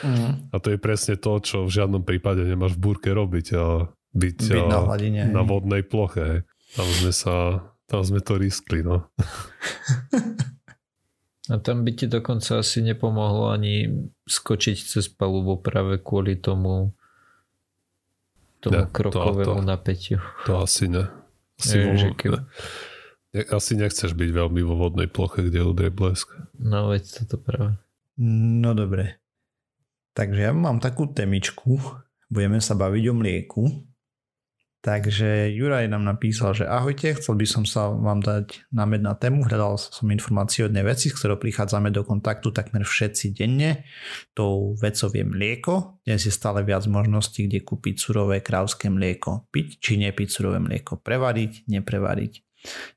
Mm. 0.00 0.50
A 0.50 0.56
to 0.58 0.72
je 0.72 0.78
presne 0.80 1.14
to, 1.20 1.38
čo 1.40 1.68
v 1.68 1.74
žiadnom 1.74 2.02
prípade 2.02 2.42
nemáš 2.42 2.76
v 2.76 2.82
búrke 2.90 3.10
robiť 3.12 3.46
a 3.56 3.64
byť, 4.10 4.36
byť 4.40 4.64
a, 4.64 4.68
na, 4.68 4.78
hladine, 4.86 5.22
na 5.30 5.42
vodnej 5.44 5.84
ploche. 5.84 6.48
Tam 6.74 6.86
sme 6.86 7.12
sa 7.12 7.36
tam 7.90 8.06
sme 8.06 8.22
to 8.22 8.38
riskli, 8.38 8.86
no. 8.86 9.10
A 11.50 11.58
tam 11.58 11.82
by 11.82 11.90
ti 11.98 12.06
dokonca 12.06 12.62
asi 12.62 12.78
nepomohlo 12.78 13.50
ani 13.50 13.90
skočiť 14.22 14.78
cez 14.86 15.10
palubu 15.10 15.58
práve 15.58 15.98
kvôli 15.98 16.38
tomu 16.38 16.94
tomu 18.62 18.78
ne, 18.78 18.86
krokovému 18.86 19.58
to, 19.58 19.58
to, 19.58 19.66
napätiu. 19.66 20.18
To 20.46 20.62
asi 20.62 20.86
ne. 20.86 21.10
Asi, 21.58 21.82
je, 21.82 21.84
vo, 21.90 22.14
keď... 22.14 22.30
ne, 23.34 23.42
asi 23.50 23.72
nechceš 23.74 24.14
byť 24.14 24.30
veľmi 24.30 24.62
vo 24.62 24.78
vodnej 24.78 25.10
ploche, 25.10 25.42
kde 25.42 25.66
udrie 25.66 25.90
blesk. 25.90 26.30
No 26.54 26.92
veď 26.92 27.24
toto 27.24 27.42
práve. 27.42 27.74
No 28.20 28.76
dobre. 28.76 29.24
Takže 30.12 30.40
ja 30.44 30.52
mám 30.52 30.76
takú 30.76 31.08
temičku. 31.08 31.80
Budeme 32.28 32.60
sa 32.60 32.76
baviť 32.76 33.04
o 33.08 33.14
mlieku. 33.16 33.62
Takže 34.80 35.52
Juraj 35.52 35.92
nám 35.92 36.08
napísal, 36.08 36.56
že 36.56 36.64
ahojte, 36.64 37.12
chcel 37.12 37.36
by 37.36 37.44
som 37.44 37.68
sa 37.68 37.92
vám 37.92 38.24
dať 38.24 38.64
námed 38.72 39.04
na 39.04 39.12
tému, 39.12 39.44
hľadal 39.44 39.76
som 39.76 40.08
informácie 40.08 40.64
o 40.64 40.72
jednej 40.72 40.88
veci, 40.88 41.12
s 41.12 41.20
ktorou 41.20 41.36
prichádzame 41.36 41.92
do 41.92 42.00
kontaktu 42.00 42.48
takmer 42.48 42.88
všetci 42.88 43.36
denne. 43.36 43.84
Tou 44.32 44.72
vecou 44.80 45.12
je 45.12 45.20
mlieko. 45.20 46.00
Dnes 46.00 46.24
je 46.24 46.32
stále 46.32 46.64
viac 46.64 46.88
možností, 46.88 47.44
kde 47.44 47.60
kúpiť 47.60 48.00
surové 48.00 48.40
krávské 48.40 48.88
mlieko. 48.88 49.52
Piť 49.52 49.84
či 49.84 50.00
nepiť 50.00 50.28
surové 50.32 50.64
mlieko. 50.64 50.96
Prevariť, 50.96 51.68
neprevariť. 51.68 52.49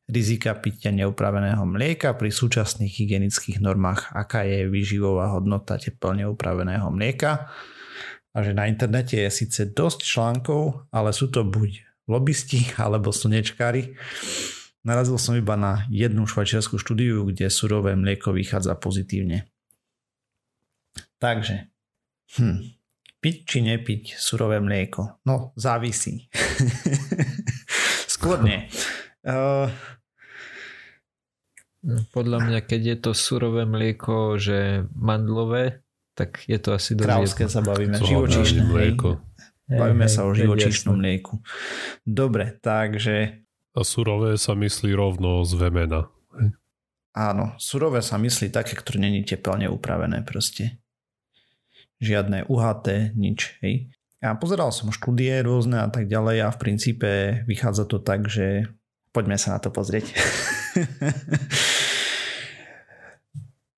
Rizika 0.10 0.52
pitia 0.60 0.92
neupraveného 0.92 1.64
mlieka 1.64 2.14
pri 2.20 2.30
súčasných 2.30 2.92
hygienických 2.92 3.64
normách. 3.64 4.12
Aká 4.12 4.44
je 4.44 4.68
výživová 4.68 5.32
hodnota 5.32 5.80
teplne 5.80 6.28
upraveného 6.28 6.92
mlieka 6.92 7.48
a 8.34 8.38
že 8.42 8.52
na 8.52 8.66
internete 8.66 9.16
je 9.16 9.30
síce 9.30 9.72
dosť 9.72 10.00
článkov, 10.04 10.90
ale 10.90 11.14
sú 11.16 11.30
to 11.30 11.46
buď 11.46 11.86
lobbysti 12.10 12.76
alebo 12.82 13.14
slnečkári. 13.14 13.96
Narazil 14.84 15.16
som 15.16 15.40
iba 15.40 15.56
na 15.56 15.88
jednu 15.88 16.28
švajčiarskú 16.28 16.76
štúdiu, 16.76 17.24
kde 17.32 17.48
surové 17.48 17.96
mlieko 17.96 18.36
vychádza 18.36 18.76
pozitívne. 18.76 19.48
Takže, 21.24 21.72
hm, 22.36 22.60
piť 23.24 23.36
či 23.48 23.58
nepiť 23.64 24.20
surové 24.20 24.60
mlieko? 24.60 25.24
No, 25.24 25.56
závisí. 25.56 26.28
Skôr 28.14 28.44
nie. 28.44 28.68
Uh, 29.24 29.72
podľa 32.12 32.40
mňa, 32.44 32.60
keď 32.64 32.82
je 32.84 32.98
to 33.00 33.12
surové 33.16 33.64
mlieko, 33.64 34.36
že 34.36 34.88
mandlové, 34.96 35.84
tak 36.14 36.44
je 36.46 36.60
to 36.60 36.76
asi 36.76 36.94
dosť 36.94 37.08
Krávské 37.08 37.44
sa 37.48 37.64
bavíme. 37.64 37.98
Živočíšne 38.00 38.68
mlieko. 38.68 39.20
Bavíme 39.64 40.08
sa 40.12 40.28
o 40.28 40.36
živočíšnom 40.36 41.00
mlieku. 41.00 41.40
Dobre, 42.04 42.60
takže... 42.60 43.48
A 43.74 43.82
surové 43.82 44.38
sa 44.38 44.54
myslí 44.54 44.94
rovno 44.94 45.42
z 45.48 45.56
vemena. 45.58 46.12
Áno, 47.16 47.56
surové 47.58 48.04
sa 48.04 48.20
myslí 48.20 48.54
také, 48.54 48.78
ktoré 48.78 49.02
není 49.02 49.26
teplne 49.26 49.72
upravené 49.72 50.22
proste. 50.22 50.78
Žiadne 52.04 52.52
uhaté, 52.52 53.16
nič, 53.16 53.58
hej. 53.64 53.90
Ja 54.20 54.36
pozeral 54.36 54.72
som 54.72 54.92
štúdie 54.94 55.42
rôzne 55.42 55.84
a 55.84 55.88
tak 55.90 56.08
ďalej 56.08 56.38
a 56.48 56.54
v 56.54 56.60
princípe 56.60 57.10
vychádza 57.48 57.88
to 57.88 58.00
tak, 58.00 58.28
že 58.28 58.72
poďme 59.14 59.38
sa 59.38 59.56
na 59.56 59.60
to 59.62 59.70
pozrieť. 59.70 60.10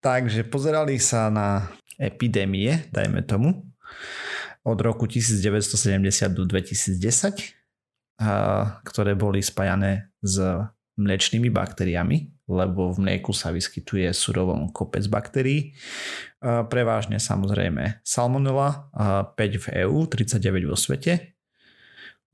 Takže 0.05 0.47
pozerali 0.47 0.95
sa 0.97 1.27
na 1.27 1.75
epidémie, 1.99 2.87
dajme 2.89 3.21
tomu, 3.27 3.67
od 4.65 4.79
roku 4.81 5.05
1970 5.05 6.33
do 6.33 6.47
2010, 6.47 6.97
ktoré 8.81 9.11
boli 9.13 9.43
spájané 9.43 10.09
s 10.23 10.39
mliečnými 10.95 11.51
baktériami, 11.51 12.31
lebo 12.47 12.93
v 12.95 12.97
mlieku 13.03 13.35
sa 13.35 13.51
vyskytuje 13.51 14.07
surovom 14.15 14.71
kopec 14.71 15.03
baktérií. 15.11 15.75
Prevážne 16.41 17.19
samozrejme 17.19 17.99
salmonella, 18.05 18.87
5 19.35 19.35
v 19.35 19.65
EU, 19.83 20.07
39 20.07 20.71
vo 20.71 20.77
svete 20.79 21.34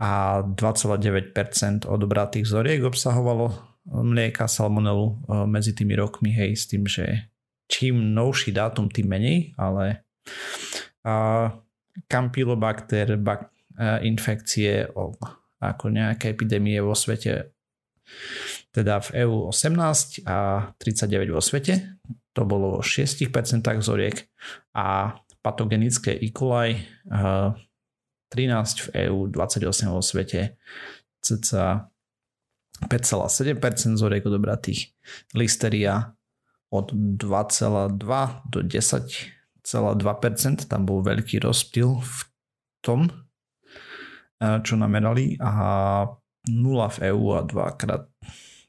a 0.01 0.41
2,9% 0.41 1.85
odobratých 1.85 2.49
vzoriek 2.49 2.81
obsahovalo 2.81 3.53
mlieka 3.85 4.49
salmonelu 4.49 5.21
medzi 5.45 5.77
tými 5.77 5.93
rokmi, 5.93 6.33
hej, 6.33 6.57
s 6.57 6.65
tým, 6.65 6.89
že 6.89 7.29
čím 7.69 8.17
novší 8.17 8.49
dátum, 8.49 8.89
tým 8.89 9.07
menej, 9.07 9.53
ale 9.61 10.05
uh, 11.05 11.53
Campylobacter 12.09 13.15
bak, 13.21 13.53
uh, 13.77 14.01
infekcie 14.01 14.89
o, 14.91 15.13
ako 15.61 15.85
nejaké 15.93 16.33
epidémie 16.33 16.81
vo 16.81 16.97
svete 16.97 17.53
teda 18.71 19.03
v 19.03 19.27
EU 19.27 19.51
18 19.51 20.27
a 20.27 20.71
39 20.79 21.35
vo 21.35 21.43
svete. 21.43 21.99
To 22.31 22.47
bolo 22.47 22.79
vo 22.79 22.81
6% 22.83 23.27
vzoriek 23.59 24.15
a 24.75 25.19
patogenické 25.43 26.15
E. 26.15 26.31
coli 26.31 26.79
13 28.31 28.87
v 28.87 29.11
EU, 29.11 29.27
28 29.27 29.91
vo 29.91 29.99
svete, 29.99 30.55
cca 31.19 31.91
5,7% 32.81 33.93
vzoriek 33.99 34.25
odobratých. 34.25 34.95
Listeria 35.35 36.15
od 36.71 36.95
2,2 36.95 37.99
do 38.47 38.63
10,2%. 38.63 40.65
Tam 40.65 40.81
bol 40.87 41.03
veľký 41.03 41.43
rozptyl 41.43 41.99
v 41.99 42.17
tom, 42.79 43.11
čo 44.41 44.73
namerali 44.79 45.35
a 45.37 46.07
0 46.49 46.95
v 46.95 46.97
EU 47.13 47.37
a 47.37 47.45
2 47.45 47.77
krát 47.77 48.09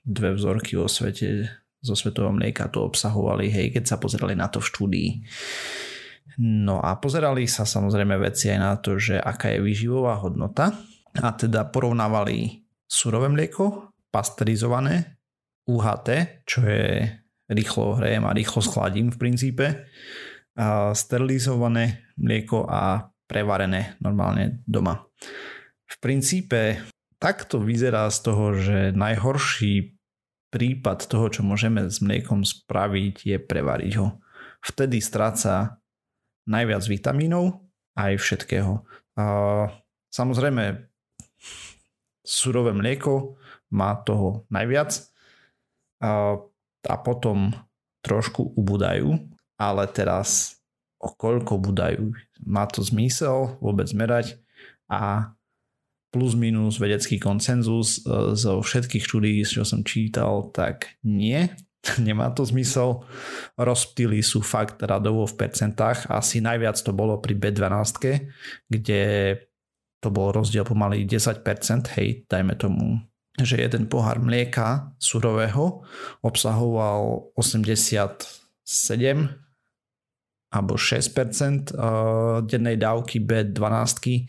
dve 0.02 0.34
vzorky 0.34 0.76
vo 0.76 0.90
svete 0.90 1.48
zo 1.82 1.94
svetového 1.94 2.34
mlieka 2.34 2.68
to 2.70 2.86
obsahovali, 2.86 3.50
hej, 3.50 3.70
keď 3.74 3.84
sa 3.86 3.96
pozerali 3.98 4.34
na 4.34 4.48
to 4.50 4.60
v 4.62 4.68
štúdii. 4.70 5.10
No 6.40 6.80
a 6.80 6.96
pozerali 6.96 7.44
sa 7.44 7.68
samozrejme 7.68 8.16
veci 8.16 8.48
aj 8.48 8.58
na 8.58 8.72
to, 8.80 8.96
že 8.96 9.20
aká 9.20 9.52
je 9.52 9.60
výživová 9.60 10.16
hodnota 10.22 10.72
a 11.20 11.28
teda 11.36 11.68
porovnávali 11.68 12.64
surové 12.88 13.28
mlieko 13.28 13.92
pasterizované 14.08 15.20
UHT, 15.68 16.08
čo 16.48 16.64
je 16.64 17.04
rýchlo 17.52 18.00
hrejem 18.00 18.24
a 18.24 18.36
rýchlo 18.36 18.64
schladím 18.64 19.12
v 19.12 19.20
princípe, 19.20 19.66
a 20.52 20.92
sterilizované 20.92 22.04
mlieko 22.20 22.68
a 22.68 23.08
prevarené 23.24 23.96
normálne 24.04 24.60
doma. 24.68 25.08
V 25.88 25.96
princípe 26.00 26.84
takto 27.16 27.60
vyzerá 27.60 28.08
z 28.12 28.18
toho, 28.20 28.44
že 28.56 28.78
najhorší 28.92 29.96
prípad 30.52 31.08
toho, 31.08 31.32
čo 31.32 31.40
môžeme 31.40 31.88
s 31.88 32.04
mliekom 32.04 32.44
spraviť, 32.44 33.14
je 33.24 33.36
prevariť 33.40 33.92
ho. 33.96 34.20
Vtedy 34.60 35.00
stráca 35.00 35.80
najviac 36.48 36.82
vitamínov 36.86 37.60
aj 37.98 38.18
všetkého. 38.18 38.82
A 39.18 39.24
samozrejme, 40.08 40.88
surové 42.24 42.72
mlieko 42.72 43.36
má 43.72 43.98
toho 44.02 44.46
najviac. 44.48 44.96
A, 46.02 46.38
a 46.88 46.94
potom 46.98 47.54
trošku 48.02 48.58
ubúdajú, 48.58 49.14
ale 49.54 49.84
teraz 49.94 50.58
o 50.98 51.10
koľko 51.10 51.58
budajú, 51.58 52.14
má 52.42 52.66
to 52.66 52.82
zmysel 52.82 53.58
vôbec 53.62 53.90
merať. 53.94 54.38
A 54.90 55.34
plus 56.12 56.36
minus 56.36 56.76
vedecký 56.76 57.16
koncenzus 57.16 58.04
e, 58.04 58.36
zo 58.36 58.60
všetkých 58.60 59.02
štúdií, 59.02 59.40
čo 59.42 59.64
som 59.64 59.80
čítal, 59.82 60.52
tak 60.52 61.00
nie, 61.02 61.48
nemá 62.06 62.30
to 62.30 62.46
zmysel. 62.46 63.02
Rozptýly 63.58 64.22
sú 64.22 64.40
fakt 64.40 64.78
radovo 64.82 65.26
v 65.26 65.34
percentách. 65.34 66.06
Asi 66.08 66.38
najviac 66.38 66.78
to 66.78 66.94
bolo 66.94 67.18
pri 67.18 67.34
B12, 67.34 68.22
kde 68.70 69.02
to 70.02 70.10
bol 70.10 70.34
rozdiel 70.34 70.66
pomaly 70.66 71.06
10%, 71.06 71.46
hej, 71.94 72.26
dajme 72.26 72.58
tomu, 72.58 72.98
že 73.38 73.62
jeden 73.62 73.86
pohár 73.86 74.18
mlieka 74.18 74.98
surového 74.98 75.86
obsahoval 76.26 77.30
87 77.38 78.66
alebo 80.52 80.74
6% 80.76 81.72
dennej 82.44 82.76
dávky 82.76 83.24
B12 83.24 84.26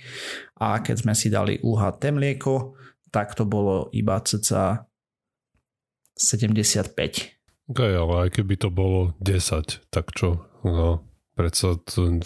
a 0.61 0.79
keď 0.79 0.95
sme 0.95 1.13
si 1.17 1.27
dali 1.33 1.59
UHT 1.59 2.15
mlieko, 2.15 2.77
tak 3.09 3.33
to 3.35 3.43
bolo 3.43 3.89
iba 3.91 4.21
cca 4.23 4.87
75. 6.15 7.42
Ok, 7.71 7.79
ale 7.79 8.27
aj 8.27 8.29
keby 8.35 8.59
to 8.59 8.67
bolo 8.67 9.15
10, 9.23 9.87
tak 9.87 10.11
čo? 10.11 10.43
No, 10.67 10.99
predsa 11.35 11.79
ten 11.87 12.19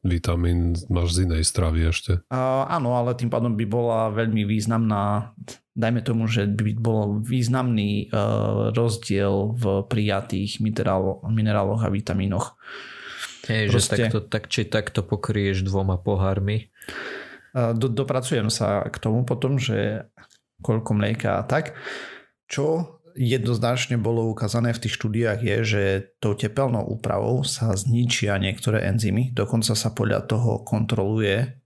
vitamín 0.00 0.74
máš 0.88 1.14
z 1.14 1.28
inej 1.28 1.44
stravy 1.46 1.92
ešte. 1.92 2.24
Uh, 2.32 2.64
áno, 2.66 2.96
ale 2.96 3.14
tým 3.14 3.28
pádom 3.28 3.52
by 3.52 3.66
bola 3.68 4.08
veľmi 4.10 4.48
významná, 4.48 5.36
dajme 5.76 6.00
tomu, 6.00 6.24
že 6.26 6.48
by 6.48 6.72
bol 6.80 7.20
významný 7.20 8.08
uh, 8.08 8.72
rozdiel 8.72 9.54
v 9.54 9.64
prijatých 9.86 10.58
minerálo, 10.64 11.20
mineráloch 11.28 11.84
a 11.84 11.92
vitamínoch. 11.92 12.56
Hej, 13.46 13.72
Proste, 13.72 13.96
že 13.96 14.08
takto, 14.08 14.18
tak 14.26 14.44
či 14.48 14.62
takto 14.68 15.00
pokrieš 15.04 15.64
dvoma 15.64 15.96
pohármi. 15.96 16.70
Do, 17.50 17.90
dopracujem 17.90 18.46
sa 18.46 18.86
k 18.86 18.96
tomu 19.02 19.26
potom, 19.26 19.58
že 19.58 20.06
koľko 20.62 20.94
mlieka 20.94 21.40
a 21.40 21.42
tak. 21.42 21.74
Čo 22.46 22.99
jednoznačne 23.16 23.98
bolo 23.98 24.30
ukázané 24.30 24.74
v 24.74 24.82
tých 24.86 24.96
štúdiách 24.98 25.40
je, 25.40 25.56
že 25.64 25.82
tou 26.18 26.34
tepelnou 26.34 26.86
úpravou 26.86 27.42
sa 27.42 27.74
zničia 27.74 28.38
niektoré 28.38 28.86
enzymy. 28.86 29.34
Dokonca 29.34 29.74
sa 29.74 29.90
podľa 29.90 30.26
toho 30.26 30.62
kontroluje, 30.62 31.60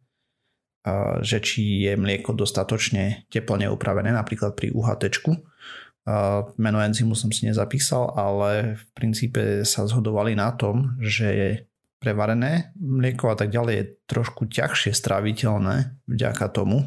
že 1.24 1.38
či 1.40 1.88
je 1.88 1.97
mlieko 1.97 2.36
dostatočne 2.36 3.28
teplne 3.32 3.72
upravené, 3.72 4.12
napríklad 4.12 4.53
pri 4.53 4.72
UHT. 4.72 5.24
Meno 6.61 6.78
enzymu 6.84 7.16
som 7.16 7.32
si 7.32 7.49
nezapísal, 7.49 8.12
ale 8.12 8.76
v 8.76 8.84
princípe 8.92 9.42
sa 9.64 9.88
zhodovali 9.88 10.36
na 10.36 10.53
tom, 10.53 11.01
že 11.01 11.64
prevarené 12.05 12.76
mlieko 12.76 13.32
a 13.32 13.36
tak 13.40 13.49
ďalej 13.49 13.74
je 13.80 13.90
trošku 14.05 14.45
ťažšie 14.53 14.92
stráviteľné 14.92 16.05
vďaka 16.05 16.53
tomu, 16.53 16.84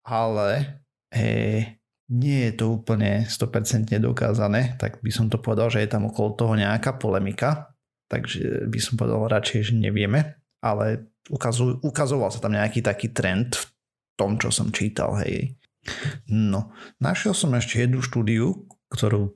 ale 0.00 0.80
e, 1.12 1.76
nie 2.10 2.50
je 2.50 2.58
to 2.58 2.74
úplne 2.74 3.30
100% 3.30 3.86
dokázané, 4.02 4.74
tak 4.82 4.98
by 4.98 5.14
som 5.14 5.30
to 5.30 5.38
povedal, 5.38 5.70
že 5.70 5.86
je 5.86 5.94
tam 5.94 6.10
okolo 6.10 6.34
toho 6.34 6.58
nejaká 6.58 6.98
polemika, 6.98 7.70
takže 8.10 8.66
by 8.66 8.78
som 8.82 8.98
povedal 8.98 9.30
radšej, 9.30 9.70
že 9.70 9.78
nevieme, 9.78 10.42
ale 10.58 11.06
ukazuj, 11.30 11.78
ukazoval 11.86 12.34
sa 12.34 12.42
tam 12.42 12.58
nejaký 12.58 12.82
taký 12.82 13.14
trend 13.14 13.54
v 13.54 13.64
tom, 14.18 14.42
čo 14.42 14.50
som 14.50 14.74
čítal, 14.74 15.14
hej. 15.22 15.54
No, 16.28 16.74
našiel 16.98 17.32
som 17.32 17.54
ešte 17.54 17.86
jednu 17.86 18.02
štúdiu, 18.02 18.66
ktorú, 18.90 19.30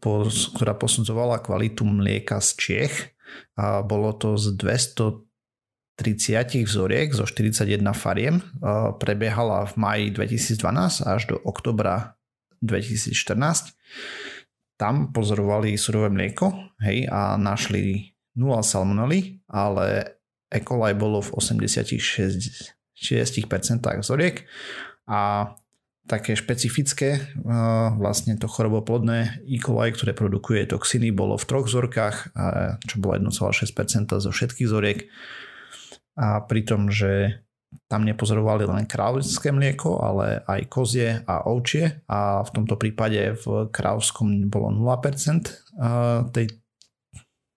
ktorá 0.58 0.74
posudzovala 0.74 1.38
kvalitu 1.40 1.86
mlieka 1.86 2.42
z 2.42 2.50
Čiech 2.58 3.14
a 3.54 3.86
bolo 3.86 4.10
to 4.18 4.34
z 4.34 4.50
230 4.58 6.66
vzoriek 6.66 7.14
zo 7.14 7.22
41 7.22 7.78
fariem. 7.94 8.42
Prebiehala 8.98 9.70
v 9.70 9.74
maji 9.78 10.10
2012 10.10 11.06
až 11.06 11.22
do 11.30 11.38
oktobra 11.46 12.18
2014. 12.64 13.76
Tam 14.80 15.12
pozorovali 15.12 15.76
surové 15.76 16.10
mlieko 16.10 16.50
hej, 16.82 17.06
a 17.12 17.36
našli 17.36 18.16
0 18.34 18.64
salmonely, 18.66 19.44
ale 19.46 20.18
E. 20.50 20.58
coli 20.64 20.94
bolo 20.98 21.22
v 21.22 21.30
86% 21.38 22.74
vzoriek 24.00 24.42
a 25.06 25.52
také 26.04 26.36
špecifické, 26.36 27.32
vlastne 27.96 28.36
to 28.36 28.50
choroboplodné 28.50 29.46
E. 29.46 29.58
coli, 29.62 29.94
ktoré 29.94 30.12
produkuje 30.12 30.66
toxiny, 30.66 31.14
bolo 31.14 31.38
v 31.38 31.46
troch 31.48 31.70
vzorkách, 31.70 32.34
čo 32.84 32.94
bolo 32.98 33.16
1,6% 33.30 34.10
zo 34.18 34.30
všetkých 34.34 34.68
vzoriek. 34.68 35.06
A 36.14 36.42
pri 36.46 36.62
tom, 36.62 36.90
že 36.94 37.43
tam 37.94 38.02
nepozorovali 38.02 38.66
len 38.66 38.90
kráľovské 38.90 39.54
mlieko, 39.54 40.02
ale 40.02 40.42
aj 40.50 40.60
kozie 40.66 41.22
a 41.30 41.46
ovčie 41.46 42.02
a 42.10 42.42
v 42.42 42.50
tomto 42.50 42.74
prípade 42.74 43.38
v 43.38 43.70
kráľovskom 43.70 44.50
bolo 44.50 44.74
0% 44.74 46.34
tej 46.34 46.46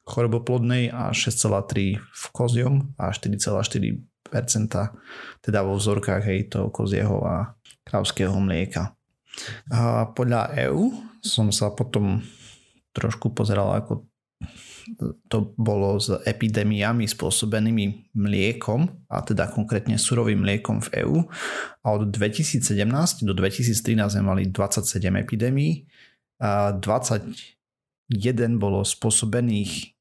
choroboplodnej 0.05 0.93
a 0.93 1.09
6,3 1.09 1.97
v 1.97 2.25
koziom 2.29 2.93
a 3.01 3.09
4,4% 3.09 3.97
teda 5.41 5.59
vo 5.65 5.73
vzorkách 5.73 6.23
hej, 6.29 6.53
toho 6.53 6.69
kozieho 6.69 7.17
a 7.25 7.57
krávského 7.81 8.37
mlieka. 8.37 8.93
A 9.73 10.05
podľa 10.13 10.53
EU 10.69 10.93
som 11.25 11.49
sa 11.49 11.73
potom 11.73 12.21
trošku 12.93 13.33
pozeral, 13.33 13.73
ako 13.73 14.05
to 15.27 15.51
bolo 15.59 15.99
s 15.99 16.07
epidémiami 16.23 17.09
spôsobenými 17.09 18.15
mliekom, 18.15 18.87
a 19.11 19.19
teda 19.19 19.51
konkrétne 19.51 19.99
surovým 19.99 20.39
mliekom 20.39 20.79
v 20.87 21.03
EÚ. 21.03 21.17
A 21.83 21.87
od 21.97 22.07
2017 22.07 22.63
do 23.27 23.33
2013 23.35 24.15
sme 24.15 24.23
mali 24.23 24.47
27 24.47 24.87
epidémií. 25.19 25.83
A 26.39 26.71
21 26.71 28.61
bolo 28.61 28.87
spôsobených 28.87 29.97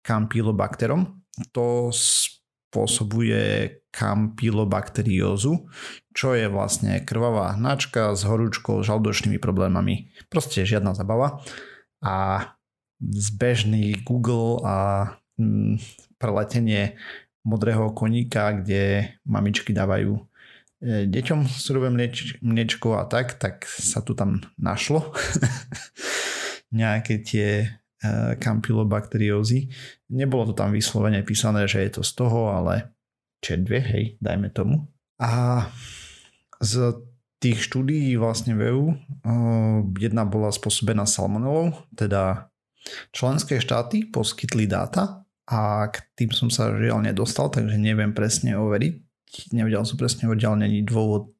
kampylobakterom. 0.00 1.20
To 1.52 1.90
spôsobuje 1.90 3.42
kampylobakteriózu, 3.90 5.52
čo 6.14 6.28
je 6.34 6.46
vlastne 6.50 7.02
krvavá 7.02 7.54
hnačka 7.58 8.14
s 8.14 8.24
horúčkou, 8.26 8.82
žaldočnými 8.82 9.38
problémami. 9.38 10.14
Proste 10.30 10.64
žiadna 10.64 10.94
zabava. 10.94 11.42
A 12.04 12.53
zbežný 13.00 14.02
Google 14.04 14.62
a 14.62 14.76
mm, 15.38 15.78
preletenie 16.18 16.96
modrého 17.44 17.92
koníka, 17.92 18.52
kde 18.56 19.14
mamičky 19.28 19.76
dávajú 19.76 20.16
e, 20.16 20.22
deťom 21.06 21.44
surové 21.48 21.92
mlieč, 21.92 22.40
mliečko 22.40 22.96
a 22.96 23.04
tak, 23.04 23.36
tak 23.36 23.68
sa 23.68 24.00
tu 24.00 24.16
tam 24.16 24.40
našlo 24.56 25.12
nejaké 26.78 27.20
tie 27.20 27.68
kampylobakteriózy. 28.40 29.72
Nebolo 30.12 30.52
to 30.52 30.54
tam 30.56 30.72
vyslovene 30.72 31.24
písané, 31.24 31.64
že 31.64 31.88
je 31.88 31.90
to 32.00 32.02
z 32.04 32.12
toho, 32.12 32.52
ale 32.52 32.92
dve, 33.44 33.80
hej, 33.80 34.04
dajme 34.24 34.48
tomu. 34.48 34.88
A 35.20 35.68
z 36.64 36.96
tých 37.44 37.60
štúdií 37.60 38.16
vlastne 38.16 38.56
v 38.56 38.72
EU 38.72 38.84
jedna 40.00 40.24
bola 40.24 40.48
spôsobená 40.48 41.04
salmonelou, 41.04 41.76
teda 41.92 42.48
členské 43.12 43.60
štáty 43.60 44.08
poskytli 44.08 44.68
dáta 44.68 45.24
a 45.48 45.88
k 45.92 46.00
tým 46.16 46.30
som 46.32 46.48
sa 46.48 46.72
žiaľ 46.72 47.04
nedostal, 47.04 47.52
takže 47.52 47.76
neviem 47.76 48.16
presne 48.16 48.56
overiť. 48.56 48.94
Nevedel 49.52 49.84
som 49.84 49.98
presne 50.00 50.28
overiť, 50.30 50.44
ale 50.46 50.56
není 50.68 50.80
dôvod 50.86 51.34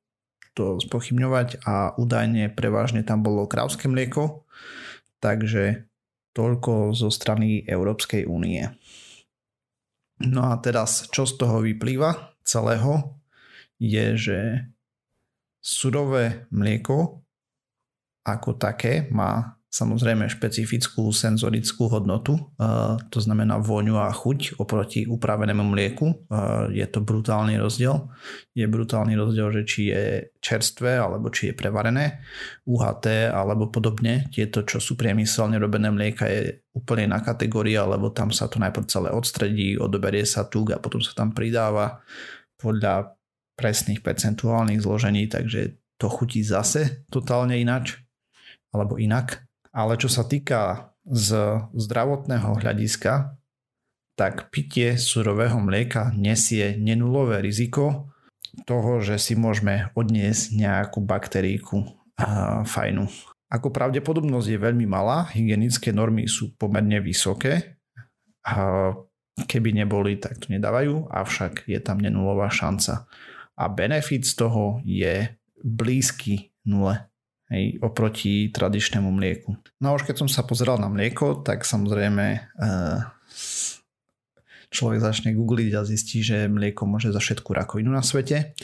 to 0.55 0.79
spochybňovať 0.79 1.67
a 1.67 1.99
údajne 1.99 2.53
prevažne 2.55 3.03
tam 3.03 3.27
bolo 3.27 3.51
krávské 3.51 3.91
mlieko, 3.91 4.47
takže 5.19 5.91
toľko 6.35 6.95
zo 6.95 7.11
strany 7.11 7.63
Európskej 7.67 8.27
únie. 8.27 8.67
No 10.23 10.55
a 10.55 10.59
teraz, 10.63 11.11
čo 11.11 11.27
z 11.27 11.35
toho 11.39 11.59
vyplýva 11.63 12.39
celého, 12.47 13.19
je, 13.83 14.15
že 14.15 14.39
surové 15.59 16.47
mlieko 16.55 17.25
ako 18.25 18.57
také 18.57 19.11
má 19.11 19.54
samozrejme 19.75 20.31
špecifickú 20.31 21.11
senzorickú 21.11 21.91
hodnotu, 21.91 22.39
to 23.11 23.19
znamená 23.19 23.59
vôňu 23.59 23.99
a 23.99 24.07
chuť 24.15 24.63
oproti 24.63 25.03
upravenému 25.03 25.67
mlieku. 25.67 26.31
Je 26.71 26.87
to 26.87 27.03
brutálny 27.03 27.59
rozdiel. 27.59 28.07
Je 28.55 28.63
brutálny 28.71 29.19
rozdiel, 29.19 29.51
že 29.51 29.63
či 29.67 29.81
je 29.91 30.31
čerstvé 30.39 30.95
alebo 31.03 31.27
či 31.35 31.51
je 31.51 31.59
prevarené, 31.59 32.23
UHT 32.71 33.35
alebo 33.35 33.67
podobne. 33.75 34.31
Tieto, 34.31 34.63
čo 34.63 34.79
sú 34.79 34.95
priemyselne 34.95 35.59
robené 35.59 35.91
mlieka 35.91 36.31
je 36.31 36.63
úplne 36.71 37.11
na 37.11 37.19
kategória, 37.19 37.83
lebo 37.83 38.15
tam 38.15 38.31
sa 38.31 38.47
to 38.47 38.63
najprv 38.63 38.87
celé 38.87 39.11
odstredí, 39.11 39.75
odoberie 39.75 40.23
sa 40.23 40.47
tuk 40.47 40.71
a 40.71 40.79
potom 40.79 41.03
sa 41.03 41.11
tam 41.19 41.35
pridáva 41.35 41.99
podľa 42.63 43.19
presných 43.59 44.07
percentuálnych 44.07 44.83
zložení, 44.83 45.27
takže 45.27 45.83
to 45.99 46.07
chutí 46.07 46.47
zase 46.47 47.07
totálne 47.11 47.59
inač 47.59 47.99
alebo 48.75 48.99
inak 48.99 49.44
ale 49.75 49.99
čo 49.99 50.07
sa 50.07 50.23
týka 50.23 50.95
z 51.05 51.35
zdravotného 51.75 52.63
hľadiska, 52.63 53.35
tak 54.15 54.55
pitie 54.55 54.95
surového 54.95 55.59
mlieka 55.59 56.15
nesie 56.15 56.79
nenulové 56.79 57.43
riziko 57.43 58.15
toho, 58.63 59.03
že 59.03 59.19
si 59.19 59.35
môžeme 59.35 59.91
odniesť 59.99 60.55
nejakú 60.55 61.03
bakteríku 61.03 61.83
fajnu. 62.63 63.11
Ako 63.51 63.75
pravdepodobnosť 63.75 64.49
je 64.55 64.59
veľmi 64.63 64.87
malá, 64.87 65.27
hygienické 65.35 65.91
normy 65.91 66.31
sú 66.31 66.55
pomerne 66.55 67.03
vysoké, 67.03 67.83
keby 69.35 69.75
neboli, 69.75 70.23
tak 70.23 70.39
to 70.39 70.55
nedávajú, 70.55 71.11
avšak 71.11 71.67
je 71.67 71.83
tam 71.83 71.99
nenulová 71.99 72.47
šanca. 72.47 73.11
A 73.59 73.65
benefit 73.67 74.23
z 74.23 74.35
toho 74.39 74.79
je 74.87 75.35
blízky 75.59 76.55
nule 76.63 77.11
hej, 77.53 77.79
oproti 77.85 78.49
tradičnému 78.49 79.11
mlieku. 79.11 79.57
No 79.81 79.97
už 79.97 80.09
keď 80.09 80.25
som 80.25 80.29
sa 80.31 80.47
pozeral 80.47 80.81
na 80.81 80.89
mlieko, 80.89 81.45
tak 81.45 81.69
samozrejme 81.69 82.27
eh, 82.41 82.99
človek 84.75 84.99
začne 84.99 85.31
googliť 85.37 85.73
a 85.77 85.87
zistí, 85.87 86.25
že 86.25 86.51
mlieko 86.51 86.89
môže 86.89 87.15
za 87.15 87.21
všetku 87.23 87.55
rakovinu 87.55 87.95
na 87.95 88.03
svete 88.03 88.57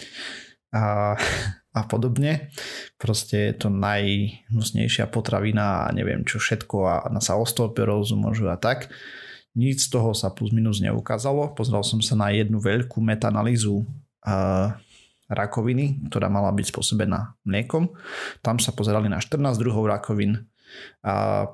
a, 0.75 1.15
a 1.79 1.81
podobne. 1.87 2.51
Proste 2.99 3.53
je 3.53 3.67
to 3.67 3.69
najhnusnejšia 3.71 5.07
potravina 5.07 5.87
a 5.87 5.95
neviem 5.95 6.27
čo 6.27 6.43
všetko 6.43 6.77
a 6.89 6.95
na 7.15 7.23
sa 7.23 7.39
osteoporózu 7.39 8.19
môžu 8.19 8.51
a 8.51 8.59
tak. 8.59 8.91
Nic 9.51 9.83
z 9.83 9.91
toho 9.91 10.15
sa 10.15 10.31
plus 10.31 10.55
minus 10.55 10.79
neukázalo. 10.79 11.59
Pozrel 11.59 11.83
som 11.83 11.99
sa 11.99 12.15
na 12.15 12.31
jednu 12.31 12.63
veľkú 12.63 13.03
metanalýzu 13.03 13.83
uh, 13.83 14.79
rakoviny, 15.31 16.11
ktorá 16.11 16.27
mala 16.27 16.51
byť 16.51 16.67
spôsobená 16.75 17.39
mliekom. 17.47 17.95
Tam 18.43 18.59
sa 18.59 18.75
pozerali 18.75 19.07
na 19.07 19.23
14 19.23 19.55
druhov 19.57 19.87
rakovín 19.87 20.51
a 21.07 21.47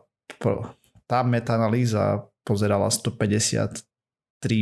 tá 1.06 1.20
metanalýza 1.22 2.26
pozerala 2.42 2.88
153 2.88 3.84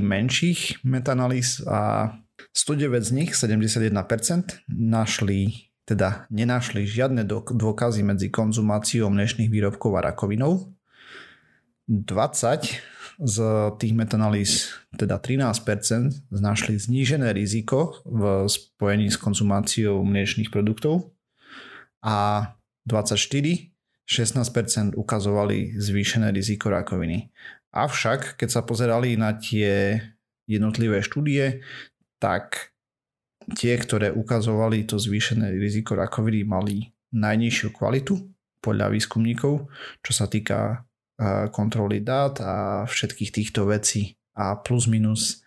menších 0.02 0.84
metanalýz 0.84 1.62
a 1.64 2.12
109 2.50 3.00
z 3.00 3.10
nich, 3.14 3.30
71%, 3.32 3.94
našli, 4.66 5.70
teda 5.86 6.26
nenašli 6.34 6.82
žiadne 6.82 7.22
dôkazy 7.30 8.02
medzi 8.02 8.28
konzumáciou 8.28 9.06
mliečných 9.08 9.46
výrobkov 9.46 9.94
a 10.02 10.10
rakovinou. 10.10 10.74
20 11.86 12.93
z 13.20 13.36
tých 13.78 13.94
metanalýz, 13.94 14.74
teda 14.98 15.22
13%, 15.22 16.34
znašli 16.34 16.74
znížené 16.78 17.30
riziko 17.32 18.02
v 18.02 18.50
spojení 18.50 19.10
s 19.10 19.16
konzumáciou 19.18 20.02
mliečných 20.02 20.50
produktov 20.50 21.14
a 22.02 22.50
24 22.86 23.74
16% 24.04 25.00
ukazovali 25.00 25.80
zvýšené 25.80 26.28
riziko 26.28 26.68
rakoviny. 26.68 27.32
Avšak, 27.72 28.36
keď 28.36 28.48
sa 28.52 28.60
pozerali 28.60 29.16
na 29.16 29.32
tie 29.32 29.96
jednotlivé 30.44 31.00
štúdie, 31.00 31.64
tak 32.20 32.76
tie, 33.56 33.80
ktoré 33.80 34.12
ukazovali 34.12 34.84
to 34.84 35.00
zvýšené 35.00 35.56
riziko 35.56 35.96
rakoviny, 35.96 36.44
mali 36.44 36.92
najnižšiu 37.16 37.72
kvalitu 37.72 38.20
podľa 38.60 38.92
výskumníkov, 38.92 39.72
čo 40.04 40.12
sa 40.12 40.28
týka 40.28 40.84
kontroly 41.54 42.02
dát 42.02 42.34
a 42.42 42.82
všetkých 42.90 43.30
týchto 43.30 43.70
vecí 43.70 44.18
a 44.34 44.58
plus 44.58 44.90
minus 44.90 45.44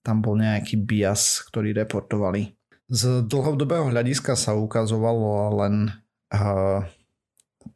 tam 0.00 0.24
bol 0.24 0.38
nejaký 0.38 0.80
bias, 0.80 1.44
ktorý 1.44 1.76
reportovali. 1.76 2.56
Z 2.90 3.26
dlhodobého 3.28 3.92
hľadiska 3.92 4.34
sa 4.34 4.56
ukazovalo 4.56 5.54
len 5.62 5.74
uh, 6.32 6.82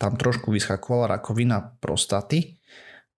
tam 0.00 0.12
trošku 0.18 0.50
vyskakovala 0.50 1.20
rakovina 1.20 1.76
prostaty, 1.78 2.58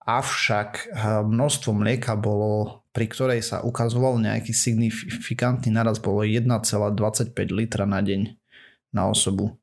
avšak 0.05 0.69
uh, 0.93 1.25
množstvo 1.25 1.71
mlieka 1.73 2.13
bolo, 2.19 2.83
pri 2.93 3.09
ktorej 3.09 3.41
sa 3.41 3.65
ukazoval 3.65 4.21
nejaký 4.21 4.53
signifikantný 4.53 5.73
naraz, 5.73 5.97
bolo 5.97 6.21
1,25 6.21 7.33
litra 7.49 7.89
na 7.89 8.03
deň 8.03 8.21
na 8.93 9.09
osobu. 9.09 9.57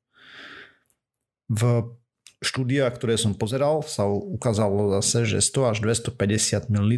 V 1.46 1.62
štúdia, 2.44 2.86
ktoré 2.92 3.16
som 3.16 3.32
pozeral, 3.32 3.80
sa 3.82 4.04
ukázalo 4.06 4.92
zase, 5.00 5.24
že 5.24 5.40
100 5.40 5.72
až 5.72 5.76
250 5.82 6.68
ml 6.68 6.92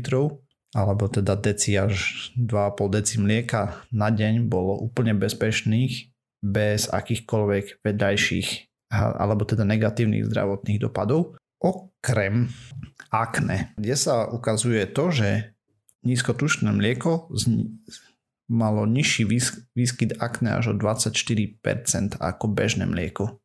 alebo 0.75 1.09
teda 1.09 1.39
deci 1.39 1.79
až 1.79 2.29
2,5 2.37 2.97
deci 2.99 3.17
mlieka 3.23 3.87
na 3.95 4.13
deň 4.13 4.51
bolo 4.51 4.77
úplne 4.77 5.17
bezpečných 5.17 6.13
bez 6.45 6.91
akýchkoľvek 6.93 7.81
vedľajších 7.81 8.49
alebo 8.93 9.49
teda 9.49 9.65
negatívnych 9.65 10.29
zdravotných 10.29 10.83
dopadov. 10.83 11.39
Okrem 11.63 12.53
akne, 13.09 13.73
kde 13.81 13.97
sa 13.97 14.29
ukazuje 14.29 14.85
to, 14.91 15.09
že 15.09 15.57
nízkotučné 16.05 16.71
mlieko 16.71 17.33
malo 18.47 18.87
nižší 18.87 19.27
výskyt 19.75 20.21
akne 20.23 20.55
až 20.55 20.71
o 20.71 20.75
24% 20.77 21.57
ako 22.21 22.45
bežné 22.47 22.87
mlieko. 22.87 23.41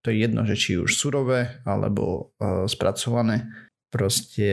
To 0.00 0.08
je 0.08 0.16
jedno, 0.16 0.48
že 0.48 0.56
či 0.56 0.80
už 0.80 0.96
surové 0.96 1.60
alebo 1.68 2.32
uh, 2.40 2.64
spracované. 2.64 3.46
Proste 3.92 4.48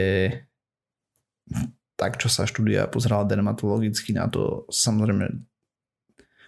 tak, 1.98 2.20
čo 2.22 2.28
sa 2.28 2.44
štúdia 2.44 2.86
pozerala 2.92 3.26
dermatologicky 3.26 4.12
na 4.12 4.28
to, 4.28 4.68
samozrejme 4.70 5.48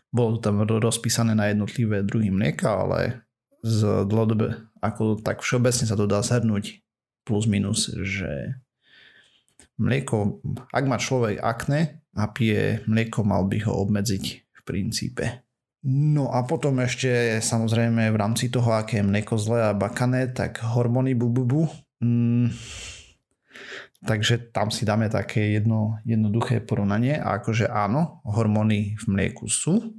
bolo 0.09 0.37
to 0.37 0.49
tam 0.49 0.65
rozpísané 0.65 1.37
na 1.37 1.53
jednotlivé 1.53 2.01
druhy 2.01 2.33
mlieka, 2.33 2.65
ale 2.65 3.25
z 3.61 4.05
dlhodobe, 4.09 4.57
ako 4.81 5.21
tak 5.21 5.45
všeobecne 5.45 5.85
sa 5.85 5.93
to 5.93 6.09
dá 6.09 6.25
zhrnúť 6.25 6.81
plus 7.27 7.45
minus, 7.45 7.93
že 7.93 8.57
mlieko, 9.77 10.41
ak 10.73 10.83
má 10.89 10.97
človek 10.97 11.37
akné 11.37 12.01
a 12.17 12.25
pije 12.25 12.81
mlieko, 12.89 13.21
mal 13.21 13.45
by 13.45 13.61
ho 13.69 13.73
obmedziť 13.85 14.25
v 14.49 14.61
princípe. 14.65 15.45
No 15.87 16.27
a 16.27 16.43
potom 16.43 16.83
ešte 16.83 17.39
samozrejme 17.39 18.11
v 18.11 18.19
rámci 18.19 18.51
toho, 18.51 18.75
aké 18.75 18.99
je 18.99 19.07
mlieko 19.07 19.39
zlé 19.39 19.71
a 19.71 19.71
bakané, 19.71 20.27
tak 20.27 20.59
hormóny 20.59 21.15
bububu. 21.15 21.71
Mm, 22.03 22.51
takže 24.03 24.51
tam 24.51 24.75
si 24.75 24.83
dáme 24.83 25.07
také 25.07 25.55
jedno, 25.55 25.95
jednoduché 26.03 26.59
porovnanie. 26.59 27.15
A 27.15 27.39
akože 27.39 27.71
áno, 27.71 28.19
hormóny 28.27 28.99
v 28.99 29.05
mlieku 29.07 29.47
sú, 29.47 29.95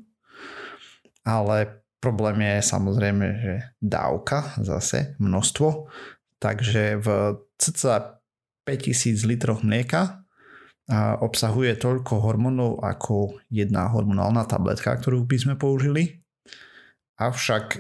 ale 1.25 1.81
problém 1.97 2.45
je 2.45 2.57
samozrejme, 2.61 3.27
že 3.41 3.55
dávka 3.81 4.53
zase, 4.61 5.17
množstvo. 5.17 5.89
Takže 6.41 7.01
v 7.01 7.09
cca 7.57 8.21
5000 8.69 9.29
litroch 9.29 9.61
mlieka 9.65 10.20
obsahuje 10.99 11.79
toľko 11.79 12.19
hormónov 12.19 12.83
ako 12.83 13.39
jedna 13.47 13.87
hormonálna 13.87 14.43
tabletka, 14.45 14.91
ktorú 14.99 15.23
by 15.23 15.37
sme 15.39 15.55
použili. 15.55 16.19
Avšak 17.21 17.65
e, 17.77 17.79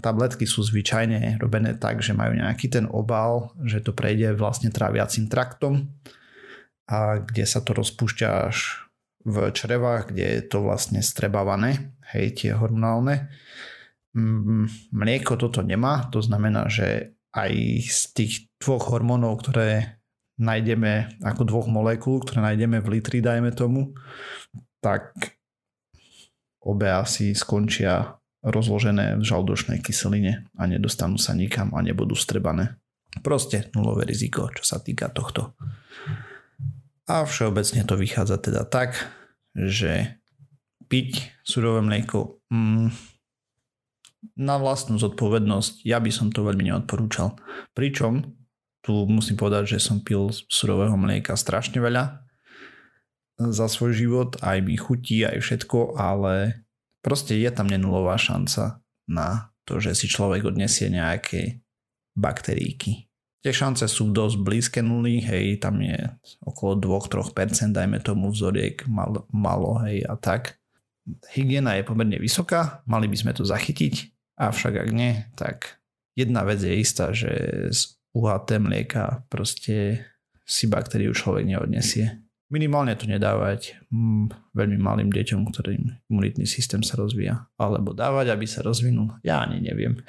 tabletky 0.00 0.48
sú 0.48 0.64
zvyčajne 0.64 1.36
robené 1.36 1.76
tak, 1.76 2.00
že 2.00 2.16
majú 2.16 2.40
nejaký 2.40 2.72
ten 2.72 2.88
obal, 2.88 3.52
že 3.60 3.84
to 3.84 3.92
prejde 3.92 4.32
vlastne 4.32 4.72
tráviacím 4.72 5.28
traktom 5.28 5.92
a 6.88 7.20
kde 7.20 7.44
sa 7.44 7.60
to 7.60 7.76
rozpúšťa 7.76 8.28
až 8.48 8.88
v 9.28 9.52
črevách, 9.52 10.08
kde 10.08 10.40
je 10.40 10.42
to 10.48 10.64
vlastne 10.64 11.04
strebávané, 11.04 11.92
hej, 12.16 12.32
tie 12.32 12.50
hormonálne. 12.56 13.28
Mlieko 14.94 15.36
toto 15.36 15.60
nemá, 15.60 16.08
to 16.08 16.24
znamená, 16.24 16.72
že 16.72 17.12
aj 17.36 17.52
z 17.84 18.00
tých 18.16 18.34
dvoch 18.56 18.88
hormónov, 18.88 19.44
ktoré 19.44 20.00
nájdeme 20.36 21.20
ako 21.24 21.42
dvoch 21.48 21.68
molekúl, 21.68 22.20
ktoré 22.20 22.52
nájdeme 22.52 22.80
v 22.84 23.00
litri, 23.00 23.24
dajme 23.24 23.52
tomu, 23.56 23.96
tak 24.84 25.36
obe 26.60 26.88
asi 26.92 27.32
skončia 27.32 28.20
rozložené 28.46 29.18
v 29.18 29.24
žaldočnej 29.26 29.82
kyseline 29.82 30.46
a 30.54 30.62
nedostanú 30.70 31.18
sa 31.18 31.34
nikam 31.34 31.74
a 31.74 31.82
nebudú 31.82 32.14
strebané. 32.14 32.78
Proste 33.24 33.72
nulové 33.72 34.04
riziko, 34.06 34.52
čo 34.52 34.62
sa 34.62 34.78
týka 34.78 35.08
tohto. 35.08 35.56
A 37.06 37.24
všeobecne 37.24 37.86
to 37.86 37.94
vychádza 37.96 38.36
teda 38.38 38.66
tak, 38.66 38.98
že 39.56 40.20
piť 40.86 41.32
surové 41.42 41.80
mlieko 41.82 42.38
mm, 42.52 42.88
na 44.36 44.56
vlastnú 44.58 44.98
zodpovednosť 44.98 45.86
ja 45.86 46.02
by 46.02 46.10
som 46.10 46.28
to 46.34 46.42
veľmi 46.44 46.66
neodporúčal. 46.70 47.38
Pričom 47.72 48.36
tu 48.86 49.02
musím 49.10 49.34
povedať, 49.34 49.74
že 49.74 49.78
som 49.82 49.98
pil 49.98 50.30
surového 50.46 50.94
mlieka 50.94 51.34
strašne 51.34 51.82
veľa 51.82 52.22
za 53.36 53.66
svoj 53.66 53.92
život, 53.98 54.38
aj 54.46 54.62
mi 54.62 54.78
chutí, 54.78 55.26
aj 55.26 55.42
všetko, 55.42 55.98
ale 55.98 56.62
proste 57.02 57.34
je 57.34 57.50
tam 57.50 57.66
nenulová 57.66 58.14
šanca 58.14 58.78
na 59.10 59.50
to, 59.66 59.82
že 59.82 59.98
si 59.98 60.06
človek 60.06 60.46
odnesie 60.46 60.86
nejaké 60.86 61.66
bakteríky. 62.14 63.10
Tie 63.42 63.52
šance 63.52 63.86
sú 63.90 64.10
dosť 64.14 64.36
blízke 64.38 64.80
nuly, 64.82 65.18
hej, 65.18 65.58
tam 65.58 65.82
je 65.82 65.98
okolo 66.46 66.78
2-3%, 66.78 67.74
dajme 67.74 67.98
tomu 68.00 68.30
vzoriek 68.30 68.86
mal, 68.86 69.26
malo, 69.34 69.82
hej, 69.82 70.06
a 70.06 70.14
tak. 70.14 70.62
Hygiena 71.34 71.78
je 71.78 71.86
pomerne 71.86 72.18
vysoká, 72.18 72.82
mali 72.86 73.06
by 73.06 73.18
sme 73.18 73.32
to 73.34 73.46
zachytiť, 73.46 73.94
avšak 74.38 74.86
ak 74.86 74.88
nie, 74.90 75.26
tak 75.38 75.78
jedna 76.18 76.42
vec 76.42 76.58
je 76.58 76.74
istá, 76.74 77.14
že 77.14 77.30
z 77.70 77.94
UHT 78.16 78.56
mlieka 78.56 79.28
proste 79.28 80.00
si 80.48 80.64
baktériu 80.64 81.12
človek 81.12 81.44
neodnesie. 81.44 82.24
Minimálne 82.46 82.94
to 82.94 83.10
nedávať 83.10 83.74
mm, 83.90 84.54
veľmi 84.54 84.78
malým 84.78 85.10
deťom, 85.10 85.50
ktorým 85.50 85.82
imunitný 86.08 86.46
systém 86.46 86.80
sa 86.86 86.94
rozvíja. 86.94 87.50
Alebo 87.58 87.90
dávať, 87.90 88.30
aby 88.30 88.46
sa 88.46 88.62
rozvinul. 88.62 89.18
Ja 89.26 89.42
ani 89.42 89.60
neviem. 89.60 89.98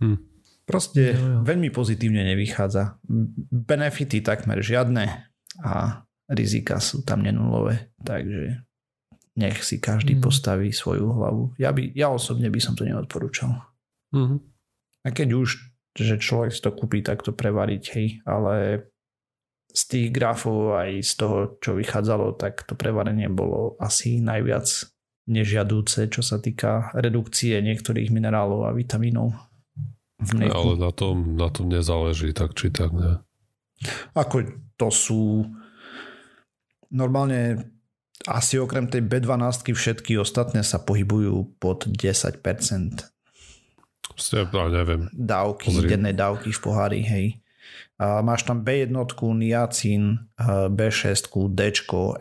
hm. 0.00 0.18
Proste 0.64 1.12
jo, 1.12 1.20
jo. 1.20 1.38
veľmi 1.44 1.68
pozitívne 1.74 2.24
nevychádza. 2.32 2.96
Benefity 3.50 4.24
takmer 4.24 4.64
žiadne 4.64 5.04
a 5.60 6.06
rizika 6.30 6.80
sú 6.80 7.04
tam 7.04 7.20
nenulové, 7.20 7.92
takže 8.00 8.64
nech 9.34 9.66
si 9.66 9.82
každý 9.82 10.16
mm. 10.16 10.22
postaví 10.22 10.70
svoju 10.70 11.10
hlavu. 11.10 11.44
Ja, 11.58 11.74
by, 11.74 11.90
ja 11.92 12.08
osobne 12.08 12.48
by 12.48 12.60
som 12.62 12.78
to 12.78 12.86
neodporúčal. 12.86 13.66
Mm. 14.14 14.53
A 15.04 15.12
keď 15.12 15.28
už, 15.36 15.48
že 15.94 16.16
človek 16.16 16.50
si 16.50 16.60
to 16.64 16.72
kúpi, 16.72 17.04
tak 17.04 17.20
to 17.22 17.36
prevariť, 17.36 17.84
hej, 17.94 18.08
ale 18.24 18.88
z 19.74 19.82
tých 19.90 20.08
grafov 20.14 20.78
aj 20.78 20.90
z 21.02 21.12
toho, 21.18 21.38
čo 21.58 21.74
vychádzalo, 21.74 22.38
tak 22.38 22.62
to 22.64 22.78
prevarenie 22.78 23.26
bolo 23.26 23.74
asi 23.82 24.22
najviac 24.22 24.70
nežiadúce, 25.26 26.06
čo 26.08 26.22
sa 26.22 26.38
týka 26.38 26.94
redukcie 26.94 27.58
niektorých 27.58 28.12
minerálov 28.14 28.70
a 28.70 28.76
vitamínov. 28.76 29.34
Ale 30.24 30.78
na 30.78 30.92
tom, 30.94 31.34
na 31.34 31.50
tom 31.50 31.66
nezáleží 31.68 32.30
tak 32.32 32.54
či 32.54 32.70
tak, 32.70 32.94
ne? 32.94 33.18
Ako 34.14 34.46
to 34.78 34.88
sú 34.94 35.44
normálne 36.94 37.74
asi 38.24 38.56
okrem 38.56 38.88
tej 38.88 39.04
B12 39.04 39.74
všetky 39.74 40.16
ostatné 40.16 40.62
sa 40.62 40.80
pohybujú 40.80 41.58
pod 41.58 41.90
10%. 41.90 42.40
Ja 44.16 44.68
neviem. 44.70 45.10
Dávky, 45.10 45.68
Pozri. 45.70 45.88
denné 45.90 46.12
dávky 46.14 46.54
v 46.54 46.60
pohári, 46.60 47.00
hej. 47.02 47.26
A 47.98 48.22
máš 48.22 48.42
tam 48.46 48.66
B1, 48.66 48.90
niacín, 49.38 50.30
B6, 50.70 51.30
D, 51.54 51.60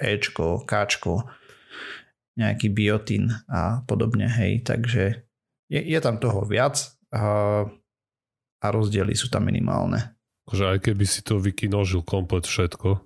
E, 0.02 0.14
K, 0.22 1.06
nejaký 2.34 2.68
biotín 2.74 3.30
a 3.50 3.82
podobne, 3.86 4.30
hej. 4.30 4.62
Takže 4.66 5.26
je, 5.70 5.82
je 5.82 6.00
tam 6.02 6.18
toho 6.18 6.46
viac. 6.46 6.94
A 7.14 7.66
a 8.64 8.72
rozdiely 8.72 9.12
sú 9.14 9.28
tam 9.28 9.44
minimálne. 9.52 10.16
Akože 10.48 10.66
aj 10.72 10.80
keby 10.88 11.04
si 11.04 11.20
to 11.20 11.36
vykinožil 11.36 12.00
komplet 12.08 12.48
všetko, 12.48 13.04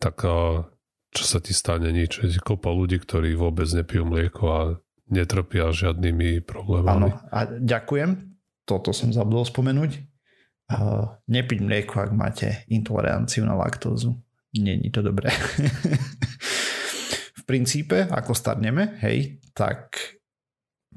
tak 0.00 0.16
a, 0.24 0.64
čo 1.12 1.24
sa 1.28 1.38
ti 1.44 1.52
stane 1.52 1.92
nič. 1.92 2.24
Je 2.24 2.40
kopa 2.40 2.72
ľudí, 2.72 2.96
ktorí 2.96 3.36
vôbec 3.36 3.68
nepijú 3.68 4.08
mlieko 4.08 4.44
a 4.48 4.60
netrpia 5.10 5.72
žiadnymi 5.72 6.44
problémami. 6.46 6.90
Áno, 6.90 7.08
a 7.32 7.46
ďakujem. 7.48 8.38
Toto 8.62 8.94
som 8.94 9.10
zabudol 9.10 9.46
spomenúť. 9.48 9.92
Uh, 10.72 11.20
nepiť 11.28 11.58
mlieko, 11.60 12.00
ak 12.00 12.10
máte 12.14 12.64
intoleranciu 12.70 13.44
na 13.44 13.58
laktózu. 13.58 14.16
Není 14.56 14.88
to 14.94 15.04
dobré. 15.04 15.28
v 17.38 17.42
princípe, 17.44 18.06
ako 18.08 18.32
starneme, 18.32 18.96
hej, 19.02 19.42
tak 19.52 19.98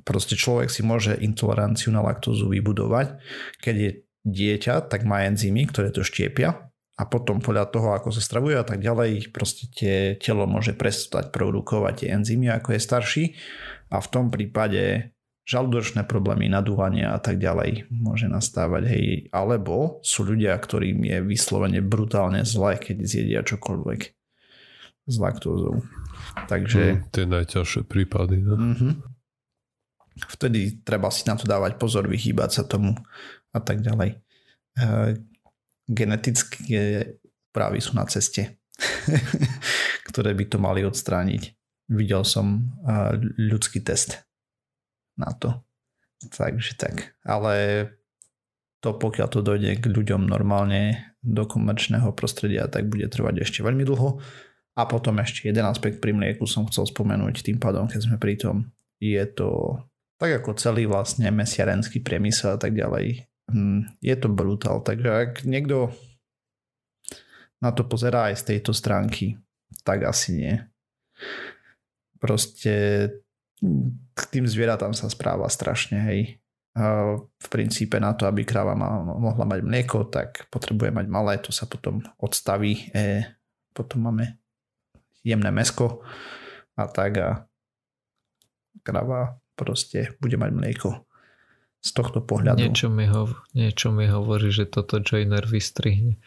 proste 0.05 0.37
človek 0.37 0.69
si 0.69 0.85
môže 0.85 1.17
intoleranciu 1.17 1.89
na 1.89 2.05
laktózu 2.05 2.47
vybudovať. 2.53 3.17
Keď 3.59 3.75
je 3.75 3.89
dieťa, 4.23 4.85
tak 4.87 5.03
má 5.03 5.25
enzymy, 5.25 5.65
ktoré 5.65 5.89
to 5.89 6.05
štiepia 6.05 6.69
a 6.95 7.03
potom 7.03 7.43
podľa 7.43 7.67
toho, 7.67 7.91
ako 7.91 8.15
sa 8.15 8.23
stravuje 8.23 8.55
a 8.55 8.63
tak 8.63 8.79
ďalej, 8.79 9.35
proste 9.35 9.67
tie 9.67 10.15
telo 10.15 10.47
môže 10.47 10.71
prestať 10.71 11.27
produkovať 11.35 11.93
tie 12.05 12.09
enzymy, 12.15 12.47
ako 12.47 12.71
je 12.71 12.79
starší 12.79 13.25
a 13.91 13.97
v 14.01 14.07
tom 14.09 14.33
prípade 14.33 15.13
žalúdočné 15.45 16.09
problémy, 16.09 16.49
nadúvanie 16.49 17.05
a 17.05 17.21
tak 17.21 17.37
ďalej 17.37 17.85
môže 17.93 18.25
nastávať. 18.25 18.89
Hej. 18.89 19.05
Alebo 19.29 20.01
sú 20.01 20.25
ľudia, 20.25 20.57
ktorým 20.57 21.05
je 21.05 21.21
vyslovene 21.21 21.85
brutálne 21.85 22.41
zle, 22.41 22.81
keď 22.81 23.05
zjedia 23.05 23.41
čokoľvek 23.45 24.01
s 25.05 25.15
laktózou. 25.21 25.85
Takže... 26.49 26.81
Mm, 26.81 27.01
tie 27.13 27.25
najťažšie 27.29 27.81
prípady. 27.85 28.41
No? 28.41 28.57
Mm-hmm 28.57 29.15
vtedy 30.15 30.79
treba 30.87 31.11
si 31.11 31.27
na 31.27 31.35
to 31.35 31.43
dávať 31.43 31.75
pozor, 31.75 32.07
vyhýbať 32.07 32.49
sa 32.61 32.63
tomu 32.63 32.95
a 33.51 33.59
tak 33.59 33.83
ďalej. 33.83 34.15
E, 34.15 34.17
genetické 35.91 37.15
právy 37.51 37.83
sú 37.83 37.99
na 37.99 38.07
ceste, 38.07 38.55
ktoré 40.07 40.31
by 40.31 40.45
to 40.47 40.57
mali 40.57 40.87
odstrániť. 40.87 41.54
Videl 41.85 42.25
som 42.25 42.73
ľudský 43.37 43.81
test 43.85 44.25
na 45.15 45.31
to. 45.35 45.61
Takže 46.25 46.73
tak. 46.79 47.13
Ale 47.21 47.87
to 48.81 48.93
pokiaľ 48.93 49.27
to 49.29 49.41
dojde 49.41 49.81
k 49.81 49.85
ľuďom 49.89 50.29
normálne 50.29 51.13
do 51.25 51.45
komerčného 51.45 52.13
prostredia, 52.13 52.69
tak 52.69 52.85
bude 52.89 53.09
trvať 53.09 53.41
ešte 53.45 53.65
veľmi 53.65 53.81
dlho. 53.81 54.21
A 54.75 54.81
potom 54.85 55.17
ešte 55.23 55.49
jeden 55.49 55.65
aspekt 55.65 56.03
pri 56.03 56.11
mlieku 56.11 56.45
som 56.45 56.67
chcel 56.67 56.85
spomenúť, 56.85 57.41
tým 57.41 57.57
pádom, 57.57 57.87
keď 57.87 57.99
sme 58.05 58.17
pri 58.19 58.35
tom, 58.35 58.69
je 58.99 59.23
to 59.25 59.79
tak 60.15 60.31
ako 60.43 60.55
celý 60.55 60.87
vlastne 60.87 61.27
mesiarenský 61.31 61.99
priemysel 61.99 62.55
a 62.55 62.59
tak 62.59 62.71
ďalej. 62.71 63.27
Hm, 63.51 63.99
je 63.99 64.15
to 64.15 64.27
brutál, 64.31 64.79
takže 64.79 65.09
ak 65.11 65.31
niekto 65.43 65.91
na 67.59 67.75
to 67.75 67.83
pozerá 67.83 68.31
aj 68.31 68.43
z 68.43 68.43
tejto 68.55 68.71
stránky, 68.71 69.35
tak 69.83 70.07
asi 70.07 70.35
nie. 70.35 70.53
Proste 72.25 72.73
k 74.17 74.21
tým 74.33 74.49
zvieratám 74.49 74.97
sa 74.97 75.05
správa 75.13 75.45
strašne, 75.45 76.01
hej. 76.09 76.41
V 77.37 77.47
princípe 77.53 78.01
na 78.01 78.17
to, 78.17 78.25
aby 78.25 78.41
kráva 78.41 78.73
mohla 79.05 79.45
mať 79.45 79.61
mlieko, 79.61 80.09
tak 80.09 80.49
potrebuje 80.49 80.89
mať 80.89 81.05
malé, 81.05 81.37
to 81.37 81.53
sa 81.53 81.69
potom 81.69 82.01
odstaví, 82.17 82.89
e, 82.91 83.23
potom 83.71 84.09
máme 84.09 84.41
jemné 85.21 85.53
mesko 85.53 86.01
a 86.73 86.89
tak 86.89 87.11
a 87.21 87.29
kráva 88.83 89.37
proste 89.55 90.17
bude 90.19 90.35
mať 90.35 90.51
mlieko 90.51 90.89
z 91.79 91.89
tohto 91.93 92.19
pohľadu. 92.25 92.59
Niečo 92.59 92.89
mi, 92.89 93.05
ho, 93.05 93.29
niečo 93.53 93.93
mi 93.93 94.09
hovorí, 94.09 94.49
že 94.49 94.65
toto 94.65 94.99
joiner 94.99 95.45
vystrihne. 95.47 96.17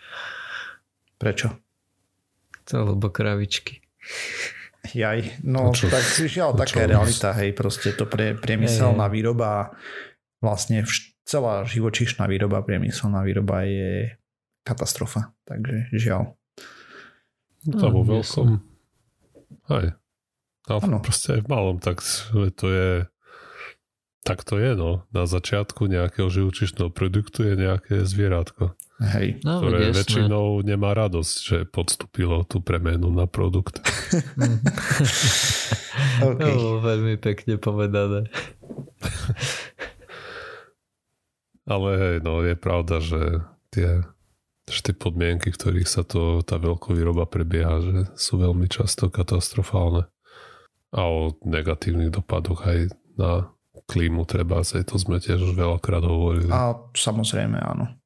Prečo? 1.18 1.50
To 2.70 2.94
lebo 2.94 3.10
kravičky. 3.10 3.82
Jaj, 4.86 5.42
no 5.42 5.74
čo, 5.74 5.90
tak 5.90 6.06
žiaľ, 6.06 6.54
taká 6.54 6.86
je 6.86 6.90
realita, 6.94 7.34
hej, 7.34 7.50
proste 7.52 7.92
to 7.98 8.06
pre, 8.06 8.38
priemyselná 8.38 9.10
výroba, 9.10 9.74
vlastne 10.38 10.86
celá 11.26 11.66
živočíšna 11.66 12.30
výroba, 12.30 12.62
priemyselná 12.62 13.26
výroba 13.26 13.66
je 13.66 14.14
katastrofa, 14.62 15.34
takže 15.44 15.90
žiaľ. 15.92 16.38
No, 17.66 17.74
to 17.74 17.86
vo 17.90 18.02
veľkom. 18.06 18.46
Hej. 19.74 19.98
No, 20.68 21.00
proste 21.02 21.36
aj 21.36 21.40
v 21.44 21.48
malom, 21.50 21.76
tak 21.82 22.00
to 22.54 22.66
je 22.70 22.90
tak 24.28 24.44
to 24.44 24.60
je, 24.60 24.76
no. 24.76 25.08
Na 25.08 25.24
začiatku 25.24 25.88
nejakého 25.88 26.28
živočišného 26.28 26.92
produktu 26.92 27.48
je 27.48 27.54
nejaké 27.56 28.04
zvierátko. 28.04 28.76
Hej. 28.98 29.38
No, 29.46 29.62
ktoré 29.62 29.94
jasné. 29.94 29.96
väčšinou 30.02 30.58
nemá 30.66 30.90
radosť, 30.90 31.36
že 31.38 31.58
podstúpilo 31.70 32.42
tú 32.42 32.58
premenu 32.58 33.14
na 33.14 33.30
produkt. 33.30 33.78
okay. 36.26 36.50
no, 36.50 36.82
veľmi 36.82 37.14
pekne 37.22 37.62
povedané. 37.62 38.26
Ale 41.68 41.90
hej, 42.00 42.16
no 42.24 42.40
je 42.40 42.56
pravda, 42.56 42.98
že 42.98 43.44
tie, 43.70 44.02
že 44.66 44.80
tie 44.88 44.94
podmienky, 44.96 45.52
v 45.52 45.58
ktorých 45.60 45.88
sa 45.88 46.00
to, 46.00 46.40
tá 46.40 46.56
veľkovýroba 46.56 47.28
prebieha, 47.28 47.84
že 47.84 47.96
sú 48.16 48.40
veľmi 48.40 48.66
často 48.66 49.12
katastrofálne. 49.12 50.08
A 50.96 51.00
o 51.04 51.36
negatívnych 51.44 52.08
dopadoch 52.08 52.64
aj 52.64 52.88
na 53.20 53.52
klímu 53.84 54.24
treba, 54.24 54.64
aj 54.64 54.88
to 54.88 54.96
sme 54.96 55.20
tiež 55.20 55.44
už 55.44 55.52
veľakrát 55.52 56.00
hovorili. 56.00 56.48
A 56.48 56.72
samozrejme 56.96 57.60
áno. 57.60 57.97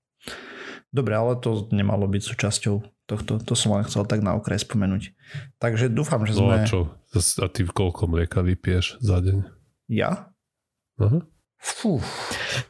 Dobre, 0.93 1.17
ale 1.17 1.41
to 1.41 1.73
nemalo 1.73 2.05
byť 2.05 2.23
súčasťou 2.23 3.09
tohto. 3.09 3.41
To 3.41 3.55
som 3.57 3.73
len 3.75 3.89
chcel 3.89 4.05
tak 4.05 4.21
na 4.21 4.37
okraj 4.37 4.61
spomenúť. 4.61 5.17
Takže 5.57 5.89
dúfam, 5.89 6.21
že 6.29 6.37
no 6.37 6.53
sme... 6.53 6.61
a 6.61 6.69
čo? 6.69 6.93
A 7.17 7.47
ty 7.49 7.65
koľko 7.65 8.13
mlieka 8.13 8.45
vypieš 8.45 9.01
za 9.01 9.25
deň? 9.25 9.49
Ja? 9.89 10.29
Fú. 11.57 11.99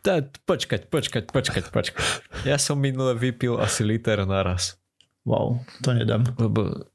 Tá, 0.07 0.23
počkať, 0.47 0.87
počkať, 0.87 1.35
počkať, 1.35 1.64
počkať. 1.75 2.05
Ja 2.47 2.62
som 2.62 2.79
minule 2.79 3.18
vypil 3.18 3.59
asi 3.59 3.83
liter 3.83 4.23
naraz. 4.23 4.79
Wow, 5.27 5.62
to 5.83 5.95
nedám. 5.95 6.27
Lebo 6.39 6.91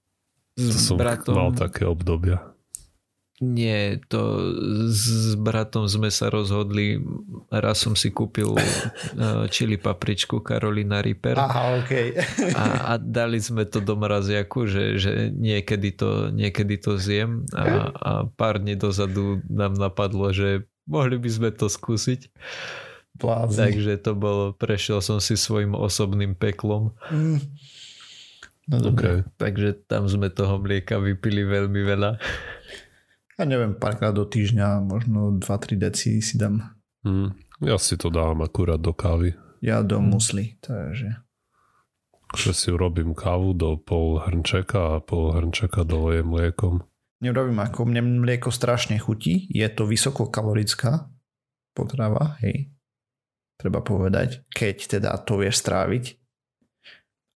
s 0.55 0.63
to 0.71 0.79
som 0.79 0.95
bratom... 0.95 1.35
mal 1.35 1.51
také 1.55 1.83
obdobia. 1.87 2.56
Nie, 3.37 4.01
to 4.09 4.49
s 4.89 5.37
bratom 5.37 5.85
sme 5.85 6.09
sa 6.09 6.33
rozhodli, 6.33 6.97
raz 7.53 7.85
som 7.85 7.93
si 7.93 8.09
kúpil 8.09 8.57
čili 9.55 9.77
papričku 9.77 10.41
Carolina 10.41 11.05
Reaper 11.05 11.37
Aha, 11.37 11.77
okay. 11.77 12.17
a, 12.57 12.63
a 12.89 12.93
dali 12.97 13.37
sme 13.37 13.69
to 13.69 13.77
do 13.77 13.93
mraziaku, 13.93 14.65
že, 14.65 14.97
že 14.97 15.11
niekedy, 15.29 15.93
to, 15.93 16.33
niekedy 16.33 16.81
to 16.81 16.97
zjem 16.97 17.45
a, 17.53 17.93
a 17.93 18.11
pár 18.25 18.57
dní 18.57 18.73
dozadu 18.73 19.37
nám 19.45 19.77
napadlo, 19.77 20.33
že 20.33 20.65
mohli 20.89 21.21
by 21.21 21.29
sme 21.29 21.49
to 21.53 21.69
skúsiť. 21.69 22.33
Blázni. 23.21 23.57
Takže 23.57 24.01
to 24.01 24.17
bolo, 24.17 24.57
prešiel 24.57 24.97
som 25.01 25.21
si 25.21 25.37
svojim 25.37 25.77
osobným 25.77 26.33
peklom. 26.33 26.93
Mm. 27.13 27.41
No 28.67 28.83
dobre. 28.83 29.23
Okay. 29.23 29.39
Takže 29.39 29.69
tam 29.87 30.11
sme 30.11 30.27
toho 30.27 30.59
mlieka 30.59 30.99
vypili 30.99 31.47
veľmi 31.47 31.81
veľa. 31.87 32.19
Ja 33.37 33.45
neviem, 33.45 33.77
párkrát 33.77 34.11
do 34.11 34.25
týždňa, 34.25 34.81
možno 34.81 35.37
2-3 35.37 35.77
deci 35.77 36.19
si 36.25 36.35
dám. 36.41 36.73
Mm, 37.05 37.37
ja 37.61 37.77
si 37.77 37.93
to 37.95 38.09
dám 38.09 38.41
akurát 38.41 38.81
do 38.81 38.91
kávy. 38.97 39.37
Ja 39.61 39.85
do 39.85 40.01
musli, 40.01 40.57
takže... 40.61 41.21
Že 42.35 42.51
si 42.51 42.67
urobím 42.73 43.15
kávu 43.15 43.55
do 43.55 43.79
pol 43.79 44.19
hrnčeka 44.19 44.99
a 44.99 45.03
pol 45.05 45.31
hrnčeka 45.31 45.87
dolejem 45.87 46.27
mliekom 46.27 46.83
nerobím 47.21 47.59
ako 47.61 47.89
mne 47.89 48.21
mlieko 48.21 48.53
strašne 48.53 48.97
chutí, 49.01 49.49
je 49.49 49.65
to 49.73 49.89
vysokokalorická 49.89 51.09
potrava, 51.73 52.37
hej, 52.41 52.73
treba 53.57 53.81
povedať, 53.81 54.45
keď 54.49 54.97
teda 54.97 55.11
to 55.21 55.41
vieš 55.41 55.61
stráviť. 55.65 56.17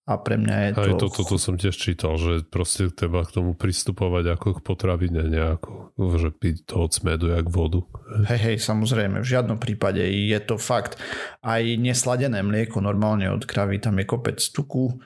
A 0.09 0.17
pre 0.17 0.35
mňa 0.35 0.55
je 0.65 0.71
to... 0.73 0.81
Aj 0.81 0.93
toto 0.97 1.21
to 1.21 1.37
som 1.37 1.55
tiež 1.61 1.77
čítal, 1.77 2.17
že 2.17 2.41
proste 2.41 2.89
treba 2.89 3.21
k 3.21 3.37
tomu 3.37 3.53
pristupovať 3.53 4.33
ako 4.33 4.47
k 4.57 4.59
potravine 4.65 5.21
nejako, 5.29 5.93
že 6.17 6.33
piť 6.33 6.73
to 6.73 6.81
od 6.83 6.91
smedu 6.91 7.29
jak 7.29 7.45
vodu. 7.47 7.85
Hej, 8.25 8.39
hej, 8.41 8.57
samozrejme, 8.57 9.21
v 9.21 9.27
žiadnom 9.29 9.61
prípade 9.61 10.01
je 10.01 10.39
to 10.41 10.57
fakt. 10.57 10.97
Aj 11.45 11.61
nesladené 11.61 12.41
mlieko 12.41 12.81
normálne 12.81 13.29
od 13.29 13.45
kravy, 13.45 13.77
tam 13.77 14.01
je 14.01 14.05
kopec 14.09 14.41
tuku, 14.41 14.97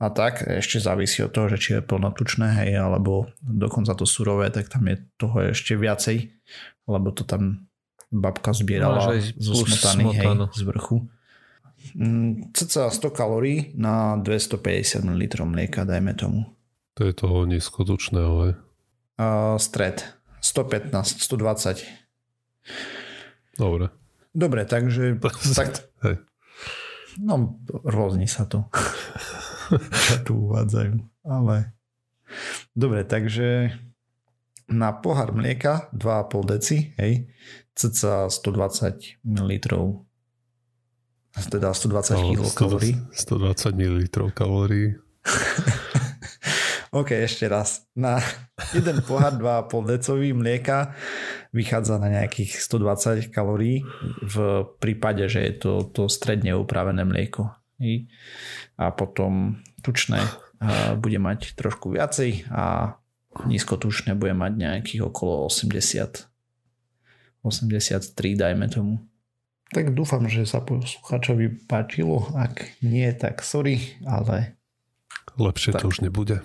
a 0.00 0.08
tak. 0.08 0.48
Ešte 0.48 0.80
závisí 0.80 1.20
od 1.20 1.30
toho, 1.30 1.52
že 1.52 1.60
či 1.60 1.68
je 1.76 1.84
plnotučné, 1.84 2.64
hej, 2.64 2.80
alebo 2.80 3.28
dokonca 3.44 3.92
to 3.92 4.08
surové, 4.08 4.48
tak 4.48 4.72
tam 4.72 4.88
je 4.88 4.96
toho 5.20 5.52
ešte 5.52 5.76
viacej, 5.76 6.32
lebo 6.88 7.12
to 7.12 7.28
tam 7.28 7.68
babka 8.08 8.56
zbierala 8.56 9.20
zo 9.36 9.54
smotany, 9.54 10.04
hej, 10.16 10.26
z 10.56 10.62
vrchu. 10.64 11.04
Mm, 11.94 12.54
cca 12.54 12.90
100 12.90 13.10
kalórií 13.10 13.72
na 13.74 14.16
250 14.16 15.04
ml 15.04 15.24
mlieka, 15.44 15.84
dajme 15.84 16.14
tomu. 16.14 16.44
To 16.94 17.06
je 17.06 17.12
toho 17.12 17.46
nízkotučného, 17.48 18.32
hej? 18.44 18.52
Uh, 19.20 19.56
stred. 19.56 20.04
115, 20.40 21.20
120. 21.20 21.84
Dobre. 23.58 23.88
Dobre, 24.34 24.64
takže... 24.64 25.18
tak, 25.58 25.84
hej. 26.04 26.16
No, 27.20 27.60
rôzni 27.84 28.30
sa 28.30 28.46
to. 28.46 28.70
tu 30.26 30.50
uvádzajú. 30.50 30.94
Ale... 31.26 31.74
Dobre, 32.72 33.02
takže 33.02 33.74
na 34.70 34.94
pohár 34.94 35.34
mlieka 35.34 35.90
2,5 35.90 36.46
deci, 36.46 36.76
hej, 36.94 37.26
cca 37.74 38.30
120 38.30 39.26
ml 39.26 39.52
teda 41.50 41.70
120 41.74 42.14
no, 42.14 42.34
kg 42.34 42.40
kalórií. 42.54 42.92
120 43.14 43.74
ml 43.76 44.06
kalórií. 44.34 44.98
OK, 46.90 47.14
ešte 47.14 47.46
raz. 47.46 47.86
Na 47.94 48.18
jeden 48.74 48.98
pohár 49.06 49.38
2,5 49.38 49.94
decový 49.94 50.34
mlieka 50.34 50.90
vychádza 51.54 52.02
na 52.02 52.10
nejakých 52.10 52.58
120 52.58 53.30
kalórií 53.30 53.86
v 54.26 54.66
prípade, 54.82 55.22
že 55.30 55.46
je 55.46 55.52
to, 55.54 55.72
to 55.86 56.10
stredne 56.10 56.50
upravené 56.58 57.06
mlieko. 57.06 57.54
A 58.76 58.84
potom 58.92 59.62
tučné 59.86 60.18
bude 60.98 61.16
mať 61.16 61.54
trošku 61.56 61.94
viacej 61.94 62.50
a 62.52 62.98
nízkotučné 63.46 64.18
bude 64.18 64.34
mať 64.34 64.52
nejakých 64.58 65.00
okolo 65.06 65.46
80 65.46 66.28
83 67.40 68.36
dajme 68.36 68.68
tomu. 68.68 69.00
Tak 69.70 69.94
dúfam, 69.94 70.26
že 70.26 70.42
sa 70.46 70.58
posluchačovi 70.66 71.70
páčilo. 71.70 72.26
Ak 72.34 72.74
nie, 72.82 73.06
tak 73.14 73.46
sorry, 73.46 73.78
ale... 74.02 74.58
Lepšie 75.38 75.78
tak. 75.78 75.86
to 75.86 75.94
už 75.94 76.02
nebude. 76.02 76.42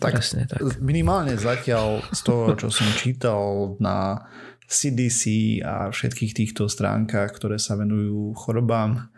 Tak, 0.00 0.16
Presne 0.16 0.48
tak. 0.48 0.64
minimálne 0.80 1.36
zatiaľ 1.36 2.00
z 2.16 2.20
toho, 2.24 2.56
čo 2.56 2.72
som 2.72 2.88
čítal 2.96 3.76
na 3.76 4.24
CDC 4.64 5.60
a 5.60 5.92
všetkých 5.92 6.32
týchto 6.32 6.64
stránkach, 6.64 7.36
ktoré 7.36 7.60
sa 7.60 7.76
venujú 7.76 8.32
chorobám, 8.32 9.12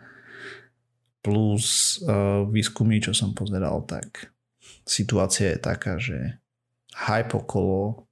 plus 1.23 1.97
uh, 2.05 2.43
výskumy, 2.45 2.99
čo 2.99 3.15
som 3.15 3.31
pozeral, 3.31 3.87
tak 3.87 4.35
situácia 4.85 5.55
je 5.55 5.59
taká, 5.63 5.97
že 5.97 6.37
hype 6.93 7.33
okolo 7.33 8.04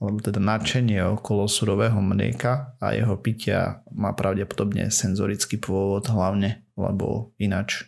alebo 0.00 0.16
teda 0.24 0.40
nadšenie 0.40 1.04
okolo 1.20 1.44
surového 1.44 2.00
mlieka 2.00 2.80
a 2.80 2.96
jeho 2.96 3.20
pitia 3.20 3.84
má 3.92 4.16
pravdepodobne 4.16 4.88
senzorický 4.88 5.60
pôvod 5.60 6.08
hlavne, 6.08 6.64
lebo 6.72 7.36
inač 7.36 7.84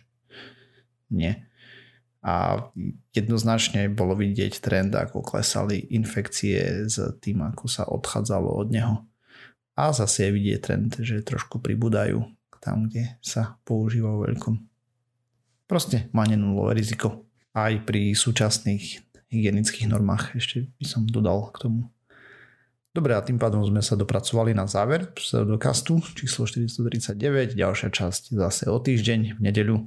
nie. 1.09 1.33
A 2.23 2.69
jednoznačne 3.11 3.91
bolo 3.91 4.15
vidieť 4.15 4.61
trend, 4.61 4.93
ako 4.95 5.25
klesali 5.25 5.89
infekcie 5.91 6.87
s 6.87 7.01
tým, 7.19 7.43
ako 7.43 7.65
sa 7.67 7.83
odchádzalo 7.89 8.47
od 8.47 8.69
neho. 8.71 8.95
A 9.73 9.89
zase 9.91 10.29
je 10.29 10.35
vidieť 10.37 10.59
trend, 10.61 10.91
že 11.01 11.25
trošku 11.25 11.59
pribúdajú 11.59 12.23
tam, 12.63 12.87
kde 12.87 13.19
sa 13.19 13.59
používa 13.67 14.15
vo 14.15 14.23
veľkom. 14.23 14.55
Proste 15.67 16.07
má 16.15 16.23
nenulové 16.23 16.79
riziko. 16.79 17.27
Aj 17.51 17.75
pri 17.83 18.15
súčasných 18.15 19.03
hygienických 19.27 19.91
normách 19.91 20.39
ešte 20.39 20.71
by 20.79 20.85
som 20.87 21.03
dodal 21.03 21.51
k 21.51 21.67
tomu. 21.67 21.92
Dobre, 22.93 23.17
a 23.17 23.25
tým 23.25 23.41
pádom 23.41 23.65
sme 23.65 23.81
sa 23.81 23.97
dopracovali 23.97 24.53
na 24.53 24.69
záver 24.69 25.09
pseudokastu 25.17 25.97
číslo 26.13 26.45
439, 26.45 27.57
ďalšia 27.57 27.89
časť 27.89 28.37
zase 28.37 28.69
o 28.69 28.77
týždeň 28.77 29.33
v 29.33 29.39
nedeľu. 29.41 29.81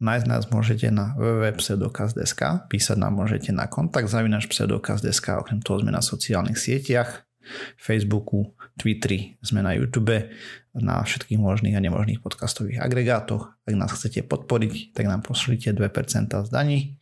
Nájsť 0.00 0.24
nás 0.24 0.48
môžete 0.48 0.88
na 0.88 1.12
www.pseudokast.sk, 1.20 2.72
písať 2.72 2.96
nám 2.96 3.20
môžete 3.20 3.52
na 3.52 3.68
kontakt 3.68 4.08
zavinač 4.08 4.48
pseudokast.sk, 4.48 5.28
okrem 5.36 5.60
toho 5.60 5.84
sme 5.84 5.92
na 5.92 6.00
sociálnych 6.00 6.56
sieťach, 6.56 7.28
Facebooku, 7.76 8.56
Twitteri, 8.80 9.36
sme 9.44 9.60
na 9.60 9.76
YouTube, 9.76 10.32
na 10.72 11.04
všetkých 11.04 11.36
možných 11.36 11.76
a 11.76 11.84
nemožných 11.84 12.24
podcastových 12.24 12.80
agregátoch. 12.80 13.52
Ak 13.68 13.74
nás 13.76 13.92
chcete 13.92 14.24
podporiť, 14.24 14.96
tak 14.96 15.04
nám 15.04 15.20
pošlite 15.20 15.76
2% 15.76 16.32
z 16.32 16.48
daní 16.48 16.96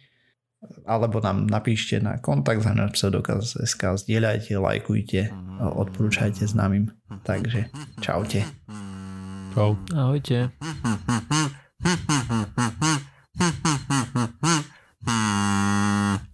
alebo 0.87 1.19
nám 1.19 1.47
napíšte 1.47 1.99
na 1.99 2.19
kontakt 2.19 2.63
za 2.63 2.75
náš 2.75 2.99
pseudokaz.sk, 2.99 3.83
zdieľajte, 4.07 4.55
lajkujte, 4.59 5.35
odporúčajte 5.59 6.47
známym. 6.47 6.91
Takže 7.27 7.71
čaute. 8.03 8.47
Čau. 9.53 9.77
Ahojte. 9.93 10.49